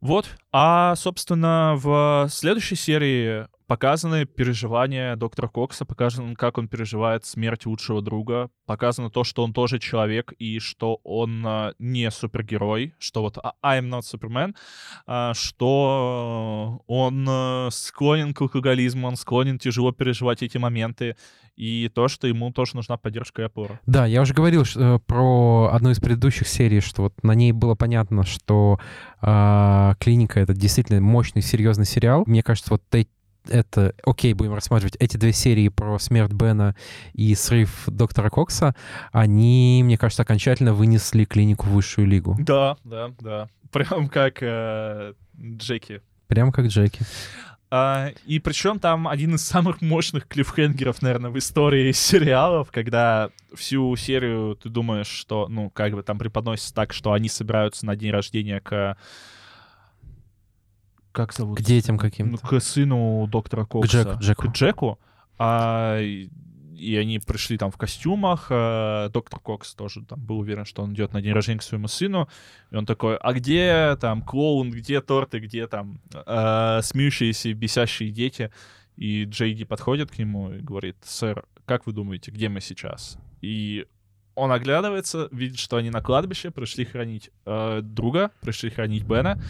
Вот. 0.00 0.28
А, 0.52 0.94
собственно, 0.96 1.74
в 1.76 2.28
следующей 2.30 2.76
серии 2.76 3.46
показаны 3.66 4.24
переживания 4.26 5.16
доктора 5.16 5.48
Кокса, 5.48 5.84
показано, 5.84 6.34
как 6.36 6.58
он 6.58 6.68
переживает 6.68 7.24
смерть 7.24 7.66
лучшего 7.66 8.00
друга, 8.02 8.50
показано 8.66 9.10
то, 9.10 9.24
что 9.24 9.42
он 9.44 9.52
тоже 9.52 9.78
человек 9.78 10.32
и 10.38 10.58
что 10.58 11.00
он 11.04 11.42
а, 11.46 11.72
не 11.78 12.10
супергерой, 12.10 12.94
что 12.98 13.22
вот 13.22 13.38
а, 13.42 13.54
I'm 13.64 13.88
not 13.90 14.02
Superman, 14.02 14.54
а, 15.06 15.34
что 15.34 16.82
он 16.86 17.70
склонен 17.72 18.34
к 18.34 18.40
алкоголизму, 18.40 19.08
он 19.08 19.16
склонен 19.16 19.58
тяжело 19.58 19.92
переживать 19.92 20.42
эти 20.42 20.58
моменты, 20.58 21.16
и 21.56 21.90
то, 21.94 22.06
что 22.08 22.26
ему 22.26 22.52
тоже 22.52 22.76
нужна 22.76 22.98
поддержка 22.98 23.42
и 23.42 23.44
опора. 23.46 23.80
Да, 23.86 24.04
я 24.04 24.20
уже 24.20 24.34
говорил 24.34 24.66
ш- 24.66 24.78
э, 24.78 24.98
про 25.06 25.70
одну 25.72 25.90
из 25.90 25.98
предыдущих 25.98 26.46
серий, 26.48 26.80
что 26.80 27.04
вот 27.04 27.14
на 27.24 27.34
ней 27.34 27.52
было 27.52 27.74
понятно, 27.74 28.24
что 28.24 28.78
а, 29.22 29.94
«Клиника»— 29.98 30.38
это 30.40 30.52
действительно 30.52 31.00
мощный, 31.00 31.40
серьезный 31.40 31.86
сериал. 31.86 32.24
Мне 32.26 32.42
кажется, 32.42 32.74
вот 32.74 32.82
э- 32.94 33.06
это, 33.50 33.94
окей, 34.04 34.32
будем 34.34 34.54
рассматривать 34.54 34.96
эти 34.98 35.16
две 35.16 35.32
серии 35.32 35.68
про 35.68 35.98
смерть 35.98 36.32
Бена 36.32 36.74
и 37.12 37.34
срыв 37.34 37.84
доктора 37.86 38.30
Кокса, 38.30 38.74
они, 39.12 39.82
мне 39.84 39.98
кажется, 39.98 40.22
окончательно 40.22 40.74
вынесли 40.74 41.24
клинику 41.24 41.66
в 41.66 41.72
высшую 41.72 42.06
лигу. 42.06 42.36
Да, 42.38 42.76
да, 42.84 43.12
да. 43.20 43.48
Прям 43.70 44.08
как 44.08 44.38
э, 44.42 45.14
Джеки 45.38 46.00
Прям 46.28 46.52
как 46.52 46.66
Джеки. 46.66 47.00
А, 47.68 48.10
и 48.24 48.38
причем 48.38 48.78
там 48.78 49.08
один 49.08 49.34
из 49.34 49.42
самых 49.42 49.80
мощных 49.80 50.28
клиффхенгеров, 50.28 51.02
наверное, 51.02 51.30
в 51.30 51.38
истории 51.38 51.92
сериалов, 51.92 52.70
когда 52.70 53.30
всю 53.54 53.94
серию 53.96 54.56
ты 54.56 54.68
думаешь, 54.68 55.08
что, 55.08 55.48
ну, 55.48 55.70
как 55.70 55.92
бы 55.94 56.02
там 56.02 56.18
преподносится 56.18 56.74
так, 56.74 56.92
что 56.92 57.12
они 57.12 57.28
собираются 57.28 57.86
на 57.86 57.96
день 57.96 58.10
рождения 58.10 58.60
к... 58.60 58.96
Как 61.16 61.32
зовут? 61.32 61.56
К 61.56 61.62
детям 61.62 61.96
Ну, 61.96 62.00
каким-то. 62.02 62.46
к 62.46 62.60
сыну 62.60 63.26
доктора 63.26 63.64
Кокса. 63.64 64.02
Джеку, 64.02 64.18
Джеку. 64.20 64.42
К 64.42 64.52
Джеку. 64.52 64.98
А, 65.38 65.98
и 65.98 66.96
они 66.96 67.18
пришли 67.20 67.56
там 67.56 67.70
в 67.70 67.78
костюмах. 67.78 68.48
а, 68.50 69.08
доктор 69.08 69.40
Кокс 69.40 69.74
тоже 69.74 70.04
там 70.04 70.20
был 70.20 70.40
уверен, 70.40 70.66
что 70.66 70.82
он 70.82 70.92
идет 70.92 71.14
на 71.14 71.22
день 71.22 71.32
рождения 71.32 71.60
к 71.60 71.62
своему 71.62 71.88
сыну. 71.88 72.28
И 72.70 72.76
он 72.76 72.84
такой, 72.84 73.16
а 73.16 73.32
где 73.32 73.96
там 73.98 74.20
клоун, 74.20 74.70
где 74.70 75.00
торты, 75.00 75.38
где 75.38 75.66
там 75.66 76.02
а, 76.12 76.82
смеющиеся, 76.82 77.48
и 77.48 77.54
бесящие 77.54 78.10
дети? 78.10 78.52
И 78.96 79.24
Джейди 79.24 79.64
подходит 79.64 80.10
к 80.10 80.18
нему 80.18 80.52
и 80.52 80.60
говорит, 80.60 80.96
сэр, 81.02 81.46
как 81.64 81.86
вы 81.86 81.94
думаете, 81.94 82.30
где 82.30 82.50
мы 82.50 82.60
сейчас? 82.60 83.16
И 83.40 83.86
он 84.36 84.52
оглядывается, 84.52 85.28
видит, 85.32 85.58
что 85.58 85.76
они 85.76 85.90
на 85.90 86.00
кладбище, 86.00 86.50
пришли 86.50 86.84
хранить 86.84 87.30
э, 87.44 87.80
друга, 87.82 88.30
пришли 88.40 88.70
хранить 88.70 89.02
Бена, 89.02 89.42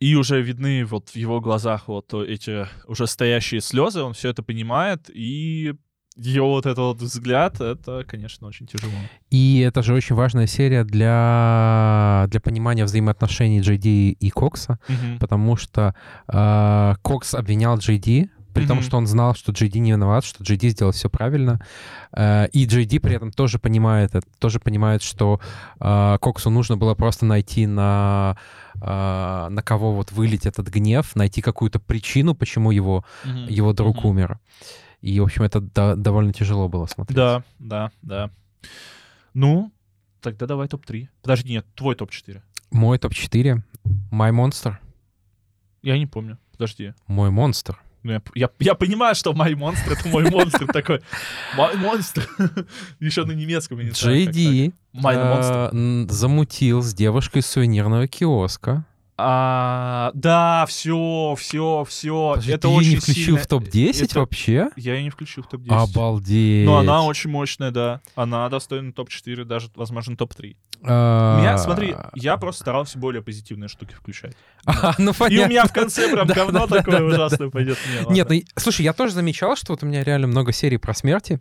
и 0.00 0.16
уже 0.16 0.42
видны 0.42 0.84
вот 0.84 1.10
в 1.10 1.16
его 1.16 1.40
глазах 1.40 1.88
вот 1.88 2.12
эти 2.12 2.66
уже 2.86 3.06
стоящие 3.06 3.60
слезы, 3.60 4.02
он 4.02 4.12
все 4.12 4.28
это 4.28 4.42
понимает, 4.42 5.08
и 5.08 5.74
его 6.16 6.50
вот 6.50 6.66
этот 6.66 6.78
вот 6.78 7.02
взгляд, 7.02 7.60
это, 7.60 8.04
конечно, 8.06 8.46
очень 8.46 8.66
тяжело. 8.66 8.92
И 9.30 9.60
это 9.60 9.82
же 9.82 9.94
очень 9.94 10.14
важная 10.14 10.46
серия 10.46 10.84
для, 10.84 12.26
для 12.28 12.40
понимания 12.40 12.84
взаимоотношений 12.84 13.60
Джей 13.60 13.78
Ди 13.78 14.12
и 14.12 14.30
Кокса, 14.30 14.78
потому 15.18 15.56
что 15.56 15.94
э, 16.28 16.94
Кокс 17.02 17.34
обвинял 17.34 17.78
Джей 17.78 17.98
Ди, 17.98 18.30
при 18.54 18.66
том, 18.66 18.78
Мгм. 18.78 18.84
что 18.86 18.96
он 18.96 19.06
знал, 19.06 19.34
что 19.34 19.52
Ди 19.52 19.78
не 19.80 19.90
виноват, 19.92 20.24
что 20.24 20.42
Ди 20.44 20.68
сделал 20.70 20.92
все 20.92 21.10
правильно. 21.10 21.60
Э, 22.12 22.46
и 22.52 22.64
Ди 22.66 22.98
при 22.98 23.16
этом 23.16 23.32
тоже 23.32 23.58
понимает 23.58 24.14
это, 24.14 24.26
тоже 24.38 24.60
понимает, 24.60 25.02
что 25.02 25.40
э, 25.80 26.16
Коксу 26.20 26.50
нужно 26.50 26.76
было 26.76 26.94
просто 26.94 27.26
найти 27.26 27.66
на, 27.66 28.36
э, 28.80 29.48
на 29.50 29.62
кого 29.62 29.94
вот 29.94 30.12
вылить 30.12 30.46
этот 30.46 30.68
гнев, 30.68 31.14
найти 31.16 31.42
какую-то 31.42 31.80
причину, 31.80 32.34
почему 32.34 32.70
его, 32.70 33.04
его 33.24 33.72
друг 33.72 33.98
Мгм. 33.98 34.06
умер. 34.06 34.38
И, 35.02 35.20
в 35.20 35.24
общем, 35.24 35.42
это 35.42 35.60
до- 35.60 35.96
довольно 35.96 36.32
тяжело 36.32 36.68
было 36.68 36.86
смотреть. 36.86 37.16
Да, 37.16 37.42
да, 37.58 37.90
да. 38.02 38.30
Ну, 39.34 39.70
тогда 40.20 40.46
давай 40.46 40.68
топ-3. 40.68 41.08
Подожди, 41.22 41.50
нет, 41.52 41.66
твой 41.74 41.94
топ-4. 41.94 42.40
Мой 42.70 42.98
топ-4— 42.98 43.60
My 44.12 44.30
Monster. 44.32 44.76
Я 45.82 45.98
не 45.98 46.06
помню. 46.06 46.38
Подожди. 46.52 46.94
Мой 47.08 47.30
монстр. 47.30 47.78
Ну, 48.04 48.12
я, 48.12 48.22
я, 48.34 48.50
я 48.60 48.74
понимаю, 48.74 49.14
что 49.14 49.32
мой 49.32 49.54
монстр 49.54 49.92
это 49.92 50.06
мой 50.08 50.30
монстр 50.30 50.66
такой. 50.66 51.00
Мой 51.56 51.74
монстр. 51.76 52.28
Еще 53.00 53.24
на 53.24 53.32
немецком. 53.32 53.78
я 53.78 53.84
не 53.86 53.90
знаю, 53.90 54.14
монстр. 55.36 55.54
э, 55.54 55.68
м, 55.76 56.08
замутил 56.10 56.82
с 56.82 56.92
девушкой 56.94 57.38
из 57.38 57.46
сувенирного 57.46 58.06
киоска. 58.06 58.84
А, 59.16 60.10
да, 60.14 60.66
все, 60.68 61.34
все, 61.38 61.84
все. 61.88 62.30
Подожди, 62.32 62.52
Это 62.52 62.62
ты 62.62 62.68
очень 62.68 62.90
не 62.90 62.96
включил 62.96 63.24
сильно- 63.24 63.40
в 63.40 63.46
топ-10 63.46 64.04
это- 64.04 64.18
вообще? 64.18 64.68
Я 64.76 64.94
ее 64.96 65.04
не 65.04 65.10
включил 65.10 65.44
в 65.44 65.48
топ-10. 65.48 65.68
Обалдеть. 65.70 66.66
Но 66.66 66.78
она 66.78 67.02
очень 67.04 67.30
мощная, 67.30 67.70
да. 67.70 68.00
Она 68.16 68.48
достойна 68.48 68.92
топ-4, 68.92 69.44
даже, 69.44 69.68
возможно, 69.76 70.16
топ-3. 70.16 70.56
А, 70.86 71.38
Меня, 71.38 71.58
смотри, 71.58 71.96
я 72.14 72.36
просто 72.36 72.62
старался 72.62 72.98
более 72.98 73.22
позитивные 73.22 73.68
штуки 73.68 73.94
включать. 73.94 74.36
а, 74.66 74.94
ну, 74.98 75.10
И 75.10 75.14
у 75.14 75.14
понятно. 75.14 75.50
меня 75.50 75.64
в 75.64 75.72
конце 75.72 76.10
прям 76.10 76.26
Да, 76.28 76.34
говно 76.34 76.66
да, 76.66 76.76
такое 76.78 76.98
да, 76.98 77.04
ужасное 77.04 77.48
пойдет. 77.50 77.78
Не, 78.08 78.14
Нет, 78.16 78.28
ну, 78.28 78.42
слушай, 78.56 78.82
я 78.82 78.92
тоже 78.92 79.14
замечал, 79.14 79.56
что 79.56 79.72
вот 79.72 79.82
у 79.82 79.86
меня 79.86 80.04
реально 80.04 80.26
много 80.26 80.52
серий 80.52 80.78
про 80.78 80.92
смерти. 80.92 81.40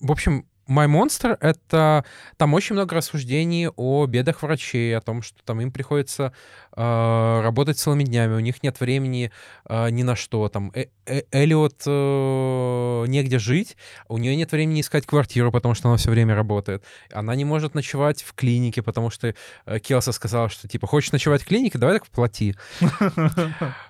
В 0.00 0.10
общем, 0.10 0.46
My 0.68 0.88
Monster— 0.88 1.36
это... 1.40 2.04
Там 2.36 2.54
очень 2.54 2.74
много 2.74 2.96
рассуждений 2.96 3.68
о 3.68 4.06
бедах 4.06 4.42
врачей, 4.42 4.96
о 4.96 5.00
том, 5.00 5.22
что 5.22 5.36
там 5.44 5.60
им 5.60 5.70
приходится 5.70 6.32
работать 6.76 7.78
целыми 7.78 8.04
днями, 8.04 8.34
у 8.34 8.40
них 8.40 8.62
нет 8.62 8.80
времени 8.80 9.30
э, 9.68 9.90
ни 9.90 10.02
на 10.02 10.16
что. 10.16 10.48
Там 10.48 10.72
Э- 10.74 10.86
Э- 11.06 11.22
Эллиот 11.30 11.82
э, 11.86 13.04
негде 13.08 13.38
жить, 13.38 13.76
у 14.08 14.18
нее 14.18 14.34
нет 14.36 14.50
времени 14.52 14.80
искать 14.80 15.06
квартиру, 15.06 15.52
потому 15.52 15.74
что 15.74 15.88
она 15.88 15.98
все 15.98 16.10
время 16.10 16.34
работает. 16.34 16.82
Она 17.12 17.34
не 17.34 17.44
может 17.44 17.74
ночевать 17.74 18.22
в 18.22 18.32
клинике, 18.34 18.82
потому 18.82 19.10
что 19.10 19.34
э, 19.66 19.78
Келса 19.78 20.12
сказала, 20.12 20.48
что 20.48 20.66
типа, 20.66 20.86
хочешь 20.86 21.12
ночевать 21.12 21.42
в 21.42 21.46
клинике, 21.46 21.78
давай 21.78 21.98
так 21.98 22.06
плати. 22.08 22.54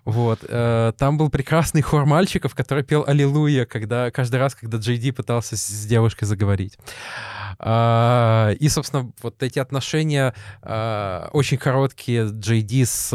Вот. 0.04 0.40
э, 0.46 0.92
Там 0.98 1.16
был 1.18 1.30
прекрасный 1.30 1.82
хор 1.82 2.04
мальчиков, 2.04 2.54
который 2.54 2.84
пел 2.84 3.04
«Аллилуйя», 3.06 3.64
когда, 3.64 4.10
каждый 4.10 4.36
раз, 4.40 4.54
когда 4.54 4.78
Джей 4.78 4.98
Ди 4.98 5.12
пытался 5.12 5.56
с- 5.56 5.86
девушкой 5.86 6.24
заговорить. 6.26 6.78
А, 7.58 8.50
И, 8.60 8.68
собственно, 8.68 9.10
вот 9.22 9.42
эти 9.42 9.58
отношения 9.58 10.34
а, 10.62 11.28
очень 11.32 11.56
короткие 11.58 12.28
Джей 12.30 12.62
Ди 12.62 12.73
с... 12.82 13.14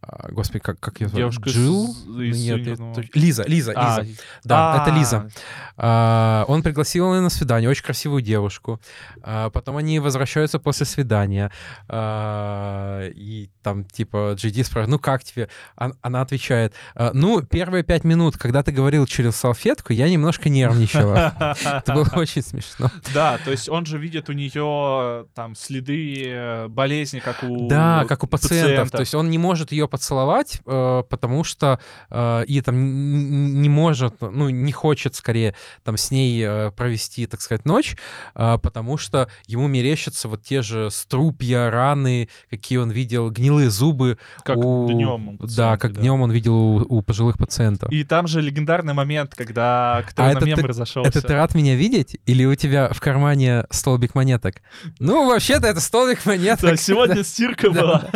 а, 0.00 0.28
Господи, 0.30 0.60
как, 0.60 0.78
как 0.80 1.00
ее 1.00 1.08
зовут? 1.08 1.18
Девушка 1.18 1.50
Джилл? 1.50 1.86
из 2.22 2.42
Нет, 2.44 2.66
это- 2.66 3.04
Лиза, 3.14 3.44
Лиза, 3.46 3.72
А, 3.76 4.00
Лиза. 4.02 4.20
Да, 4.44 4.78
это 4.82 4.94
а, 4.94 4.98
Лиза. 4.98 5.30
А, 5.76 6.44
Он 6.48 6.62
пригласил 6.62 7.12
ее 7.14 7.20
на 7.20 7.30
свидание, 7.30 7.68
очень 7.68 7.84
красивую 7.84 8.22
девушку. 8.22 8.80
А, 9.22 9.50
Потом 9.50 9.76
они 9.76 9.98
возвращаются 10.00 10.58
после 10.58 10.86
свидания. 10.86 11.50
А, 11.88 13.08
И 13.14 13.50
там, 13.62 13.84
типа, 13.84 14.34
Джиди 14.36 14.62
спрашивает, 14.62 14.88
ну 14.90 14.98
как 14.98 15.24
тебе? 15.24 15.48
Она 15.76 16.20
отвечает, 16.20 16.74
«А, 16.94 17.10
ну, 17.12 17.42
первые 17.42 17.82
пять 17.82 18.04
минут, 18.04 18.36
когда 18.36 18.62
ты 18.62 18.72
говорил 18.72 19.06
через 19.06 19.36
салфетку, 19.36 19.92
я 19.92 20.08
немножко 20.08 20.48
нервничала. 20.48 21.34
Это 21.64 21.92
было 21.94 22.08
очень 22.16 22.42
смешно. 22.42 22.90
Да, 23.14 23.38
то 23.44 23.50
есть 23.50 23.68
он 23.68 23.84
же 23.86 23.98
видит 23.98 24.28
у 24.28 24.32
нее 24.32 25.26
там 25.34 25.54
следы 25.54 26.24
э, 26.26 26.68
болезни, 26.68 27.18
как 27.18 27.42
у 27.42 27.68
Да, 27.68 28.04
как 28.08 28.24
у 28.24 28.26
пациентов. 28.26 28.90
То 28.90 29.00
есть 29.00 29.14
он 29.14 29.30
не 29.30 29.38
может 29.38 29.72
ее 29.72 29.87
поцеловать, 29.88 30.60
э, 30.66 31.02
потому 31.08 31.42
что 31.44 31.80
э, 32.10 32.44
и 32.46 32.60
там 32.60 33.60
не 33.60 33.68
может, 33.68 34.20
ну, 34.20 34.48
не 34.48 34.72
хочет 34.72 35.14
скорее 35.14 35.54
там 35.84 35.96
с 35.96 36.10
ней 36.10 36.40
э, 36.46 36.70
провести, 36.70 37.26
так 37.26 37.40
сказать, 37.40 37.64
ночь, 37.64 37.96
потому 38.34 38.96
что 38.98 39.28
ему 39.46 39.66
мерещатся 39.66 40.28
вот 40.28 40.42
те 40.42 40.62
же 40.62 40.90
струпья, 40.90 41.70
раны, 41.70 42.28
какие 42.50 42.78
он 42.78 42.90
видел, 42.90 43.30
гнилые 43.30 43.70
зубы. 43.70 44.18
как 44.44 44.56
у... 44.58 44.88
днем. 44.90 45.38
Да, 45.40 45.76
как 45.76 45.98
днем 45.98 46.20
он 46.22 46.30
видел 46.30 46.54
у, 46.54 46.76
у 46.98 47.02
пожилых 47.02 47.38
пациентов. 47.38 47.90
И 47.90 48.04
там 48.04 48.26
же 48.26 48.40
легендарный 48.40 48.94
момент, 48.94 49.34
когда 49.34 50.04
кто 50.08 50.22
А 50.22 50.32
на 50.34 50.44
мем 50.44 50.58
ты- 50.58 50.66
разошелся. 50.66 51.08
Это 51.08 51.22
ты 51.22 51.32
рад 51.34 51.54
меня 51.54 51.74
видеть? 51.74 52.16
Или 52.26 52.44
у 52.44 52.54
тебя 52.54 52.90
в 52.92 53.00
кармане 53.00 53.64
столбик 53.70 54.14
монеток? 54.14 54.56
Ну, 54.98 55.26
вообще-то 55.28 55.66
это 55.66 55.80
столбик 55.80 56.24
монеток. 56.26 56.70
Да, 56.70 56.76
сегодня 56.76 57.24
стирка 57.24 57.70
Да. 57.78 57.80
была. 57.80 58.10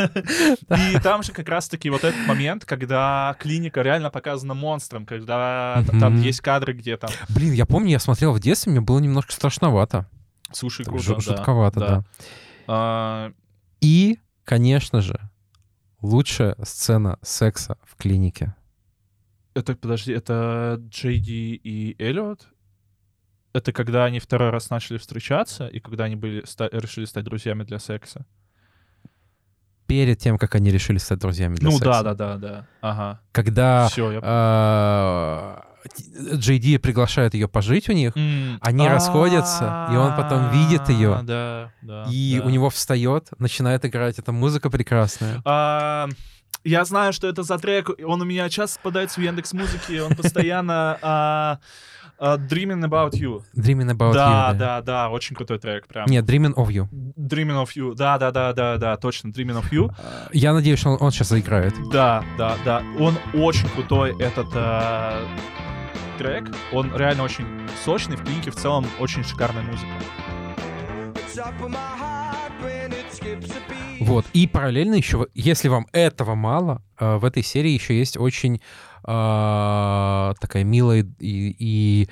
И 0.93 0.99
там 1.01 1.23
же 1.23 1.33
как 1.33 1.49
раз-таки 1.63 1.91
вот 1.91 2.03
этот 2.03 2.27
момент, 2.27 2.65
когда 2.65 3.37
клиника 3.39 3.83
реально 3.83 4.11
показана 4.11 4.55
монстром, 4.55 5.07
когда 5.07 5.85
там 6.01 6.21
есть 6.21 6.41
кадры, 6.41 6.73
где 6.73 6.97
там... 6.97 7.11
Блин, 7.29 7.53
я 7.53 7.67
помню, 7.67 7.91
я 7.91 7.99
смотрел 8.01 8.33
в 8.33 8.41
детстве, 8.41 8.73
мне 8.73 8.81
было 8.81 8.99
немножко 8.99 9.33
страшновато. 9.33 10.09
Слушай, 10.51 10.85
круто, 10.85 11.15
да, 11.15 11.21
жутковато, 11.21 11.81
да. 11.81 12.05
А, 12.67 13.33
И, 13.81 14.19
конечно 14.45 15.01
же, 15.01 15.19
лучшая 16.01 16.57
сцена 16.65 17.19
секса 17.23 17.79
в 17.85 17.97
клинике. 17.97 18.55
Это, 19.55 19.77
подожди, 19.77 20.13
это 20.13 20.79
Джейди 20.89 21.55
и 21.63 21.97
Эллиот? 22.03 22.49
Это 23.55 23.73
когда 23.73 24.05
они 24.07 24.19
второй 24.19 24.51
раз 24.51 24.71
начали 24.71 24.99
встречаться, 24.99 25.69
и 25.69 25.79
когда 25.79 26.05
они 26.05 26.17
были, 26.17 26.45
ста- 26.45 26.71
решили 26.73 27.05
стать 27.05 27.25
друзьями 27.25 27.65
для 27.65 27.79
секса? 27.79 28.27
Перед 29.93 30.19
тем, 30.19 30.39
как 30.39 30.55
они 30.55 30.71
решили 30.71 30.97
стать 30.97 31.19
друзьями 31.19 31.57
для 31.57 31.69
ну 31.69 31.77
секса. 31.77 31.85
да, 31.85 32.03
да, 32.03 32.15
да, 32.15 32.37
да. 32.39 32.67
Ага. 32.81 33.21
Когда 33.31 33.89
Все, 33.89 34.13
я 34.13 34.21
а, 34.23 35.65
Джей 36.35 36.59
Ди 36.59 36.79
приглашает 36.79 37.35
ее 37.35 37.47
пожить 37.47 37.91
у 37.91 37.93
них, 37.93 38.15
они 38.63 38.89
расходятся, 38.89 39.89
и 39.93 39.97
он 39.97 40.17
потом 40.17 40.49
видит 40.51 40.81
А, 40.89 41.23
Да, 41.23 41.71
да. 41.83 42.07
и 42.11 42.39
да. 42.39 42.47
у 42.47 42.49
него 42.49 42.71
встает, 42.71 43.29
начинает 43.39 43.85
играть 43.85 44.19
эта 44.19 44.33
музыка 44.33 44.71
прекрасная. 44.71 45.43
А, 45.45 46.09
Я 46.65 46.87
знаю, 46.87 47.13
что 47.13 47.29
это 47.29 47.43
за 47.43 47.59
трек. 47.59 47.91
Он 48.03 48.23
у 48.23 48.25
меня 48.25 48.49
часто 48.49 48.79
попадается 48.79 49.21
в 49.21 49.23
Яндекс 49.23 49.53
Музыки. 49.53 49.99
Он 50.01 50.15
постоянно 50.17 51.59
а, 52.23 52.37
Dreaming 52.37 52.85
About 52.85 53.15
You. 53.15 53.43
Dreaming 53.57 53.91
About 53.91 54.15
да, 54.15 54.53
You. 54.53 54.59
да, 54.59 54.81
да, 54.81 55.11
очень 55.11 55.35
крутой 55.35 55.59
трек, 55.59 55.89
прям. 55.89 56.07
Нет, 56.07 56.25
Dreaming 56.25 56.55
of 56.55 56.69
You. 56.69 56.89
Dreaming 57.17 57.61
of 57.61 57.71
You. 57.75 57.97
Да, 57.97 58.17
да, 58.17 58.31
да, 58.31 58.53
да, 58.53 58.77
да, 58.77 58.97
точно. 58.97 59.29
Dreaming 59.29 59.61
of 59.61 59.71
You. 59.73 59.93
Я 60.33 60.53
надеюсь, 60.53 60.79
что 60.79 60.91
он, 60.91 60.99
он 61.01 61.11
сейчас 61.11 61.31
заиграет. 61.31 61.75
Да, 61.91 62.25
да, 62.39 62.57
да. 62.65 62.83
Он 63.01 63.19
очень 63.35 63.69
крутой, 63.71 64.15
этот 64.21 64.47
а, 64.55 65.27
трек. 66.17 66.49
Он 66.73 66.95
реально 66.97 67.25
очень 67.25 67.45
сочный. 67.85 68.17
В 68.17 68.23
клинике 68.23 68.53
в 68.53 68.57
целом 68.57 68.87
очень 69.01 69.25
шикарная 69.25 69.65
музыка. 69.65 69.91
Вот. 74.01 74.27
И 74.33 74.47
параллельно 74.47 74.95
еще, 74.95 75.27
если 75.35 75.69
вам 75.69 75.87
этого 75.93 76.35
мало, 76.37 76.83
э, 76.99 77.17
в 77.17 77.25
этой 77.25 77.43
серии 77.43 77.71
еще 77.71 77.99
есть 77.99 78.17
очень 78.17 78.61
э, 79.05 80.35
такая 80.41 80.65
милая 80.65 81.01
и, 81.19 81.55
и 81.59 82.09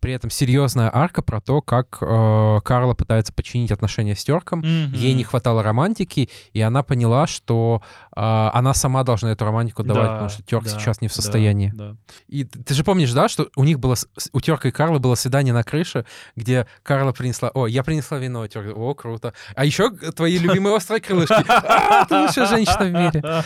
при 0.00 0.12
этом 0.12 0.30
серьезная 0.30 0.90
арка 0.92 1.22
про 1.22 1.40
то, 1.40 1.60
как 1.62 1.98
э, 2.00 2.60
Карла 2.64 2.94
пытается 2.94 3.32
починить 3.32 3.72
отношения 3.72 4.14
с 4.14 4.24
Терком. 4.24 4.60
Ей 4.62 5.14
не 5.14 5.24
хватало 5.24 5.62
романтики, 5.62 6.28
и 6.52 6.60
она 6.60 6.82
поняла, 6.82 7.26
что 7.26 7.82
э, 8.16 8.20
она 8.20 8.74
сама 8.74 9.04
должна 9.04 9.32
эту 9.32 9.44
романтику 9.44 9.82
давать, 9.82 10.04
Да, 10.04 10.12
потому 10.12 10.28
что 10.30 10.42
Терк 10.42 10.64
да, 10.64 10.70
сейчас 10.70 11.00
не 11.00 11.08
в 11.08 11.12
да, 11.12 11.14
состоянии. 11.16 11.72
да. 11.74 11.96
И 12.28 12.44
т- 12.44 12.58
ты 12.62 12.74
же 12.74 12.84
помнишь, 12.84 13.12
да, 13.12 13.28
что 13.28 13.48
у 13.56 13.64
них 13.64 13.78
было, 13.78 13.94
у 14.32 14.40
Терка 14.40 14.68
и 14.68 14.70
Карла 14.70 14.98
было 14.98 15.14
свидание 15.14 15.52
на 15.54 15.62
крыше, 15.62 16.04
где 16.36 16.66
Карла 16.82 17.12
принесла, 17.12 17.50
о, 17.54 17.66
я 17.66 17.82
принесла 17.82 18.18
вино, 18.18 18.46
Терк, 18.46 18.76
о, 18.76 18.94
круто. 18.94 19.32
А 19.54 19.64
еще 19.64 19.90
твои 19.90 20.38
любимые 20.38 20.74
острые 20.74 21.00
крылышки. 21.00 21.34
А, 21.84 22.04
Ты 22.06 22.16
лучшая 22.18 22.46
женщина 22.46 22.84
в 22.84 22.90
мире. 22.92 23.22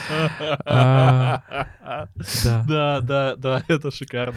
А, 0.67 1.43
Да. 2.45 2.65
Да, 2.69 2.88
да, 3.03 3.35
да, 3.37 3.63
это 3.69 3.91
шикарно. 3.91 4.35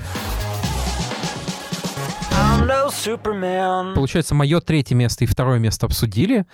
No 2.61 2.89
Superman. 2.89 3.93
Получается, 3.95 4.35
мое 4.35 4.59
третье 4.61 4.95
место 4.95 5.23
и 5.23 5.27
второе 5.27 5.59
место 5.59 5.85
обсудили, 5.87 6.45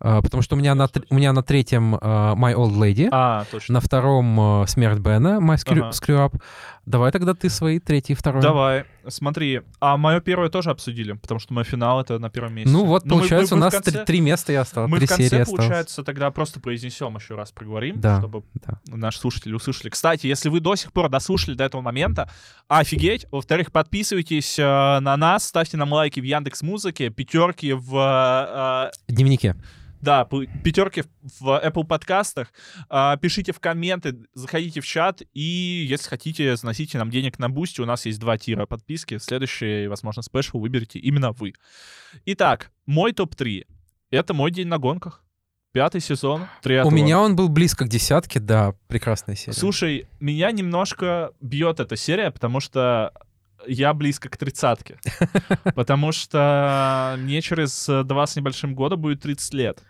а, 0.00 0.22
потому 0.22 0.42
что 0.42 0.56
у 0.56 0.58
меня 0.58 0.74
на, 0.74 0.88
у 1.10 1.14
меня 1.14 1.32
на 1.32 1.42
третьем 1.42 1.96
а, 2.00 2.34
My 2.34 2.54
Old 2.54 2.74
Lady, 2.76 3.08
А, 3.12 3.44
точно. 3.50 3.74
на 3.74 3.80
втором 3.80 4.40
а, 4.40 4.66
Смерть 4.66 4.98
Бена, 4.98 5.38
My 5.40 5.56
Screw, 5.56 5.80
Ага. 5.80 5.90
Screw 5.90 6.26
Up. 6.26 6.40
Давай 6.86 7.10
тогда 7.12 7.32
ты 7.34 7.48
свои 7.48 7.78
третий 7.78 8.12
и 8.12 8.16
второй. 8.16 8.42
Давай, 8.42 8.84
смотри. 9.08 9.62
А 9.80 9.96
мое 9.96 10.20
первое 10.20 10.50
тоже 10.50 10.70
обсудили, 10.70 11.12
потому 11.12 11.40
что 11.40 11.54
мой 11.54 11.64
финал 11.64 12.00
это 12.00 12.18
на 12.18 12.28
первом 12.28 12.54
месте. 12.54 12.70
Ну 12.70 12.84
вот, 12.84 13.06
Но 13.06 13.14
мы- 13.14 13.20
получается, 13.22 13.54
мы- 13.54 13.60
мы 13.62 13.66
у 13.66 13.70
в 13.70 13.72
нас 13.72 13.82
три, 13.82 13.92
конце- 13.92 14.04
три 14.04 14.20
места 14.20 14.52
и 14.52 14.56
осталось, 14.56 14.90
Мы 14.90 14.98
три 14.98 15.06
в 15.06 15.08
конце, 15.08 15.24
осталось. 15.24 15.48
получается, 15.48 16.04
тогда 16.04 16.30
просто 16.30 16.60
произнесем 16.60 17.16
еще 17.16 17.36
раз, 17.36 17.52
проговорим, 17.52 18.00
Да. 18.00 18.18
чтобы 18.20 18.42
Да. 18.66 18.78
наши 18.86 19.18
слушатели 19.18 19.54
услышали. 19.54 19.88
Кстати, 19.88 20.26
если 20.26 20.50
вы 20.50 20.60
до 20.60 20.74
сих 20.76 20.92
пор 20.92 21.08
дослушали 21.08 21.54
до 21.54 21.64
этого 21.64 21.80
момента, 21.80 22.28
офигеть. 22.68 23.26
Во-вторых, 23.30 23.72
подписывайтесь 23.72 24.58
э, 24.58 24.62
на 25.00 25.16
нас, 25.16 25.44
ставьте 25.44 25.76
нам 25.76 25.92
лайки 25.92 26.20
в 26.20 26.24
Яндекс 26.24 26.62
Музыке, 26.62 27.08
пятерки 27.10 27.72
в 27.72 28.90
э, 29.08 29.12
Дневники. 29.12 29.54
Да, 30.04 30.26
пятерки 30.62 31.02
в- 31.40 31.60
Apple 31.64 31.84
подкастах. 31.84 32.52
А, 32.90 33.16
Пишите 33.16 33.52
в 33.52 33.60
комменты, 33.60 34.16
заходите 34.34 34.80
в 34.80 34.86
чат, 34.86 35.22
и 35.32 35.86
если 35.88 36.08
хотите, 36.10 36.56
заносите 36.56 36.98
нам 36.98 37.10
денег 37.10 37.38
на 37.38 37.48
Boosty. 37.48 37.80
У 37.80 37.86
нас 37.86 38.04
есть 38.04 38.20
два 38.20 38.36
tier 38.36 38.60
а 38.60 38.66
подписки. 38.66 39.16
Следующий, 39.18 39.86
возможно, 39.86 40.22
special 40.22 40.58
выберете 40.58 40.98
именно 40.98 41.32
вы. 41.32 41.54
Итак, 42.26 42.70
мой 42.86 43.12
топ-3. 43.12 43.64
Это 44.10 44.34
мой 44.34 44.50
день 44.50 44.68
на 44.68 44.78
гонках. 44.78 45.24
Пятый 45.72 46.00
сезон. 46.00 46.42
У 46.42 46.46
триатлон. 46.62 46.94
меня 46.94 47.18
он 47.18 47.34
был 47.34 47.48
близко 47.48 47.84
к 47.84 47.88
десятке, 47.88 48.38
да, 48.40 48.74
прекрасная 48.86 49.34
серия. 49.34 49.58
Слушай, 49.58 50.06
меня 50.20 50.52
немножко 50.52 51.32
бьет 51.40 51.80
эта 51.80 51.96
серия, 51.96 52.30
потому 52.30 52.60
что 52.60 53.12
я 53.66 53.94
близко 53.94 54.28
к 54.28 54.36
тридцатке. 54.36 54.98
Потому 55.74 56.12
что 56.12 57.16
мне 57.18 57.42
через 57.42 57.86
два 58.04 58.26
с 58.26 58.36
небольшим 58.36 58.74
года 58.74 58.96
будет 58.96 59.20
30 59.22 59.54
лет. 59.54 59.82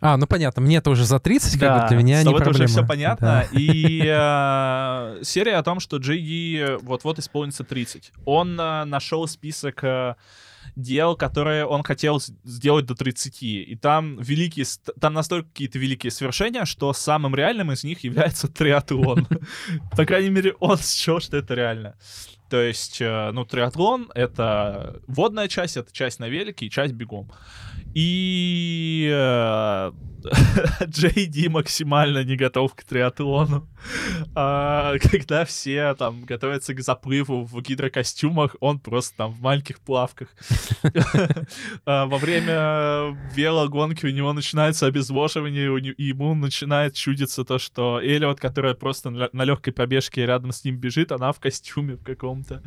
А, 0.00 0.16
ну 0.16 0.26
понятно, 0.26 0.60
мне-то 0.60 0.90
уже 0.90 1.04
за 1.04 1.18
30, 1.18 1.58
как 1.58 1.82
бы 1.82 1.88
для 1.88 1.96
меня 1.96 2.22
не 2.22 2.30
это 2.30 2.44
проблема. 2.44 2.64
уже 2.64 2.66
все 2.66 2.86
понятно. 2.86 3.26
Да. 3.26 3.58
И 3.58 4.02
э, 4.04 5.22
серия 5.22 5.56
о 5.56 5.62
том, 5.62 5.80
что 5.80 5.96
Джей 5.96 6.20
Ди 6.20 6.64
вот-вот 6.82 7.18
исполнится 7.18 7.64
30. 7.64 8.12
Он 8.26 8.60
э, 8.60 8.84
нашел 8.84 9.26
список 9.26 9.82
э, 9.82 10.16
дел, 10.76 11.16
которые 11.16 11.64
он 11.64 11.82
хотел 11.82 12.20
сделать 12.44 12.86
до 12.86 12.94
30. 12.94 13.42
И 13.42 13.78
там 13.80 14.18
великие, 14.20 14.66
там 15.00 15.14
настолько 15.14 15.48
какие-то 15.48 15.78
великие 15.78 16.10
свершения, 16.10 16.64
что 16.64 16.92
самым 16.92 17.34
реальным 17.34 17.72
из 17.72 17.84
них 17.84 18.04
является 18.04 18.48
триатлон. 18.52 19.26
По 19.96 20.04
крайней 20.04 20.30
мере, 20.30 20.54
он 20.60 20.78
счел, 20.78 21.20
что 21.20 21.36
это 21.36 21.54
реально. 21.54 21.94
То 22.54 22.62
есть, 22.62 23.00
э, 23.00 23.32
ну, 23.32 23.44
триатлон— 23.44 24.12
это 24.14 25.00
водная 25.08 25.48
часть, 25.48 25.76
это 25.76 25.92
часть 25.92 26.20
на 26.20 26.28
велике 26.28 26.66
и 26.66 26.70
часть 26.70 26.94
бегом. 26.94 27.32
И 27.94 29.08
э, 29.12 29.92
Джей 30.86 31.26
Ди 31.26 31.48
максимально 31.48 32.24
не 32.24 32.36
готов 32.36 32.74
к 32.74 32.84
триатлону. 32.84 33.68
А, 34.34 34.94
когда 34.98 35.44
все 35.44 35.94
там 35.94 36.24
готовятся 36.24 36.74
к 36.74 36.80
заплыву 36.80 37.44
в 37.44 37.60
гидрокостюмах, 37.60 38.56
он 38.60 38.78
просто 38.78 39.16
там 39.16 39.32
в 39.32 39.40
маленьких 39.40 39.80
плавках. 39.80 40.28
А, 41.86 42.06
Во 42.06 42.18
время 42.18 43.16
велогонки 43.34 44.06
у 44.06 44.10
него 44.10 44.32
начинается 44.32 44.86
обезвоживание, 44.86 45.78
и 45.92 46.04
ему 46.04 46.34
начинает 46.34 46.94
чудиться 46.94 47.44
то, 47.44 47.58
что 47.58 48.00
Эллиот, 48.00 48.40
которая 48.40 48.74
просто 48.74 49.10
на 49.10 49.44
легкой 49.44 49.72
пробежке 49.72 50.24
рядом 50.24 50.52
с 50.52 50.64
ним 50.64 50.76
бежит, 50.76 51.12
она 51.12 51.32
в 51.32 51.40
костюме 51.40 51.94
в 51.94 52.02
каком-то. 52.02 52.62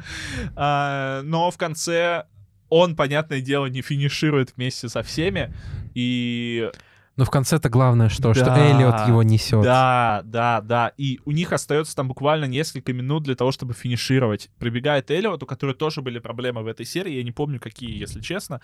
А, 0.55 1.21
Но 1.23 1.49
в 1.51 1.57
конце 1.57 2.25
он, 2.69 2.95
понятное 2.95 3.41
дело, 3.41 3.67
не 3.67 3.81
финиширует 3.81 4.55
вместе 4.55 4.89
со 4.89 5.03
всеми, 5.03 5.53
и 5.93 6.69
Но 7.15 7.25
в 7.25 7.31
конце-то 7.31 7.69
главное, 7.69 8.09
что, 8.09 8.33
что 8.35 8.45
Да, 8.45 8.59
Эллиот 8.59 9.07
его 9.07 9.23
несет. 9.23 9.63
Да, 9.63 10.21
да, 10.23 10.61
да. 10.61 10.91
И 10.97 11.19
у 11.25 11.31
них 11.31 11.51
остается 11.51 11.95
там 11.95 12.07
буквально 12.07 12.45
несколько 12.45 12.93
минут 12.93 13.23
для 13.23 13.35
того, 13.35 13.51
чтобы 13.51 13.73
финишировать. 13.73 14.51
Прибегает 14.59 15.09
Эллиот, 15.09 15.41
у 15.41 15.45
которой 15.47 15.73
тоже 15.73 16.03
были 16.03 16.19
проблемы 16.19 16.61
в 16.61 16.67
этой 16.67 16.85
серии. 16.85 17.13
Я 17.13 17.23
не 17.23 17.31
помню, 17.31 17.59
какие, 17.59 17.97
если 17.97 18.21
честно. 18.21 18.61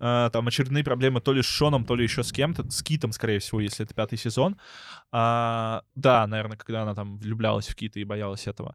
Э, 0.00 0.28
Там 0.30 0.46
очередные 0.46 0.84
проблемы 0.84 1.22
то 1.22 1.32
ли 1.32 1.40
с 1.42 1.46
Шоном, 1.46 1.86
то 1.86 1.94
ли 1.94 2.02
еще 2.04 2.22
с 2.22 2.30
кем-то. 2.30 2.70
С 2.70 2.82
Китом, 2.82 3.12
скорее 3.12 3.38
всего, 3.38 3.60
если 3.60 3.86
это 3.86 3.94
пятый 3.94 4.18
сезон. 4.18 4.58
А, 5.10 5.82
Да, 5.94 6.26
наверное, 6.26 6.58
когда 6.58 6.82
она 6.82 6.94
там 6.94 7.16
влюблялась 7.16 7.68
в 7.68 7.74
Кита 7.74 8.00
и 8.00 8.04
боялась 8.04 8.46
этого. 8.46 8.74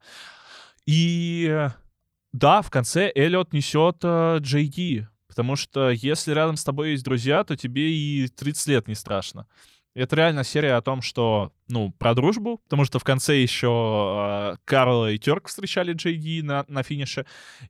И 0.88 1.70
да, 2.32 2.62
в 2.62 2.70
конце 2.70 3.12
Эллиот 3.14 3.54
несет 3.54 3.98
э, 4.04 4.40
Ди. 4.42 5.08
Потому 5.28 5.56
что 5.56 5.90
если 5.90 6.34
рядом 6.34 6.58
с 6.58 6.64
тобой 6.64 6.92
есть 6.92 7.04
друзья, 7.04 7.44
то 7.44 7.56
тебе 7.56 7.92
и 7.92 8.28
30 8.28 8.68
лет 8.68 8.88
не 8.88 8.96
страшно. 8.96 9.48
Это 9.96 10.16
реально 10.16 10.44
серия 10.44 10.76
о 10.76 10.82
том, 10.82 11.02
что, 11.02 11.52
ну, 11.68 11.92
про 11.92 12.14
дружбу, 12.14 12.60
потому 12.64 12.86
что 12.86 13.00
в 13.00 13.04
конце 13.04 13.42
еще 13.42 14.54
э, 14.54 14.58
Карл 14.66 15.08
и 15.08 15.18
Терк 15.18 15.48
встречали 15.48 15.94
Ди 15.94 16.42
на, 16.42 16.66
на 16.68 16.84
финише. 16.84 17.26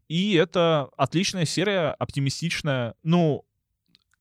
И 0.07 0.33
это 0.33 0.89
отличная 0.97 1.45
серия, 1.45 1.91
оптимистичная. 1.91 2.95
Ну, 3.03 3.45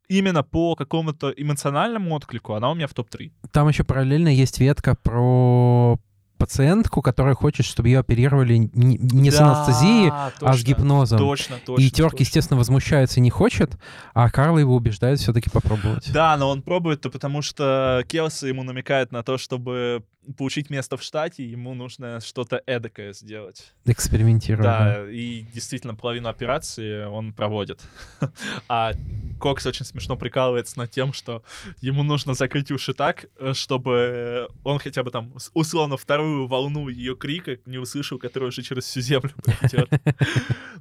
именно 0.09 0.43
по 0.43 0.77
какому-то 0.77 1.31
эмоциональному 1.31 2.15
отклику 2.15 2.55
она 2.55 2.71
у 2.71 2.75
меня 2.75 2.87
в 2.87 2.95
топ-3. 2.95 3.33
Там 3.53 3.69
еще 3.69 3.85
параллельно 3.85 4.29
есть 4.29 4.59
ветка 4.59 4.95
про 4.95 5.99
пациентку, 6.39 7.03
которая 7.03 7.35
хочет, 7.35 7.67
чтобы 7.67 7.89
ее 7.89 7.99
оперировали 7.99 8.57
не, 8.57 8.97
не 8.97 9.31
с 9.31 9.41
анестезией, 9.41 10.11
а 10.11 10.55
с 10.55 10.63
гипнозом. 10.63 11.19
Точно, 11.19 11.57
точно. 11.65 11.83
и 11.83 11.91
Терк, 11.91 12.13
точно. 12.13 12.23
естественно, 12.23 12.59
возмущается 12.59 13.21
и 13.21 13.23
не 13.23 13.31
хочет, 13.31 13.77
а 14.15 14.31
Карл 14.31 14.59
его 14.59 14.75
убеждает 14.75 15.19
все-таки 15.19 15.51
попробовать. 15.51 16.11
Да, 16.13 16.37
но 16.37 16.49
он 16.49 16.63
пробует-то 16.63 17.11
потому, 17.11 17.43
что 17.43 18.03
Келси 18.09 18.47
ему 18.47 18.63
намекает 18.63 19.13
на 19.13 19.23
то, 19.23 19.37
чтобы 19.37 20.05
получить 20.37 20.71
место 20.71 20.97
в 20.97 21.03
штате, 21.03 21.45
ему 21.45 21.75
нужно 21.75 22.21
что-то 22.21 22.63
эдакое 22.67 23.13
сделать. 23.13 23.73
Экспериментирует. 23.85 24.65
да. 25.05 25.11
И 25.11 25.43
действительно 25.55 25.95
половину 25.95 26.29
операции 26.29 27.05
он 27.05 27.33
проводит. 27.33 27.81
А 28.69 28.93
Кокс 29.41 29.65
очень 29.67 29.85
смешно 29.85 30.17
прикалывается 30.17 30.79
над 30.79 30.91
тем, 30.91 31.13
что 31.13 31.43
ему 31.81 32.03
нужно 32.03 32.35
закрыть 32.35 32.71
уши 32.71 32.93
так, 32.93 33.27
э, 33.39 33.53
чтобы 33.55 34.49
он 34.65 34.79
хотя 34.79 35.03
бы 35.03 35.11
там 35.11 35.33
условно 35.55 35.97
вторую 35.97 36.47
волну 36.47 36.89
ее 36.89 37.17
крика 37.17 37.59
не 37.65 37.79
услышал, 37.79 38.19
которая 38.19 38.49
уже 38.49 38.63
через 38.63 38.85
всю 38.85 39.01
землю 39.01 39.31
идет. 39.63 39.89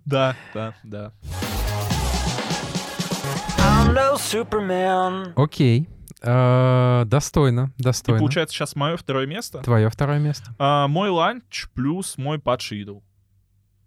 Да, 0.06 0.38
да, 0.54 0.74
да. 0.84 1.14
Окей. 5.36 5.90
Э, 6.22 7.04
достойно, 7.06 7.72
И 7.78 7.84
достойно. 7.84 8.20
получается 8.20 8.56
сейчас 8.56 8.76
мое 8.76 8.98
второе 8.98 9.28
место. 9.28 9.60
Твое 9.60 9.90
второе 9.90 10.20
место. 10.20 10.56
А, 10.58 10.88
мой 10.88 11.10
ланч 11.10 11.68
плюс 11.74 12.18
мой 12.18 12.40
падший 12.40 12.82
идол. 12.82 13.04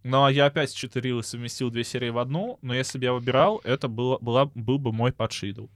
Но 0.03 0.29
я 0.29 0.47
опять 0.47 0.73
читерил 0.75 1.19
и 1.19 1.23
совместил 1.23 1.71
две 1.71 1.85
серии 1.85 2.09
в 2.11 2.19
одну, 2.19 2.59
но 2.63 2.75
если 2.75 2.99
бы 2.99 3.05
я 3.05 3.13
выбирал, 3.13 3.61
это 3.65 3.89
было, 3.89 4.19
была, 4.21 4.47
был 4.55 4.79
бы 4.79 4.93
мой 4.93 5.13
падший 5.13 5.51
идол. 5.51 5.71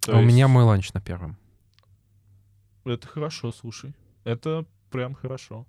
То 0.00 0.16
А 0.16 0.18
у 0.18 0.22
меня 0.22 0.44
есть 0.44 0.50
мой 0.50 0.64
ланч 0.64 0.92
на 0.92 1.00
первом. 1.00 1.36
Это 2.84 3.06
хорошо, 3.06 3.52
слушай. 3.52 3.94
Это 4.24 4.64
прям 4.90 5.14
хорошо. 5.14 5.66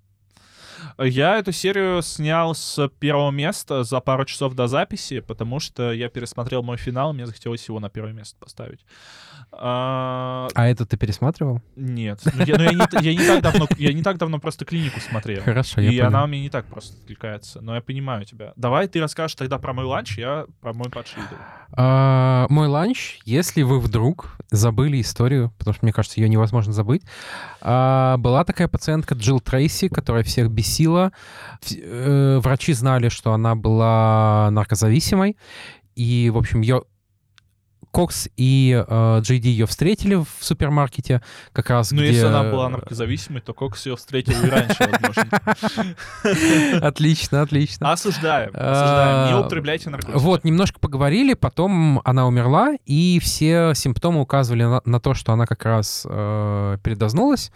Я 0.98 1.38
эту 1.38 1.52
серию 1.52 2.02
снял 2.02 2.54
с 2.56 2.90
первого 3.00 3.32
места 3.32 3.84
за 3.84 4.00
пару 4.00 4.26
часов 4.26 4.54
до 4.56 4.68
записи, 4.68 5.20
потому 5.20 5.60
что 5.60 5.92
я 5.92 6.10
пересмотрел 6.10 6.64
мой 6.64 6.78
финал, 6.78 7.14
мне 7.14 7.26
захотелось 7.26 7.68
его 7.68 7.80
на 7.80 7.90
первое 7.90 8.14
место 8.14 8.36
поставить. 8.40 8.86
А, 9.52 10.48
А 10.54 10.68
это 10.68 10.86
ты 10.86 10.98
пересматривал? 10.98 11.62
нет, 11.76 12.20
Ну, 12.34 12.44
я, 12.46 12.58
ну, 12.58 12.64
я 12.64 12.72
не, 12.74 13.02
я 13.06 13.14
не 13.16 13.26
так 13.26 13.42
давно, 13.42 13.68
я 13.78 13.94
не 13.94 14.04
так 14.04 14.18
давно 14.18 14.40
просто 14.40 14.66
клинику 14.66 15.00
смотрел. 15.00 15.42
Хорошо, 15.44 15.80
я 15.82 15.90
И 15.90 15.98
понял. 15.98 16.08
она 16.08 16.24
у 16.26 16.28
меня 16.28 16.42
не 16.42 16.50
так 16.50 16.66
просто 16.66 16.98
откликается. 16.98 17.62
Но 17.62 17.76
я 17.76 17.82
понимаю 17.82 18.26
тебя. 18.26 18.52
Давай 18.56 18.88
ты 18.88 19.00
расскажешь 19.00 19.36
тогда 19.36 19.58
про 19.58 19.74
мой 19.74 19.86
ланч, 19.86 20.18
я 20.18 20.46
про 20.60 20.74
мой 20.74 20.90
падший 20.90 21.24
идол. 21.24 21.38
А, 21.72 22.46
мой 22.50 22.68
ланч, 22.68 23.20
если 23.26 23.62
вы 23.62 23.80
вдруг 23.80 24.36
забыли 24.52 25.00
историю, 25.02 25.52
потому 25.58 25.74
что, 25.74 25.86
мне 25.86 25.94
кажется, 25.94 26.20
ее 26.20 26.30
невозможно 26.30 26.74
забыть, 26.74 27.04
а, 27.62 28.18
была 28.18 28.44
такая 28.44 28.68
пациентка 28.68 29.16
Джилл 29.16 29.40
Трейси, 29.40 29.88
которая 29.88 30.24
всех 30.24 30.50
бесила. 30.52 30.67
В- 31.62 31.72
э, 31.72 32.40
врачи 32.40 32.74
знали, 32.74 33.10
что 33.10 33.34
она 33.34 33.56
была 33.56 34.50
наркозависимой, 34.52 35.38
и, 35.96 36.30
в 36.34 36.38
общем, 36.38 36.62
ее 36.62 36.84
Кокс 37.98 38.30
и 38.38 38.86
э, 38.88 39.20
Джей 39.22 39.40
Ди 39.40 39.50
ее 39.50 39.66
встретили 39.66 40.14
в 40.14 40.28
супермаркете, 40.40 41.24
как 41.52 41.72
раз 41.72 41.90
Ну, 41.90 41.98
где... 41.98 42.10
если 42.10 42.28
она 42.28 42.44
была 42.44 42.70
наркозависимой, 42.70 43.42
то 43.42 43.56
Кокс 43.56 43.88
ее 43.88 43.96
встретил 43.96 44.40
и 44.40 44.48
раньше, 44.48 44.88
возможно. 44.88 46.78
Отлично, 46.88 47.42
отлично. 47.42 47.92
Осуждаем, 47.92 48.52
осуждаем. 48.54 49.28
Не 49.30 49.34
А, 49.34 49.40
употребляйте 49.40 49.90
наркотики. 49.90 50.16
Вот, 50.16 50.44
немножко 50.44 50.80
поговорили, 50.80 51.34
потом 51.34 52.00
она 52.06 52.28
умерла, 52.28 52.76
и 52.86 53.20
все 53.20 53.74
симптомы 53.74 54.22
указывали 54.22 54.66
на, 54.66 54.82
на 54.86 55.00
то, 55.00 55.16
что 55.16 55.34
она 55.34 55.48
как 55.48 55.66
раз 55.66 56.06
э, 56.08 56.78
передознулась. 56.84 57.52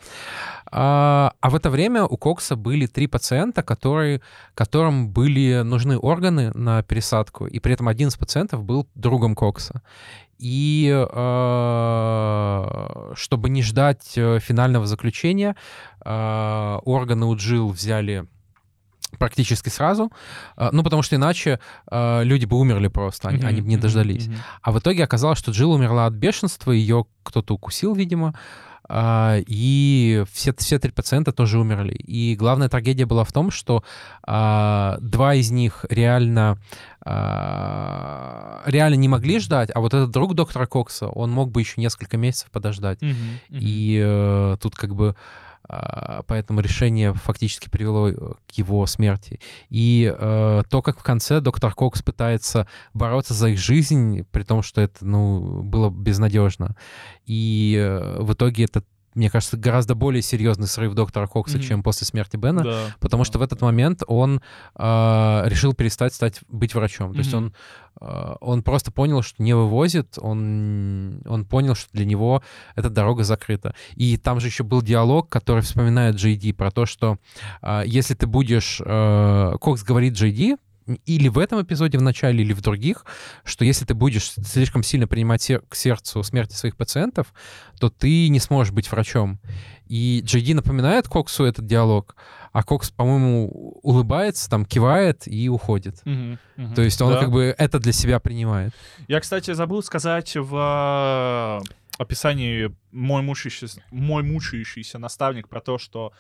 А, 0.71 1.33
а 1.41 1.49
в 1.49 1.55
это 1.55 1.69
время 1.69 2.05
у 2.05 2.17
Кокса 2.17 2.55
были 2.55 2.87
три 2.87 3.05
пациента, 3.05 3.61
которые, 3.61 4.21
которым 4.55 5.09
были 5.09 5.61
нужны 5.61 5.99
органы 5.99 6.51
на 6.55 6.81
пересадку, 6.81 7.45
и 7.45 7.59
при 7.59 7.73
этом 7.73 7.89
один 7.89 8.07
из 8.07 8.15
пациентов 8.15 8.63
был 8.63 8.87
другом 8.95 9.35
Кокса. 9.35 9.83
И 10.41 10.89
э, 10.91 12.67
чтобы 13.15 13.49
не 13.49 13.61
ждать 13.61 14.13
э, 14.15 14.39
финального 14.39 14.87
заключения, 14.87 15.55
э, 16.03 16.79
органы 16.83 17.27
у 17.27 17.35
Джилл 17.35 17.69
взяли 17.69 18.25
практически 19.19 19.69
сразу, 19.69 20.11
э, 20.57 20.69
ну, 20.71 20.83
потому 20.83 21.03
что 21.03 21.15
иначе 21.15 21.59
э, 21.91 22.23
люди 22.23 22.45
бы 22.45 22.57
умерли 22.59 22.87
просто, 22.87 23.29
они, 23.29 23.43
они 23.43 23.61
бы 23.61 23.67
не 23.67 23.77
дождались. 23.77 24.29
А 24.63 24.71
в 24.71 24.79
итоге 24.79 25.03
оказалось, 25.03 25.37
что 25.37 25.51
Джилл 25.51 25.73
умерла 25.73 26.07
от 26.07 26.13
бешенства, 26.13 26.71
ее 26.71 27.05
кто-то 27.23 27.53
укусил, 27.53 27.93
видимо, 27.93 28.29
а, 28.29 28.39
и 29.47 30.25
все, 30.31 30.53
все 30.53 30.79
три 30.79 30.91
пациента 30.91 31.31
тоже 31.31 31.59
умерли. 31.59 31.93
И 31.93 32.35
главная 32.35 32.67
трагедия 32.67 33.05
была 33.05 33.23
в 33.23 33.31
том, 33.31 33.49
что 33.49 33.83
а, 34.23 34.97
два 35.01 35.35
из 35.35 35.49
них 35.51 35.85
реально, 35.89 36.57
а, 37.05 38.63
реально 38.65 38.95
не 38.95 39.07
могли 39.07 39.39
ждать, 39.39 39.69
а 39.73 39.79
вот 39.79 39.93
этот 39.93 40.11
друг 40.11 40.33
доктора 40.33 40.65
Кокса, 40.65 41.07
он 41.07 41.31
мог 41.31 41.51
бы 41.51 41.61
еще 41.61 41.79
несколько 41.79 42.17
месяцев 42.17 42.51
подождать. 42.51 43.01
Мгм, 43.01 43.15
мгм. 43.49 43.59
И 43.61 44.01
э, 44.03 44.57
тут 44.61 44.75
как 44.75 44.93
бы 44.93 45.15
а, 45.15 45.15
поэтому 46.28 46.62
решение 46.62 47.14
фактически 47.14 47.70
привело 47.70 48.09
э, 48.09 48.14
к 48.14 48.51
его 48.51 48.86
смерти. 48.86 49.39
И 49.70 50.14
э, 50.14 50.64
то, 50.70 50.82
как 50.82 50.99
в 50.99 51.03
конце 51.03 51.39
доктор 51.39 51.74
Кокс 51.74 52.01
пытается 52.01 52.68
бороться 52.93 53.34
за 53.34 53.49
их 53.49 53.59
жизнь, 53.59 54.26
при 54.32 54.43
том, 54.43 54.64
что 54.64 54.82
это, 54.82 55.05
ну, 55.05 55.62
было 55.64 55.89
безнадежно. 55.89 56.76
И 57.26 57.78
э, 57.80 58.22
в 58.22 58.34
итоге 58.34 58.66
это, 58.66 58.84
мне 59.14 59.30
кажется, 59.30 59.57
гораздо 59.57 59.93
более 59.95 60.22
серьезный 60.22 60.68
срыв 60.68 60.93
доктора 60.93 61.28
Кокса, 61.28 61.57
Мгм. 61.57 61.68
чем 61.68 61.84
после 61.84 62.07
смерти 62.07 62.38
Бена. 62.38 62.64
Да, 62.64 62.86
Потому 62.99 63.24
что 63.24 63.39
в 63.39 63.41
этот 63.41 63.62
момент 63.62 64.03
он 64.07 64.41
э, 64.76 65.43
решил 65.45 65.74
перестать 65.74 66.14
стать 66.14 66.39
быть 66.47 66.74
врачом. 66.76 67.14
То 67.14 67.20
есть 67.20 67.34
он, 67.34 67.53
э, 67.99 68.36
он 68.39 68.64
просто 68.64 68.91
понял, 68.91 69.22
что 69.22 69.41
не 69.43 69.53
вывозит, 69.53 70.18
он, 70.18 71.22
он 71.26 71.45
понял, 71.45 71.76
что 71.76 71.89
для 71.93 72.05
него 72.05 72.41
эта 72.76 72.89
дорога 72.89 73.24
закрыта. 73.24 73.76
И 73.95 74.18
там 74.18 74.39
же 74.39 74.47
еще 74.47 74.64
был 74.64 74.82
диалог, 74.82 75.30
который 75.30 75.62
вспоминает 75.62 76.16
Джей 76.16 76.36
Ди 76.36 76.53
про 76.53 76.72
то, 76.72 76.86
что 76.86 77.18
э, 77.62 77.84
если 77.86 78.14
ты 78.14 78.28
будешь... 78.28 78.82
э, 78.84 79.55
Кокс 79.59 79.84
говорит 79.84 80.14
Джей 80.14 80.32
Ди, 80.32 80.55
или 81.05 81.27
в 81.27 81.38
этом 81.38 81.61
эпизоде 81.61 81.97
в 81.97 82.01
начале, 82.01 82.43
или 82.43 82.53
в 82.53 82.61
других, 82.61 83.05
что 83.43 83.65
если 83.65 83.86
ты 83.86 83.93
будешь 83.93 84.32
слишком 84.32 84.84
сильно 84.84 85.07
принимать 85.07 85.41
сер- 85.41 85.61
к 85.69 85.75
сердцу 85.75 86.23
смерти 86.23 86.53
своих 86.55 86.75
пациентов, 86.75 87.34
то 87.79 87.89
ты 87.89 88.29
не 88.29 88.39
сможешь 88.39 88.73
быть 88.73 88.91
врачом. 88.91 89.39
И 89.88 90.21
Джей 90.25 90.41
Ди 90.41 90.53
напоминает 90.53 91.07
Коксу 91.07 91.43
этот 91.43 91.65
диалог, 91.65 92.15
а 92.53 92.63
Кокс, 92.63 92.89
по-моему, 92.89 93.79
улыбается, 93.84 94.49
там, 94.49 94.65
кивает 94.65 95.27
и 95.27 95.49
уходит. 95.49 96.01
Мгм, 96.05 96.39
мгм. 96.55 96.73
То 96.75 96.82
есть 96.82 97.01
он 97.01 97.13
Да. 97.13 97.19
как 97.19 97.32
бы 97.32 97.53
это 97.57 97.79
для 97.79 97.91
себя 97.91 98.19
принимает. 98.19 98.73
Я, 99.07 99.19
кстати, 99.19 99.51
забыл 99.53 99.84
сказать 99.84 100.36
в 100.36 101.61
э, 101.61 102.01
описании 102.01 102.73
мой 102.91 103.21
мучающийся, 103.21 103.84
мой 103.91 104.23
мучающийся 104.23 104.97
наставник 104.97 105.47
про 105.49 105.59
то, 105.61 105.77
что 105.77 106.13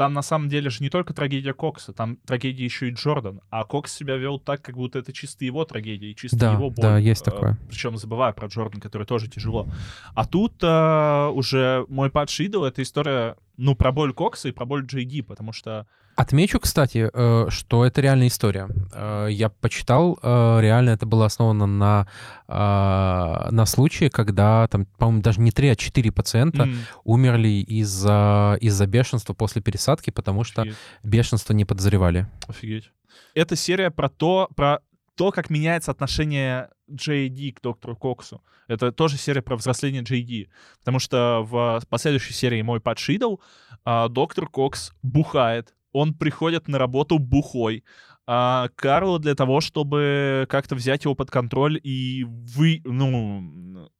там 0.00 0.14
на 0.14 0.22
самом 0.22 0.48
деле 0.48 0.70
же 0.70 0.82
не 0.82 0.88
только 0.88 1.12
трагедия 1.12 1.52
Кокса, 1.52 1.92
там 1.92 2.16
трагедия 2.24 2.64
еще 2.64 2.88
и 2.88 2.90
Джордан. 2.90 3.42
А 3.50 3.64
Кокс 3.64 3.92
себя 3.92 4.16
вел 4.16 4.38
так, 4.38 4.62
как 4.62 4.74
будто 4.76 4.98
это 4.98 5.12
чисто 5.12 5.44
его 5.44 5.66
трагедия 5.66 6.10
и 6.10 6.16
чисто 6.16 6.38
Да, 6.38 6.52
его 6.54 6.70
боль. 6.70 6.82
да, 6.82 6.96
есть 6.96 7.22
такое. 7.22 7.58
Причем 7.68 7.98
забывая 7.98 8.32
про 8.32 8.46
Джордан, 8.48 8.80
который 8.80 9.06
тоже 9.06 9.28
тяжело. 9.28 9.68
А 10.14 10.24
тут 10.24 10.54
э, 10.62 11.28
уже 11.34 11.84
мой 11.90 12.08
падший 12.08 12.46
идол— 12.46 12.64
это 12.64 12.80
история, 12.80 13.36
ну, 13.58 13.74
про 13.74 13.92
боль 13.92 14.14
Кокса 14.14 14.48
и 14.48 14.52
про 14.52 14.64
боль 14.64 14.86
Джей 14.86 15.04
Ди, 15.04 15.20
потому 15.20 15.52
что 15.52 15.86
Отмечу, 16.20 16.60
кстати, 16.60 17.08
э, 17.10 17.46
что 17.48 17.86
это 17.86 18.02
реальная 18.02 18.26
история. 18.26 18.68
Э, 18.92 19.28
Я 19.30 19.48
почитал, 19.48 20.18
э, 20.22 20.58
реально 20.60 20.90
это 20.90 21.06
было 21.06 21.24
основано 21.24 21.64
на, 21.66 22.06
на 22.46 23.64
случае, 23.64 24.10
когда 24.10 24.66
там, 24.68 24.84
по-моему, 24.98 25.22
даже 25.22 25.40
не 25.40 25.50
3, 25.50 25.68
а 25.70 25.76
4 25.76 26.12
пациента 26.12 26.64
м, 26.64 26.76
умерли 27.04 27.48
из-за 27.48 28.58
из 28.60 28.78
бешенства 28.82 29.32
после 29.32 29.62
пересадки, 29.62 30.10
потому 30.10 30.44
что 30.44 30.62
офигеть, 30.62 30.76
бешенство 31.02 31.54
не 31.54 31.64
подозревали. 31.64 32.26
офигеть. 32.48 32.90
Это 33.34 33.56
серия 33.56 33.90
про 33.90 34.10
то, 34.10 34.48
про 34.54 34.80
то, 35.14 35.30
как 35.30 35.48
меняется 35.48 35.90
отношение 35.90 36.68
Ди 36.88 37.52
к 37.52 37.62
доктору 37.62 37.96
Коксу. 37.96 38.42
Это 38.68 38.92
тоже 38.92 39.16
серия 39.16 39.42
про 39.42 39.56
взросление 39.56 40.02
Ди. 40.02 40.50
Потому 40.80 40.98
что 40.98 41.46
в 41.48 41.80
последующей 41.88 42.34
серии 42.34 42.60
«Мой 42.62 42.80
подшидл» 42.80 43.36
а, 43.84 44.08
доктор 44.08 44.46
Кокс 44.48 44.92
бухает. 45.02 45.74
Он 45.92 46.14
приходит 46.14 46.68
на 46.68 46.78
работу 46.78 47.18
бухой. 47.18 47.84
А 48.26 48.68
Карл 48.76 49.18
для 49.18 49.34
того, 49.34 49.60
чтобы 49.60 50.46
как-то 50.48 50.74
взять 50.74 51.04
его 51.04 51.14
под 51.14 51.30
контроль 51.30 51.80
и 51.82 52.24
вы, 52.24 52.80
ну, 52.84 53.90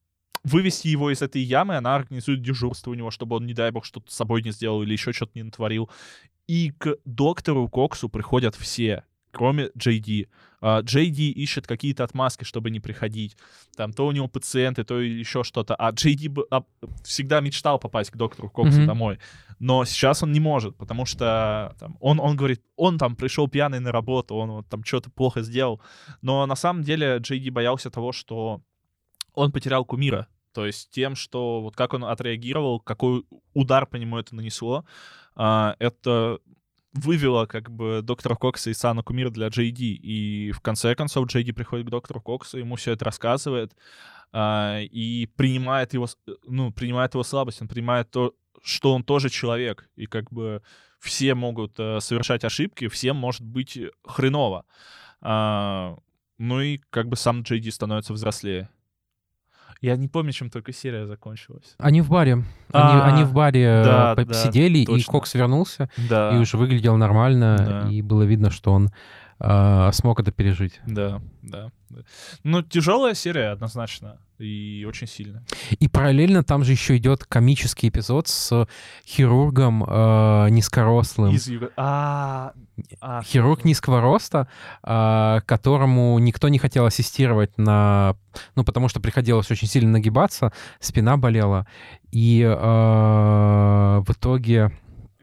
вывести 0.45 0.89
его 0.89 1.11
из 1.11 1.23
этой 1.23 1.43
ямы, 1.43 1.77
она 1.77 1.97
организует 1.97 2.43
дежурство 2.43 2.91
у 2.91 2.95
него, 2.95 3.11
чтобы 3.11 3.37
он, 3.37 3.47
не 3.47 3.55
дай 3.55 3.71
бог, 3.71 3.85
что-то 3.85 4.11
с 4.11 4.15
собой 4.15 4.43
не 4.43 4.53
сделал 4.53 4.83
или 4.83 4.93
еще 4.93 5.13
что-то 5.13 5.33
не 5.35 5.43
натворил. 5.43 5.91
И 6.47 6.73
к 6.79 6.97
доктору 7.05 7.69
Коксу 7.69 8.09
приходят 8.09 8.55
все, 8.55 9.05
кроме 9.31 9.71
Джей 9.77 9.99
Ди. 9.99 10.29
А, 10.63 10.83
ищет 10.83 11.67
какие-то 11.67 12.05
отмазки, 12.05 12.45
чтобы 12.45 12.71
не 12.71 12.81
приходить. 12.81 13.37
Там 13.77 13.93
то 13.93 14.07
у 14.07 14.13
него 14.13 14.29
пациенты, 14.29 14.85
то 14.85 15.01
еще 15.01 15.43
что-то. 15.43 15.75
А 15.75 15.93
Ди 15.93 16.29
бы- 16.29 16.47
а, 16.51 16.63
всегда 17.03 17.41
мечтал 17.41 17.79
попасть 17.79 18.11
к 18.11 18.17
доктору 18.17 18.51
Коксу 18.51 18.79
Мгм. 18.79 18.87
домой. 18.87 19.19
Но 19.59 19.85
сейчас 19.85 20.23
он 20.23 20.33
не 20.33 20.41
может, 20.41 20.77
потому 20.77 21.07
что 21.07 21.75
там, 21.79 21.97
он, 22.01 22.21
он 22.21 22.37
говорит, 22.37 22.63
он 22.77 22.99
там 22.99 23.17
пришел 23.17 23.49
пьяный 23.49 23.81
на 23.81 23.93
работу, 23.93 24.35
он 24.35 24.51
вот 24.51 24.69
там 24.69 24.85
что-то 24.85 25.11
плохо 25.11 25.43
сделал. 25.43 25.81
Но 26.23 26.47
на 26.47 26.57
самом 26.57 26.83
деле 26.83 27.21
Ди 27.21 27.51
боялся 27.51 27.91
того, 27.91 28.13
что 28.13 28.61
он 29.35 29.53
потерял 29.53 29.85
кумира. 29.85 30.27
То 30.53 30.67
есть 30.67 30.91
тем, 30.91 31.15
что 31.15 31.63
вот 31.63 31.77
как 31.77 31.95
он 31.95 32.05
отреагировал, 32.05 32.81
какой 32.81 33.25
удар 33.55 33.87
по 33.87 33.97
нему 33.97 34.19
это 34.19 34.35
нанесло, 34.35 34.85
а, 35.37 35.77
это 35.79 36.39
вывело 36.93 37.47
как 37.47 37.71
бы 37.71 38.01
доктора 38.03 38.35
Кокса 38.35 38.71
и 38.71 38.75
Сана 38.75 39.03
Кумира 39.03 39.31
для 39.31 39.49
Джей. 39.49 39.71
И 39.71 40.53
в 40.53 40.61
конце 40.61 40.95
концов 40.95 41.27
Джей 41.27 41.45
Ди 41.45 41.53
приходит 41.53 41.87
к 41.87 41.91
доктору 41.91 42.21
Коксу, 42.21 42.59
ему 42.59 42.77
все 42.77 42.93
это 42.93 43.05
рассказывает 43.05 43.73
а, 44.33 44.81
и 44.81 45.27
принимает 45.37 45.95
его, 45.95 46.07
с- 46.07 46.19
ну, 46.47 46.73
принимает 46.73 47.15
его 47.15 47.23
слабость, 47.23 47.63
он 47.63 47.69
принимает 47.69 48.11
то, 48.11 48.35
что 48.63 48.93
он 48.95 49.05
тоже 49.05 49.31
человек, 49.31 49.89
и 49.97 50.07
как 50.07 50.31
бы 50.31 50.63
все 50.99 51.35
могут 51.35 51.79
э, 51.79 51.99
совершать 52.01 52.45
ошибки, 52.45 52.89
всем 52.89 53.17
может 53.17 53.43
быть 53.43 53.79
хреново. 54.05 54.67
А, 55.23 55.97
ну 56.39 56.61
и 56.61 56.79
как 56.91 57.09
бы 57.09 57.17
сам 57.17 57.43
Джей 57.43 57.71
становится 57.71 58.13
взрослее. 58.13 58.69
Я 59.81 59.97
не 59.97 60.09
помню, 60.09 60.33
чем 60.33 60.51
только 60.51 60.73
серия 60.73 61.07
закончилась. 61.07 61.75
Они 61.79 62.03
в 62.03 62.11
баре. 62.11 62.35
Они, 62.35 62.45
А, 62.73 63.07
они 63.07 63.25
в 63.25 63.33
баре 63.33 63.83
да, 63.85 64.13
э, 64.13 64.17
да, 64.17 64.25
посидели, 64.27 64.79
и 64.81 64.87
точно. 64.87 65.11
Кокс 65.13 65.35
вернулся, 65.35 65.89
Да. 66.09 66.37
и 66.37 66.39
уже 66.39 66.57
выглядел 66.59 66.97
нормально, 66.99 67.83
Да. 67.85 67.91
и 67.91 68.03
было 68.03 68.25
видно, 68.25 68.51
что 68.51 68.73
он 68.73 68.91
э, 69.41 69.91
смог 69.93 70.21
это 70.21 70.31
пережить. 70.33 70.81
Да, 70.87 71.21
да. 71.43 71.71
Ну, 72.45 72.63
тяжелая 72.63 73.15
серия, 73.15 73.51
однозначно. 73.51 74.19
И 74.39 74.87
очень 74.89 75.07
сильно. 75.07 75.43
И 75.81 75.89
параллельно 75.89 76.43
там 76.43 76.65
же 76.65 76.73
еще 76.73 76.97
идет 76.97 77.25
комический 77.25 77.89
эпизод 77.89 78.27
с 78.29 78.67
хирургом 79.07 79.85
э, 79.85 80.49
низкорослым. 80.51 81.35
Из 81.35 81.47
Юго- 81.47 81.73
А, 81.77 82.53
а, 83.01 83.23
Хирург 83.23 83.65
низкого 83.65 84.01
роста, 84.01 84.49
а, 84.83 85.41
которому 85.43 86.19
никто 86.19 86.49
не 86.49 86.59
хотел 86.59 86.87
ассистировать 86.87 87.59
на... 87.59 88.17
Ну, 88.55 88.65
потому 88.65 88.89
что 88.89 89.01
приходилось 89.01 89.51
очень 89.51 89.69
сильно 89.69 89.91
нагибаться, 89.91 90.53
спина 90.79 91.19
болела. 91.19 91.67
И 92.11 92.43
а, 92.47 94.01
в 94.01 94.11
итоге... 94.13 94.73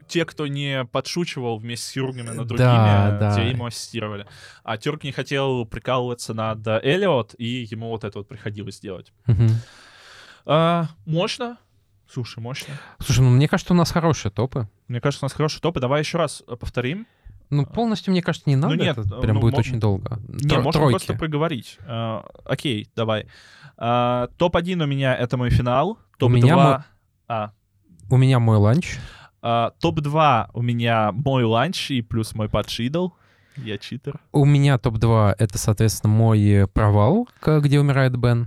те, 0.08 0.24
кто 0.24 0.46
не 0.46 0.84
подшучивал 0.86 1.58
вместе 1.58 1.86
с 1.86 1.90
хирургами 1.92 2.30
над 2.30 2.46
другими, 2.48 2.66
Да, 2.66 3.16
да. 3.20 3.34
те 3.36 3.50
ему 3.50 3.66
ассистировали. 3.66 4.26
А 4.64 4.76
Тёрк 4.78 5.04
не 5.04 5.12
хотел 5.12 5.64
прикалываться 5.66 6.34
над 6.34 6.66
э, 6.66 6.80
Эллиот, 6.82 7.34
и 7.38 7.66
ему 7.70 7.88
вот 7.90 8.04
это 8.04 8.18
вот 8.18 8.28
приходилось 8.28 8.80
делать. 8.80 9.12
А, 10.46 10.86
мощно. 11.06 11.58
Слушай, 12.10 12.40
мощно. 12.40 12.74
Слушай, 13.00 13.20
ну 13.20 13.30
мне 13.30 13.48
кажется, 13.48 13.74
у 13.74 13.76
нас 13.76 13.90
хорошие 13.90 14.32
топы. 14.32 14.66
Мне 14.88 15.00
кажется, 15.00 15.24
у 15.24 15.26
нас 15.26 15.34
хороший 15.34 15.60
топ. 15.60 15.76
И 15.76 15.80
давай 15.80 16.00
еще 16.00 16.16
раз 16.16 16.42
э, 16.48 16.56
повторим. 16.56 17.06
Ну, 17.50 17.64
полностью, 17.66 18.12
мне 18.12 18.22
кажется, 18.22 18.48
не 18.48 18.56
надо. 18.56 18.76
нет, 18.76 18.96
это 18.98 19.16
э, 19.16 19.20
прям 19.20 19.34
ну, 19.36 19.40
будет 19.40 19.54
мо- 19.54 19.58
очень 19.60 19.78
долго. 19.78 20.18
Не, 20.28 20.54
Тро- 20.56 20.62
можно 20.62 20.80
тройки. 20.80 20.92
просто 20.92 21.14
проговорить. 21.14 21.78
А, 21.86 22.24
окей, 22.44 22.88
давай. 22.96 23.26
А, 23.76 24.28
топ-1 24.38 24.82
у 24.82 24.86
меня— 24.86 25.14
это 25.18 25.36
мой 25.36 25.50
финал. 25.50 25.98
Топ-2... 26.18 26.32
меня 26.32 26.56
мой- 26.56 26.76
А, 27.28 27.52
У 28.10 28.16
меня 28.16 28.38
мой 28.38 28.56
ланч. 28.56 28.96
А, 29.50 29.70
топ-2 29.80 30.50
у 30.52 30.60
меня 30.60 31.10
мой 31.12 31.44
ланч 31.44 31.90
и 31.90 32.02
плюс 32.02 32.34
мой 32.34 32.50
падший 32.50 32.84
идол. 32.84 33.08
Я 33.56 33.78
читер. 33.78 34.20
У 34.30 34.44
меня 34.44 34.76
топ-2— 34.76 35.36
это, 35.38 35.56
соответственно, 35.56 36.12
мой 36.12 36.40
э, 36.42 36.66
провал, 36.66 37.26
где 37.42 37.80
умирает 37.80 38.14
Бен. 38.16 38.46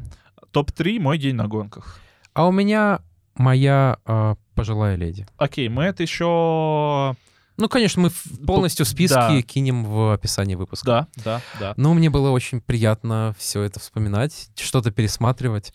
Топ-3 0.51 0.99
мой 0.99 1.17
день 1.17 1.35
на 1.35 1.47
гонках. 1.47 1.99
А 2.33 2.45
у 2.47 2.51
меня 2.51 2.99
моя 3.35 3.97
а, 4.05 4.35
пожилая 4.53 4.95
леди. 4.95 5.25
Окей, 5.37 5.69
мы 5.69 5.85
это 5.85 6.03
еще... 6.03 7.15
Ну, 7.57 7.67
конечно, 7.67 8.03
мы 8.03 8.11
полностью 8.45 8.85
списки 8.85 9.15
да. 9.15 9.41
кинем 9.41 9.83
в 9.85 10.13
описании 10.13 10.53
выпуска. 10.53 10.85
Да, 10.85 11.07
да, 11.25 11.41
да. 11.59 11.73
Но 11.77 11.95
мне 11.95 12.11
было 12.11 12.29
очень 12.29 12.61
приятно 12.61 13.35
все 13.39 13.63
это 13.63 13.79
вспоминать, 13.79 14.49
что-то 14.55 14.91
пересматривать. 14.91 15.73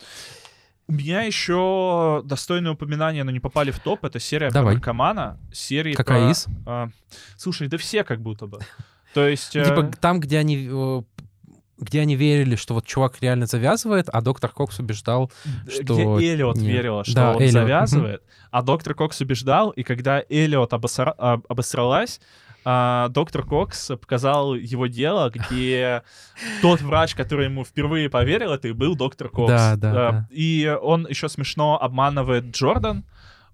У 0.89 0.93
меня 0.93 1.22
еще 1.22 2.22
достойное 2.24 2.72
упоминание, 2.72 3.24
но 3.24 3.30
не 3.32 3.41
попали 3.41 3.70
в 3.72 3.80
топ. 3.80 4.05
Это 4.05 4.20
серия 4.20 4.51
Давай. 4.51 4.74
про 4.74 4.78
наркомана. 4.78 5.39
Серия 5.53 5.95
Какая 5.95 6.22
про- 6.24 6.30
из? 6.30 6.47
а, 6.64 6.89
слушай, 7.37 7.66
да 7.68 7.76
все 7.76 8.05
как 8.05 8.20
будто 8.20 8.47
бы. 8.47 8.61
То 9.12 9.26
есть... 9.26 9.57
э, 9.57 9.64
Типа 9.64 9.91
там, 10.01 10.20
где 10.20 10.39
они 10.39 10.68
э, 10.70 11.03
где 11.78 12.01
они 12.01 12.14
верили, 12.16 12.55
что 12.57 12.74
вот 12.74 12.87
чувак 12.87 13.16
реально 13.20 13.47
завязывает, 13.47 14.09
а 14.11 14.20
доктор 14.22 14.51
Кокс 14.51 14.78
убеждал, 14.78 15.30
что... 15.68 16.16
где 16.18 16.32
Эллиот 16.32 16.57
нет. 16.57 16.72
верила, 16.72 17.05
что 17.05 17.14
Да, 17.14 17.30
он 17.32 17.37
Эллиот, 17.43 17.53
завязывает, 17.53 18.22
а 18.51 18.62
доктор 18.62 18.95
Кокс 18.95 19.20
убеждал, 19.20 19.70
и 19.70 19.82
когда 19.82 20.22
Эллиот 20.28 20.72
обосра- 20.72 21.14
а, 21.18 21.41
обосралась, 21.49 22.20
а, 22.69 23.09
доктор 23.11 23.45
Кокс 23.45 23.93
показал 24.01 24.57
его 24.57 24.89
дело, 24.89 25.31
где 25.31 26.03
тот 26.62 26.81
врач, 26.81 27.14
который 27.14 27.45
ему 27.45 27.64
впервые 27.64 28.11
поверил, 28.11 28.53
это 28.53 28.67
и 28.67 28.73
был 28.73 28.97
доктор 28.97 29.29
Кокс. 29.29 29.53
Да, 29.53 29.77
да, 29.77 29.91
А, 29.91 29.93
да. 29.93 30.29
И 30.31 30.77
он 30.83 31.07
еще 31.07 31.29
смешно 31.29 31.81
обманывает 31.81 32.47
Джордан, 32.47 33.05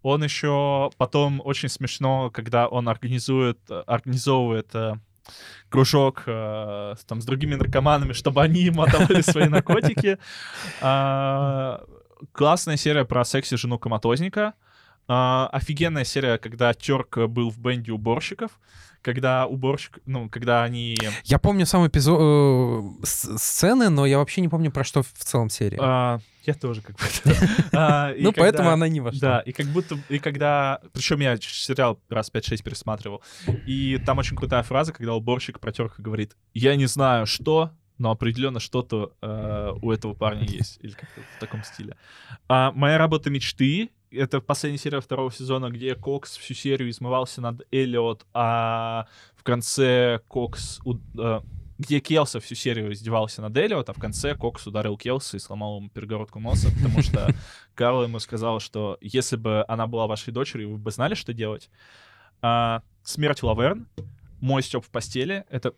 он 0.02 0.24
еще 0.24 0.90
потом 0.96 1.42
очень 1.44 1.68
смешно, 1.68 2.30
когда 2.30 2.68
он 2.68 2.88
организует, 2.88 3.58
организовывает 3.86 4.74
э, 4.74 4.94
кружок 5.68 6.22
э, 6.26 6.94
там, 7.06 7.20
с 7.20 7.24
другими 7.26 7.54
наркоманами, 7.54 8.14
чтобы 8.14 8.40
они 8.40 8.62
ему 8.62 8.80
отдавали 8.80 9.20
свои 9.20 9.48
наркотики. 9.48 10.16
А, 10.80 11.84
Классная 12.32 12.76
серия 12.78 13.04
про 13.04 13.24
секси 13.24 13.56
жену 13.56 13.78
коматозника. 13.78 14.54
А, 15.06 15.50
Офигенная 15.52 16.04
серия, 16.04 16.38
когда 16.38 16.72
Терк 16.72 17.18
был 17.28 17.50
в 17.50 17.58
бенде 17.58 17.92
уборщиков, 17.92 18.52
когда 19.02 19.46
уборщик, 19.46 19.98
ну, 20.06 20.28
когда 20.28 20.62
они... 20.62 20.96
Я 21.24 21.38
помню 21.38 21.66
сам 21.66 21.86
эпизод 21.86 22.18
э, 22.20 23.04
сцены, 23.04 23.88
но 23.90 24.06
я 24.06 24.18
вообще 24.18 24.40
не 24.40 24.48
помню, 24.48 24.70
про 24.70 24.84
что 24.84 25.02
в 25.02 25.12
целом 25.12 25.50
серия. 25.50 25.78
а, 25.80 26.20
Я 26.46 26.54
тоже 26.54 26.80
как 26.80 26.96
бы... 26.96 27.04
А, 27.72 28.14
ну, 28.18 28.32
поэтому 28.32 28.70
она 28.70 28.88
не 28.88 29.00
вошла. 29.00 29.20
Да, 29.20 29.40
и 29.40 29.52
как 29.52 29.66
будто, 29.66 29.98
и 30.08 30.18
когда, 30.18 30.80
причем 30.92 31.20
я 31.20 31.36
сериал 31.36 32.00
раз 32.08 32.30
5-6 32.32 32.62
пересматривал, 32.62 33.22
и 33.66 33.98
там 34.04 34.18
очень 34.18 34.36
крутая 34.36 34.62
фраза, 34.62 34.92
когда 34.92 35.14
уборщик 35.14 35.60
протерка 35.60 36.00
говорит, 36.00 36.36
я 36.54 36.76
не 36.76 36.86
знаю 36.86 37.26
что, 37.26 37.70
но 37.98 38.10
определенно 38.10 38.60
что-то 38.60 39.12
э, 39.22 39.72
у 39.80 39.90
этого 39.92 40.14
парня 40.14 40.44
есть, 40.44 40.78
или 40.80 40.92
как-то 40.92 41.20
в 41.36 41.40
таком 41.40 41.62
стиле. 41.64 41.96
А, 42.48 42.72
моя 42.72 42.98
работа 42.98 43.30
мечты, 43.30 43.90
это 44.12 44.40
последняя 44.40 44.78
серия 44.78 45.00
второго 45.00 45.32
сезона, 45.32 45.70
где 45.70 45.94
Кокс 45.94 46.36
всю 46.36 46.54
серию 46.54 46.90
измывался 46.90 47.40
над 47.40 47.62
Эллиот, 47.72 48.26
а 48.32 49.06
в 49.34 49.42
конце 49.42 50.20
Кокс... 50.28 50.80
э, 51.18 51.40
где 51.78 52.00
Келса 52.00 52.38
всю 52.40 52.54
серию 52.54 52.92
издевался 52.92 53.42
над 53.42 53.56
Эллиот, 53.56 53.88
а 53.88 53.92
в 53.92 53.98
конце 53.98 54.34
Кокс 54.36 54.66
ударил 54.66 54.96
Келса 54.96 55.36
и 55.36 55.40
сломал 55.40 55.78
ему 55.78 55.90
перегородку 55.90 56.38
носа, 56.38 56.70
потому 56.76 57.02
что 57.02 57.34
Карл 57.74 58.04
ему 58.04 58.18
сказал, 58.20 58.60
что 58.60 58.98
если 59.00 59.36
бы 59.36 59.64
она 59.66 59.86
была 59.86 60.06
вашей 60.06 60.32
дочерью, 60.32 60.72
вы 60.72 60.78
бы 60.78 60.90
знали, 60.90 61.14
что 61.14 61.32
делать. 61.32 61.70
А, 62.40 62.82
смерть 63.02 63.42
Лаверн, 63.42 63.88
мой 64.40 64.62
степ 64.62 64.84
в 64.84 64.90
постели, 64.90 65.44
это 65.48 65.74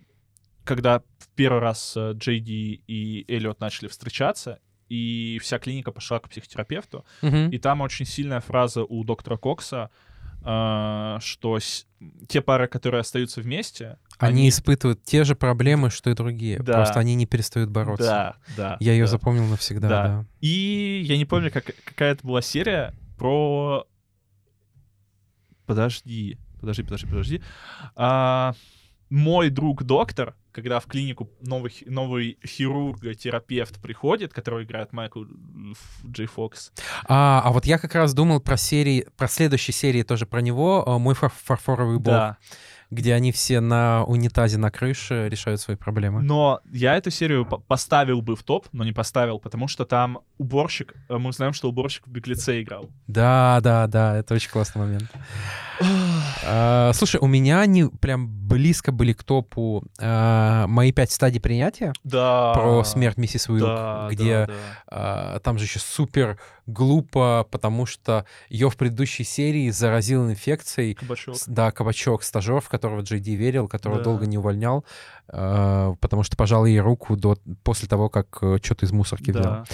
когда 0.64 1.00
в 1.18 1.28
первый 1.34 1.60
раз 1.60 1.94
э, 1.96 2.12
Джей 2.14 2.40
Ди 2.40 2.82
и 2.86 3.24
Эллиот 3.28 3.60
начали 3.60 3.88
встречаться, 3.88 4.60
и 4.88 5.38
вся 5.42 5.58
клиника 5.58 5.92
пошла 5.92 6.18
к 6.20 6.28
психотерапевту, 6.28 7.04
Мгм. 7.22 7.50
и 7.50 7.58
там 7.58 7.80
очень 7.80 8.06
сильная 8.06 8.40
фраза 8.40 8.84
у 8.84 9.04
доктора 9.04 9.36
Кокса, 9.36 9.90
а, 10.42 11.18
что 11.20 11.58
с- 11.58 11.86
те 12.28 12.40
пары, 12.42 12.68
которые 12.68 13.00
остаются 13.00 13.40
вместе, 13.40 13.98
Они 14.18 14.48
испытывают 14.48 15.02
те 15.02 15.24
же 15.24 15.34
проблемы, 15.34 15.90
что 15.90 16.08
и 16.10 16.14
другие. 16.14 16.58
Да. 16.60 16.74
Просто 16.74 17.00
они 17.00 17.14
не 17.16 17.26
перестают 17.26 17.70
бороться. 17.70 18.06
Да, 18.06 18.36
да. 18.56 18.76
Я 18.78 18.92
ее 18.92 19.04
да. 19.04 19.10
запомнил 19.10 19.44
навсегда, 19.46 19.88
Да. 19.88 20.06
да. 20.06 20.26
И 20.40 21.02
я 21.04 21.16
не 21.16 21.24
помню, 21.24 21.50
как, 21.50 21.70
какая 21.84 22.12
это 22.12 22.24
была 22.26 22.40
серия 22.42 22.94
про... 23.18 23.86
Подожди, 25.66 26.38
подожди, 26.60 26.82
подожди, 26.82 27.06
подожди. 27.06 27.42
А, 27.96 28.54
мой 29.10 29.50
друг 29.50 29.82
доктор, 29.82 30.34
когда 30.54 30.78
в 30.78 30.86
клинику 30.86 31.28
новый, 31.40 31.74
новый 31.86 32.38
хирург-терапевт 32.46 33.82
приходит, 33.82 34.32
который 34.32 34.64
играет 34.64 34.92
Майкл 34.92 35.24
Джей 36.06 36.26
Фокс. 36.26 36.72
А, 37.06 37.42
а 37.44 37.50
вот 37.52 37.66
я 37.66 37.78
как 37.78 37.94
раз 37.94 38.14
думал 38.14 38.40
про 38.40 38.56
серии, 38.56 39.06
про 39.16 39.26
следующие 39.28 39.74
серии 39.74 40.02
тоже 40.02 40.26
про 40.26 40.40
него, 40.40 40.84
э, 40.86 40.98
«Мой 40.98 41.14
фар- 41.14 41.32
фарфоровый 41.34 41.96
бог», 41.98 42.04
Да. 42.14 42.36
Где 42.94 43.14
они 43.14 43.32
все 43.32 43.60
на 43.60 44.04
унитазе 44.04 44.58
на 44.58 44.70
крыше 44.70 45.28
решают 45.28 45.60
свои 45.60 45.76
проблемы. 45.76 46.22
Но 46.22 46.60
я 46.72 46.96
эту 46.96 47.10
серию 47.10 47.44
по- 47.44 47.58
поставил 47.58 48.22
бы 48.22 48.36
в 48.36 48.42
топ, 48.42 48.66
но 48.72 48.84
не 48.84 48.92
поставил, 48.92 49.38
потому 49.38 49.68
что 49.68 49.84
там 49.84 50.20
уборщик, 50.38 50.94
э, 51.08 51.16
мы 51.18 51.32
знаем, 51.32 51.52
что 51.52 51.68
уборщик 51.68 52.06
в 52.06 52.10
Беглеце 52.10 52.62
играл. 52.62 52.88
Да, 53.06 53.60
да, 53.62 53.86
да, 53.86 54.16
это 54.16 54.34
очень 54.34 54.50
классный 54.50 54.80
момент. 54.82 55.10
А, 56.46 56.92
Слушай, 56.94 57.20
у 57.20 57.26
меня 57.26 57.60
они 57.60 57.84
прям 58.00 58.28
близко 58.28 58.92
были 58.92 59.12
к 59.12 59.24
топу 59.24 59.84
а, 59.98 60.66
мои 60.68 60.92
пять 60.92 61.10
стадий 61.10 61.40
принятия 61.40 61.92
Да. 62.04 62.52
про 62.54 62.84
смерть 62.84 63.16
миссис 63.16 63.48
Уилк, 63.48 63.66
Да, 63.66 64.08
где 64.10 64.46
да, 64.46 64.46
да. 64.46 64.52
а, 64.88 65.38
там 65.40 65.58
же 65.58 65.64
еще 65.64 65.78
супер 65.80 66.38
глупо, 66.66 67.46
потому 67.50 67.86
что 67.86 68.24
ее 68.48 68.70
в 68.70 68.76
предыдущей 68.76 69.24
серии 69.24 69.68
заразил 69.70 70.28
инфекцией 70.30 70.94
Кабачок. 70.94 71.36
Да, 71.46 71.70
кабачок, 71.72 72.22
стажер, 72.22 72.60
в 72.60 72.68
которого 72.84 73.00
Джей 73.02 73.20
Ди 73.20 73.34
верил, 73.34 73.66
которого 73.68 73.98
Да. 73.98 74.04
долго 74.04 74.26
не 74.26 74.36
увольнял, 74.38 74.84
э, 75.32 75.94
потому 76.00 76.22
что 76.22 76.36
пожал 76.36 76.66
ей 76.66 76.80
руку 76.80 77.16
до, 77.16 77.38
после 77.62 77.88
того, 77.88 78.08
как 78.10 78.26
что-то 78.62 78.84
из 78.84 78.92
мусорки 78.92 79.30
взял. 79.30 79.42
Да, 79.42 79.50
да. 79.50 79.64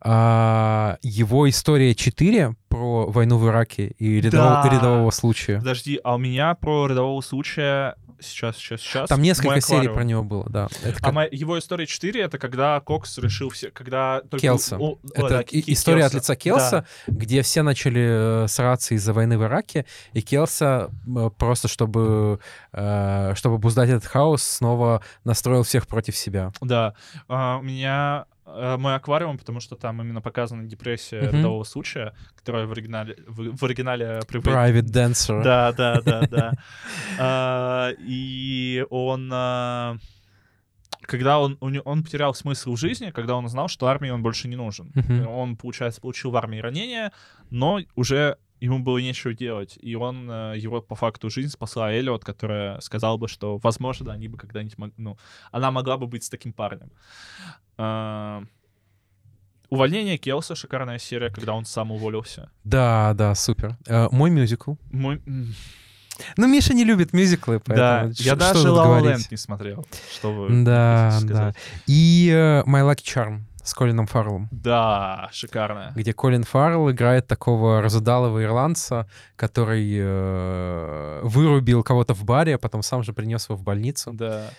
А, 0.00 0.98
его 1.02 1.48
история 1.48 1.94
4 1.94 2.54
про 2.74 3.06
войну 3.06 3.38
в 3.38 3.48
Ираке 3.48 3.88
и 3.98 4.20
рядового, 4.20 4.62
Да. 4.64 4.70
рядового 4.70 5.10
случая. 5.10 5.58
Подожди, 5.58 6.00
а 6.02 6.14
у 6.14 6.18
меня 6.18 6.54
про 6.54 6.86
рядового 6.88 7.20
случая 7.20 7.94
сейчас, 8.20 8.56
сейчас, 8.56 8.80
сейчас. 8.80 9.08
Там 9.08 9.20
несколько 9.20 9.50
мой 9.50 9.60
серий 9.60 9.78
аквариум. 9.80 9.94
про 9.96 10.04
него 10.04 10.22
было, 10.22 10.46
да. 10.48 10.68
Это, 10.82 10.96
А 10.98 11.02
как- 11.04 11.12
моя- 11.12 11.28
его 11.30 11.58
история 11.58 11.86
4 11.86 12.22
это 12.22 12.38
когда 12.38 12.80
Кокс 12.80 13.18
решил 13.18 13.50
все, 13.50 13.70
когда 13.70 14.22
только 14.22 14.38
Келса. 14.40 14.78
о- 14.78 14.92
о, 14.92 14.98
это 15.14 15.28
да, 15.28 15.40
и- 15.42 15.72
история 15.72 16.04
от 16.06 16.12
Келса. 16.12 16.32
лица 16.32 16.36
Келса, 16.36 16.86
где 17.06 17.42
все 17.42 17.62
начали 17.62 18.44
э, 18.44 18.48
сраться 18.48 18.94
из-за 18.94 19.12
войны 19.12 19.36
в 19.36 19.42
Ираке, 19.42 19.84
и 20.14 20.22
Келса 20.22 20.90
э, 21.06 21.30
просто, 21.36 21.68
чтобы, 21.68 22.38
э, 22.72 23.32
чтобы 23.36 23.56
обуздать 23.56 23.90
этот 23.90 24.06
хаос, 24.06 24.42
снова 24.42 25.02
настроил 25.24 25.62
всех 25.64 25.86
против 25.86 26.16
себя. 26.16 26.50
Да. 26.62 26.94
А, 27.28 27.58
у 27.58 27.62
меня 27.62 28.24
мой 28.46 28.94
аквариум, 28.94 29.38
потому 29.38 29.60
что 29.60 29.74
там 29.76 30.00
именно 30.02 30.20
показана 30.20 30.64
депрессия 30.64 31.22
Мгм. 31.22 31.36
рядового 31.38 31.64
случая, 31.64 32.14
которая 32.36 32.66
в 32.66 32.72
оригинале 32.72 33.16
в, 33.26 33.56
в 33.56 33.64
оригинале 33.64 34.20
приводит- 34.28 34.52
Private 34.54 34.90
Dancer. 34.92 35.42
Да, 35.42 35.72
да, 35.72 36.00
да, 36.02 36.20
да. 36.30 36.52
А, 37.18 37.90
И 38.00 38.84
он 38.90 39.30
а, 39.32 39.96
когда 41.02 41.38
он, 41.38 41.58
он 41.60 42.02
потерял 42.02 42.34
смысл 42.34 42.74
в 42.74 42.78
жизни, 42.78 43.10
когда 43.10 43.34
он 43.36 43.44
узнал, 43.44 43.68
что 43.68 43.86
армии 43.86 44.10
он 44.10 44.22
больше 44.22 44.48
не 44.48 44.56
нужен. 44.56 44.90
Он, 45.28 45.56
получается, 45.56 46.00
получил 46.00 46.30
в 46.30 46.36
армии 46.36 46.58
ранение, 46.60 47.12
но 47.50 47.80
уже 47.94 48.36
ему 48.60 48.78
было 48.78 48.98
нечего 48.98 49.34
делать. 49.34 49.78
И 49.80 49.94
он, 49.96 50.30
э, 50.30 50.54
его 50.56 50.80
по 50.82 50.94
факту 50.94 51.30
жизнь 51.30 51.50
спасла 51.50 51.92
Эллиот, 51.92 52.24
которая 52.24 52.80
сказала 52.80 53.16
бы, 53.16 53.28
что, 53.28 53.58
возможно, 53.58 54.12
они 54.12 54.28
бы 54.28 54.38
когда-нибудь... 54.38 54.78
мог- 54.78 54.92
Ну, 54.96 55.18
она 55.52 55.70
могла 55.70 55.96
бы 55.96 56.06
быть 56.06 56.24
с 56.24 56.28
таким 56.30 56.52
парнем. 56.52 56.90
А, 57.76 58.42
Увольнение 59.70 60.18
Келса, 60.18 60.54
шикарная 60.54 60.98
серия, 60.98 61.30
когда 61.30 61.52
он 61.54 61.64
сам 61.64 61.90
уволился. 61.90 62.50
Да, 62.64 63.12
да, 63.14 63.34
супер. 63.34 63.76
Э, 63.86 64.08
мой 64.12 64.30
мюзикл. 64.30 64.74
Мой... 64.92 65.20
Ну, 66.36 66.46
Миша 66.46 66.74
не 66.74 66.84
любит 66.84 67.12
мюзиклы, 67.12 67.60
Да, 67.66 68.02
поэтому 68.02 68.12
я 68.18 68.32
ш- 68.32 68.36
даже 68.36 68.60
что 68.60 68.68
тут 68.68 68.78
La 68.78 69.00
La 69.02 69.26
не 69.32 69.36
смотрел. 69.36 69.84
Что 70.14 70.32
вы 70.32 70.64
Да, 70.64 71.18
да. 71.24 71.54
И 71.88 72.30
э, 72.32 72.62
My 72.68 72.88
Lucky 72.88 73.02
Charm 73.02 73.40
с 73.64 73.74
Колином 73.74 74.06
Фарреллом, 74.06 74.48
Да, 74.52 75.28
шикарная. 75.32 75.92
где 75.96 76.12
Колин 76.12 76.44
Фаррелл 76.44 76.90
играет 76.90 77.26
такого 77.26 77.80
разудалого 77.82 78.42
ирландца, 78.44 79.08
который 79.36 79.90
э, 79.98 81.20
вырубил 81.22 81.82
кого-то 81.82 82.14
в 82.14 82.24
баре, 82.24 82.54
а 82.54 82.58
потом 82.58 82.82
сам 82.82 83.02
же 83.02 83.12
принес 83.12 83.48
его 83.48 83.56
в 83.56 83.62
больницу. 83.62 84.12
Да. 84.12 84.50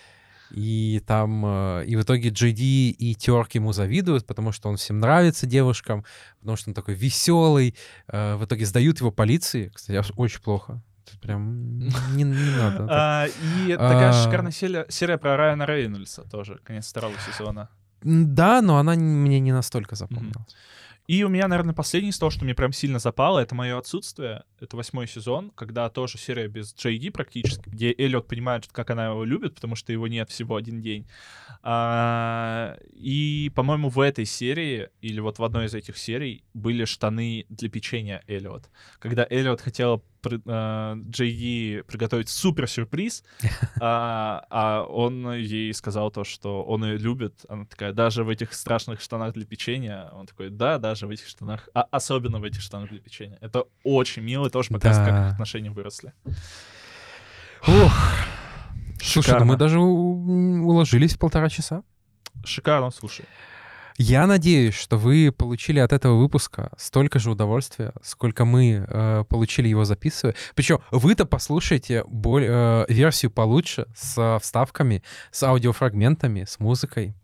И 0.52 1.02
там, 1.08 1.44
э, 1.46 1.86
и 1.86 1.96
в 1.96 2.02
итоге 2.04 2.30
Джей 2.30 2.52
и 2.92 3.16
Терк 3.16 3.54
ему 3.56 3.74
завидуют, 3.74 4.26
потому 4.26 4.52
что 4.52 4.70
он 4.70 4.78
всем 4.78 5.00
нравится 5.00 5.46
девушкам, 5.48 6.04
потому 6.40 6.56
что 6.58 6.70
он 6.70 6.74
такой 6.74 6.94
веселый. 6.94 7.76
Э, 8.08 8.36
В 8.36 8.46
итоге 8.46 8.66
сдают 8.66 9.00
его 9.00 9.12
полиции. 9.12 9.72
Кстати, 9.74 10.04
очень 10.18 10.42
плохо. 10.42 10.82
Это 11.08 11.20
Прям 11.20 11.80
не, 11.80 12.24
не 12.24 12.58
надо. 12.58 12.88
А, 12.90 13.26
и 13.28 13.72
такая 13.74 14.10
А. 14.10 14.14
шикарная 14.24 14.52
серия, 14.52 14.86
серия 14.90 15.18
про 15.18 15.36
Райана 15.38 15.66
Рейнольдса 15.66 16.24
тоже, 16.30 16.60
конец 16.64 16.88
второго 16.90 17.16
сезона. 17.32 17.70
Да, 18.06 18.62
но 18.62 18.78
она 18.78 18.94
мне 18.94 19.40
не 19.40 19.52
настолько 19.52 19.96
запомнилась. 19.96 20.56
И 21.08 21.24
у 21.24 21.30
меня, 21.30 21.48
наверное, 21.48 21.76
последний 21.76 22.10
из 22.10 22.18
того, 22.18 22.32
что 22.32 22.46
мне 22.46 22.56
прям 22.56 22.74
сильно 22.74 22.98
запало, 22.98 23.40
это 23.40 23.54
мое 23.54 23.78
отсутствие. 23.78 24.44
Это 24.60 24.76
восьмой 24.76 25.08
сезон, 25.08 25.52
когда 25.52 25.90
тоже 25.90 26.18
серия 26.18 26.48
без 26.48 26.74
Джей 26.76 27.12
практически, 27.12 27.70
где 27.70 27.94
Эллиот 27.96 28.28
понимает, 28.28 28.68
как 28.72 28.90
она 28.90 29.08
его 29.08 29.24
любит, 29.24 29.56
потому 29.56 29.76
что 29.76 29.92
его 29.92 30.08
нет 30.08 30.30
всего 30.30 30.56
один 30.56 30.82
день. 30.82 31.08
А, 31.62 32.78
и, 32.92 33.52
по-моему, 33.56 33.90
в 33.90 34.00
этой 34.00 34.26
серии, 34.26 34.90
или 35.02 35.20
вот 35.20 35.38
в 35.38 35.44
одной 35.44 35.66
из 35.66 35.76
этих 35.76 35.98
серий, 35.98 36.44
были 36.54 36.86
штаны 36.86 37.46
для 37.50 37.70
печенья 37.70 38.24
Эллиот. 38.28 38.70
Когда 39.00 39.28
Эллиот 39.30 39.62
хотела 39.62 40.02
а, 40.48 40.96
Джей 41.10 41.84
приготовить 41.84 42.30
супер-сюрприз, 42.30 43.24
а, 43.82 44.46
а 44.50 44.84
он 44.84 45.34
ей 45.34 45.74
сказал 45.74 46.12
то, 46.12 46.24
что 46.24 46.64
он 46.64 46.84
ее 46.86 46.98
любит. 46.98 47.46
Она 47.50 47.66
такая, 47.66 47.94
даже 47.94 48.24
в 48.24 48.30
этих 48.30 48.54
страшных 48.54 49.02
штанах 49.02 49.34
для 49.34 49.46
печенья. 49.46 50.10
Он 50.14 50.26
такой, 50.28 50.50
да, 50.50 50.78
даже 50.78 51.08
в 51.08 51.10
этих 51.10 51.28
штанах, 51.28 51.70
а 51.74 51.82
особенно 51.92 52.40
в 52.40 52.44
этих 52.44 52.62
штанах 52.62 52.90
для 52.90 53.00
печенья. 53.00 53.38
Это 53.42 53.66
очень 53.84 54.22
мило, 54.24 54.50
тоже 54.50 54.70
показывает, 54.70 55.10
как 55.10 55.20
Да. 55.20 55.28
их 55.28 55.34
отношения 55.34 55.72
выросли. 55.72 56.14
Ох. 57.68 57.94
Слушай, 59.02 59.40
ну 59.40 59.46
мы 59.46 59.58
даже 59.58 59.80
уложились 59.80 61.16
в 61.16 61.20
полтора 61.20 61.50
часа. 61.50 61.84
Шикарно, 62.44 62.92
слушай. 62.92 63.26
Я 63.98 64.28
надеюсь, 64.28 64.74
что 64.76 64.98
вы 64.98 65.32
получили 65.32 65.80
от 65.80 65.94
этого 65.94 66.18
выпуска 66.20 66.72
столько 66.78 67.18
же 67.18 67.32
удовольствия, 67.32 67.94
сколько 68.04 68.44
мы 68.44 68.86
э, 68.88 69.24
получили 69.30 69.70
его 69.70 69.86
записывая. 69.86 70.36
Причем 70.54 70.80
вы-то 70.92 71.26
послушайте 71.26 72.04
боль- 72.08 72.46
э, 72.48 72.86
версию 72.90 73.32
получше, 73.32 73.86
с 73.96 74.38
вставками, 74.42 75.02
с 75.32 75.42
аудиофрагментами, 75.44 76.44
с 76.44 76.60
музыкой. 76.60 77.16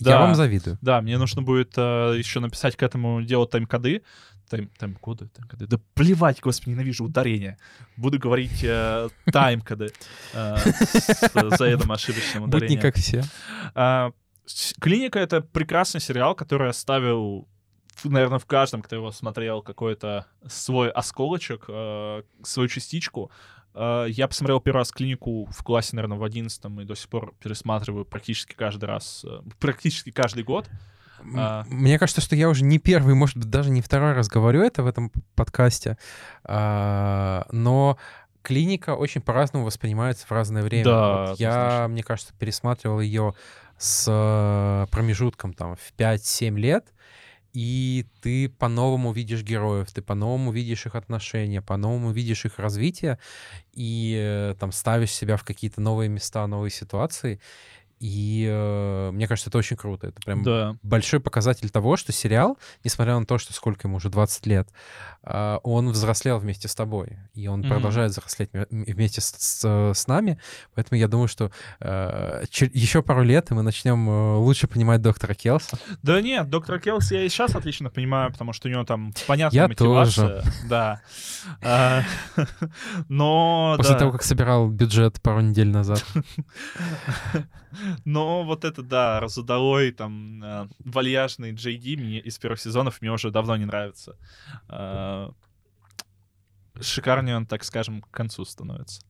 Я 0.00 0.12
Да. 0.12 0.20
вам 0.22 0.34
завидую. 0.34 0.76
Да, 0.80 1.00
мне 1.02 1.18
нужно 1.18 1.42
будет 1.42 1.74
э, 1.76 2.14
еще 2.18 2.40
написать 2.40 2.74
к 2.76 2.82
этому 2.82 3.22
делу 3.22 3.46
тайм-коды. 3.46 4.02
Тайм, 4.50 4.70
тайм-коды, 4.78 5.28
тайм-коды. 5.28 5.66
Да 5.68 5.78
плевать, 5.94 6.40
господи, 6.40 6.70
ненавижу 6.70 7.04
ударение. 7.04 7.58
Буду 7.96 8.18
говорить 8.18 8.64
э, 8.64 9.08
тайм-коды 9.32 9.92
э, 10.34 10.56
с 10.58 11.56
заедом 11.56 11.92
ошибочным 11.92 12.44
Будь 12.50 12.52
не 12.54 12.76
ударением. 12.76 12.80
как 12.82 12.96
все. 12.96 13.24
Клиника 14.80 15.18
это 15.18 15.40
прекрасный 15.40 16.00
сериал, 16.00 16.34
который 16.34 16.68
оставил, 16.68 17.48
наверное, 18.04 18.38
в 18.38 18.46
каждом, 18.46 18.82
кто 18.82 18.96
его 18.96 19.12
смотрел, 19.12 19.62
какой-то 19.62 20.26
свой 20.48 20.90
осколочек, 20.90 21.64
э, 21.68 22.22
свою 22.42 22.68
частичку. 22.68 23.30
Э, 23.74 24.06
я 24.08 24.28
посмотрел 24.28 24.60
первый 24.60 24.78
раз 24.78 24.90
клинику 24.90 25.46
в 25.46 25.62
классе, 25.62 25.96
наверное, 25.96 26.18
в 26.18 26.24
одиннадцатом, 26.24 26.80
и 26.80 26.84
до 26.84 26.94
сих 26.96 27.08
пор 27.08 27.34
пересматриваю 27.42 28.04
практически 28.04 28.54
каждый 28.54 28.86
раз, 28.86 29.24
э, 29.24 29.40
практически 29.60 30.10
каждый 30.10 30.42
год. 30.42 30.68
А. 31.36 31.64
Мне 31.68 31.98
кажется, 31.98 32.20
что 32.20 32.34
я 32.34 32.48
уже 32.48 32.64
не 32.64 32.78
первый, 32.78 33.14
может 33.14 33.36
быть, 33.36 33.48
даже 33.48 33.70
не 33.70 33.80
второй 33.80 34.12
раз 34.12 34.28
говорю 34.28 34.62
это 34.62 34.82
в 34.82 34.86
этом 34.86 35.12
подкасте, 35.36 35.96
А, 36.44 37.46
но 37.52 37.96
клиника 38.42 38.96
очень 38.96 39.20
по-разному 39.20 39.64
воспринимается 39.64 40.26
в 40.26 40.32
разное 40.32 40.62
время. 40.62 40.84
Да, 40.84 41.26
Вот 41.26 41.40
я, 41.40 41.50
однозначно. 41.50 41.88
мне 41.88 42.02
кажется, 42.02 42.34
пересматривал 42.38 43.00
ее 43.00 43.34
с 43.82 44.06
э, 44.08 44.86
промежутком 44.92 45.52
там 45.52 45.74
в 45.74 45.92
5-7 45.98 46.56
лет, 46.56 46.92
и 47.52 48.06
ты 48.20 48.48
по-новому 48.48 49.12
видишь 49.12 49.42
героев, 49.42 49.90
ты 49.92 50.02
по-новому 50.02 50.52
видишь 50.52 50.86
их 50.86 50.94
отношения, 50.94 51.60
по-новому 51.60 52.12
видишь 52.12 52.44
их 52.44 52.60
развитие, 52.60 53.18
и 53.72 54.16
э, 54.16 54.54
там 54.58 54.70
ставишь 54.70 55.10
себя 55.10 55.36
в 55.36 55.42
какие-то 55.42 55.80
новые 55.80 56.08
места, 56.08 56.46
новые 56.46 56.70
ситуации. 56.70 57.40
И 58.02 58.48
э, 58.50 59.10
мне 59.12 59.28
кажется, 59.28 59.48
это 59.48 59.58
очень 59.58 59.76
круто. 59.76 60.08
Это 60.08 60.20
прям 60.22 60.42
Да. 60.42 60.74
большой 60.82 61.20
показатель 61.20 61.70
того, 61.70 61.96
что 61.96 62.10
сериал, 62.10 62.58
несмотря 62.82 63.16
на 63.16 63.24
то, 63.24 63.38
что 63.38 63.52
сколько 63.52 63.86
ему 63.86 63.98
уже 63.98 64.08
20 64.10 64.44
лет, 64.46 64.68
а, 65.22 65.58
он 65.62 65.88
взрослел 65.90 66.38
вместе 66.38 66.66
с 66.66 66.74
тобой. 66.74 67.16
И 67.32 67.46
он 67.46 67.60
Мгм. 67.60 67.68
продолжает 67.68 68.10
взрослеть 68.10 68.50
вместе 68.70 69.20
с, 69.20 69.26
с- 69.38 69.92
с 69.94 70.06
нами. 70.08 70.40
Поэтому 70.74 70.98
я 70.98 71.06
думаю, 71.06 71.28
что 71.28 71.52
еще 71.80 73.02
пару 73.02 73.22
лет, 73.22 73.52
и 73.52 73.54
мы 73.54 73.62
начнем 73.62 74.10
э, 74.10 74.36
лучше 74.38 74.66
понимать 74.66 75.00
доктора 75.00 75.34
Келса. 75.34 75.78
Да 76.02 76.20
нет, 76.20 76.50
доктора 76.50 76.80
Келси 76.80 77.14
я 77.14 77.22
и 77.24 77.28
сейчас 77.28 77.54
отлично 77.54 77.88
понимаю, 77.88 78.32
потому 78.32 78.52
что 78.52 78.66
у 78.68 78.70
него 78.72 78.82
там 78.82 79.12
понятная 79.28 79.62
Я 79.62 79.68
мотивация. 79.68 80.42
Да. 80.68 81.00
А, 81.62 82.02
Но, 83.08 83.74
После 83.76 83.96
того, 83.96 84.10
как 84.10 84.24
собирал 84.24 84.68
бюджет 84.68 85.22
пару 85.22 85.40
недель 85.40 85.68
назад. 85.68 86.04
Но 88.04 88.44
вот 88.44 88.64
это, 88.64 88.82
да, 88.82 89.20
разудалой, 89.20 89.92
там, 89.92 90.42
э, 90.42 90.68
вальяжный 90.78 91.52
Джей 91.52 91.76
Ди 91.76 91.96
мне 91.96 92.20
из 92.20 92.38
первых 92.38 92.60
сезонов 92.60 93.00
мне 93.00 93.12
уже 93.12 93.30
давно 93.30 93.56
не 93.56 93.64
нравится. 93.64 94.16
А, 94.68 95.32
Шикарнее 96.82 97.36
он, 97.36 97.46
так 97.46 97.64
скажем, 97.64 98.02
к 98.02 98.10
концу 98.10 98.44
становится. 98.44 99.00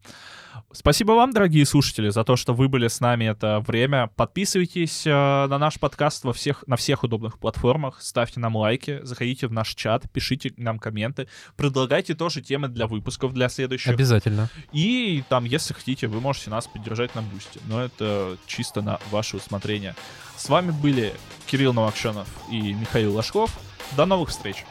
Спасибо 0.73 1.12
вам, 1.12 1.32
дорогие 1.32 1.65
слушатели, 1.65 2.11
за 2.11 2.24
то, 2.24 2.36
что 2.36 2.53
вы 2.55 2.69
были 2.69 2.89
с 2.89 3.01
нами 3.01 3.24
это 3.24 3.61
время. 3.61 4.11
Подписывайтесь 4.16 5.07
э, 5.07 5.11
на 5.11 5.59
наш 5.59 5.78
подкаст 5.78 6.24
во 6.24 6.32
всех, 6.32 6.65
на 6.66 6.77
всех 6.77 7.05
удобных 7.05 7.39
платформах, 7.39 8.01
ставьте 8.03 8.40
нам 8.40 8.57
лайки, 8.57 9.01
заходите 9.03 9.47
в 9.47 9.53
наш 9.53 9.74
чат, 9.74 10.11
пишите 10.12 10.53
нам 10.57 10.78
комменты, 10.78 11.28
предлагайте 11.57 12.15
тоже 12.15 12.43
темы 12.43 12.69
для 12.69 12.86
выпусков 12.86 13.32
для 13.32 13.49
следующих. 13.49 13.93
Обязательно. 13.93 14.51
И 14.73 15.24
там, 15.28 15.44
если 15.44 15.74
хотите, 15.74 16.07
вы 16.07 16.20
можете 16.20 16.51
нас 16.51 16.66
поддержать 16.66 17.15
на 17.15 17.23
бусте. 17.23 17.61
Но 17.66 17.82
это 17.82 18.36
чисто 18.47 18.82
на 18.82 18.99
ваше 19.11 19.36
усмотрение. 19.36 19.94
С 20.36 20.49
вами 20.49 20.70
были 20.70 21.15
Кирилл 21.47 21.73
Новокшенов 21.73 22.28
и 22.51 22.74
Михаил 22.74 23.15
Ложков. 23.15 23.59
До 23.97 24.07
новых 24.07 24.31
встреч! 24.31 24.65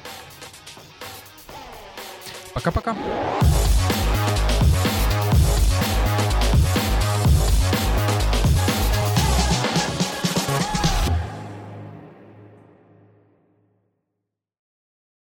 Пока-пока. 2.53 2.95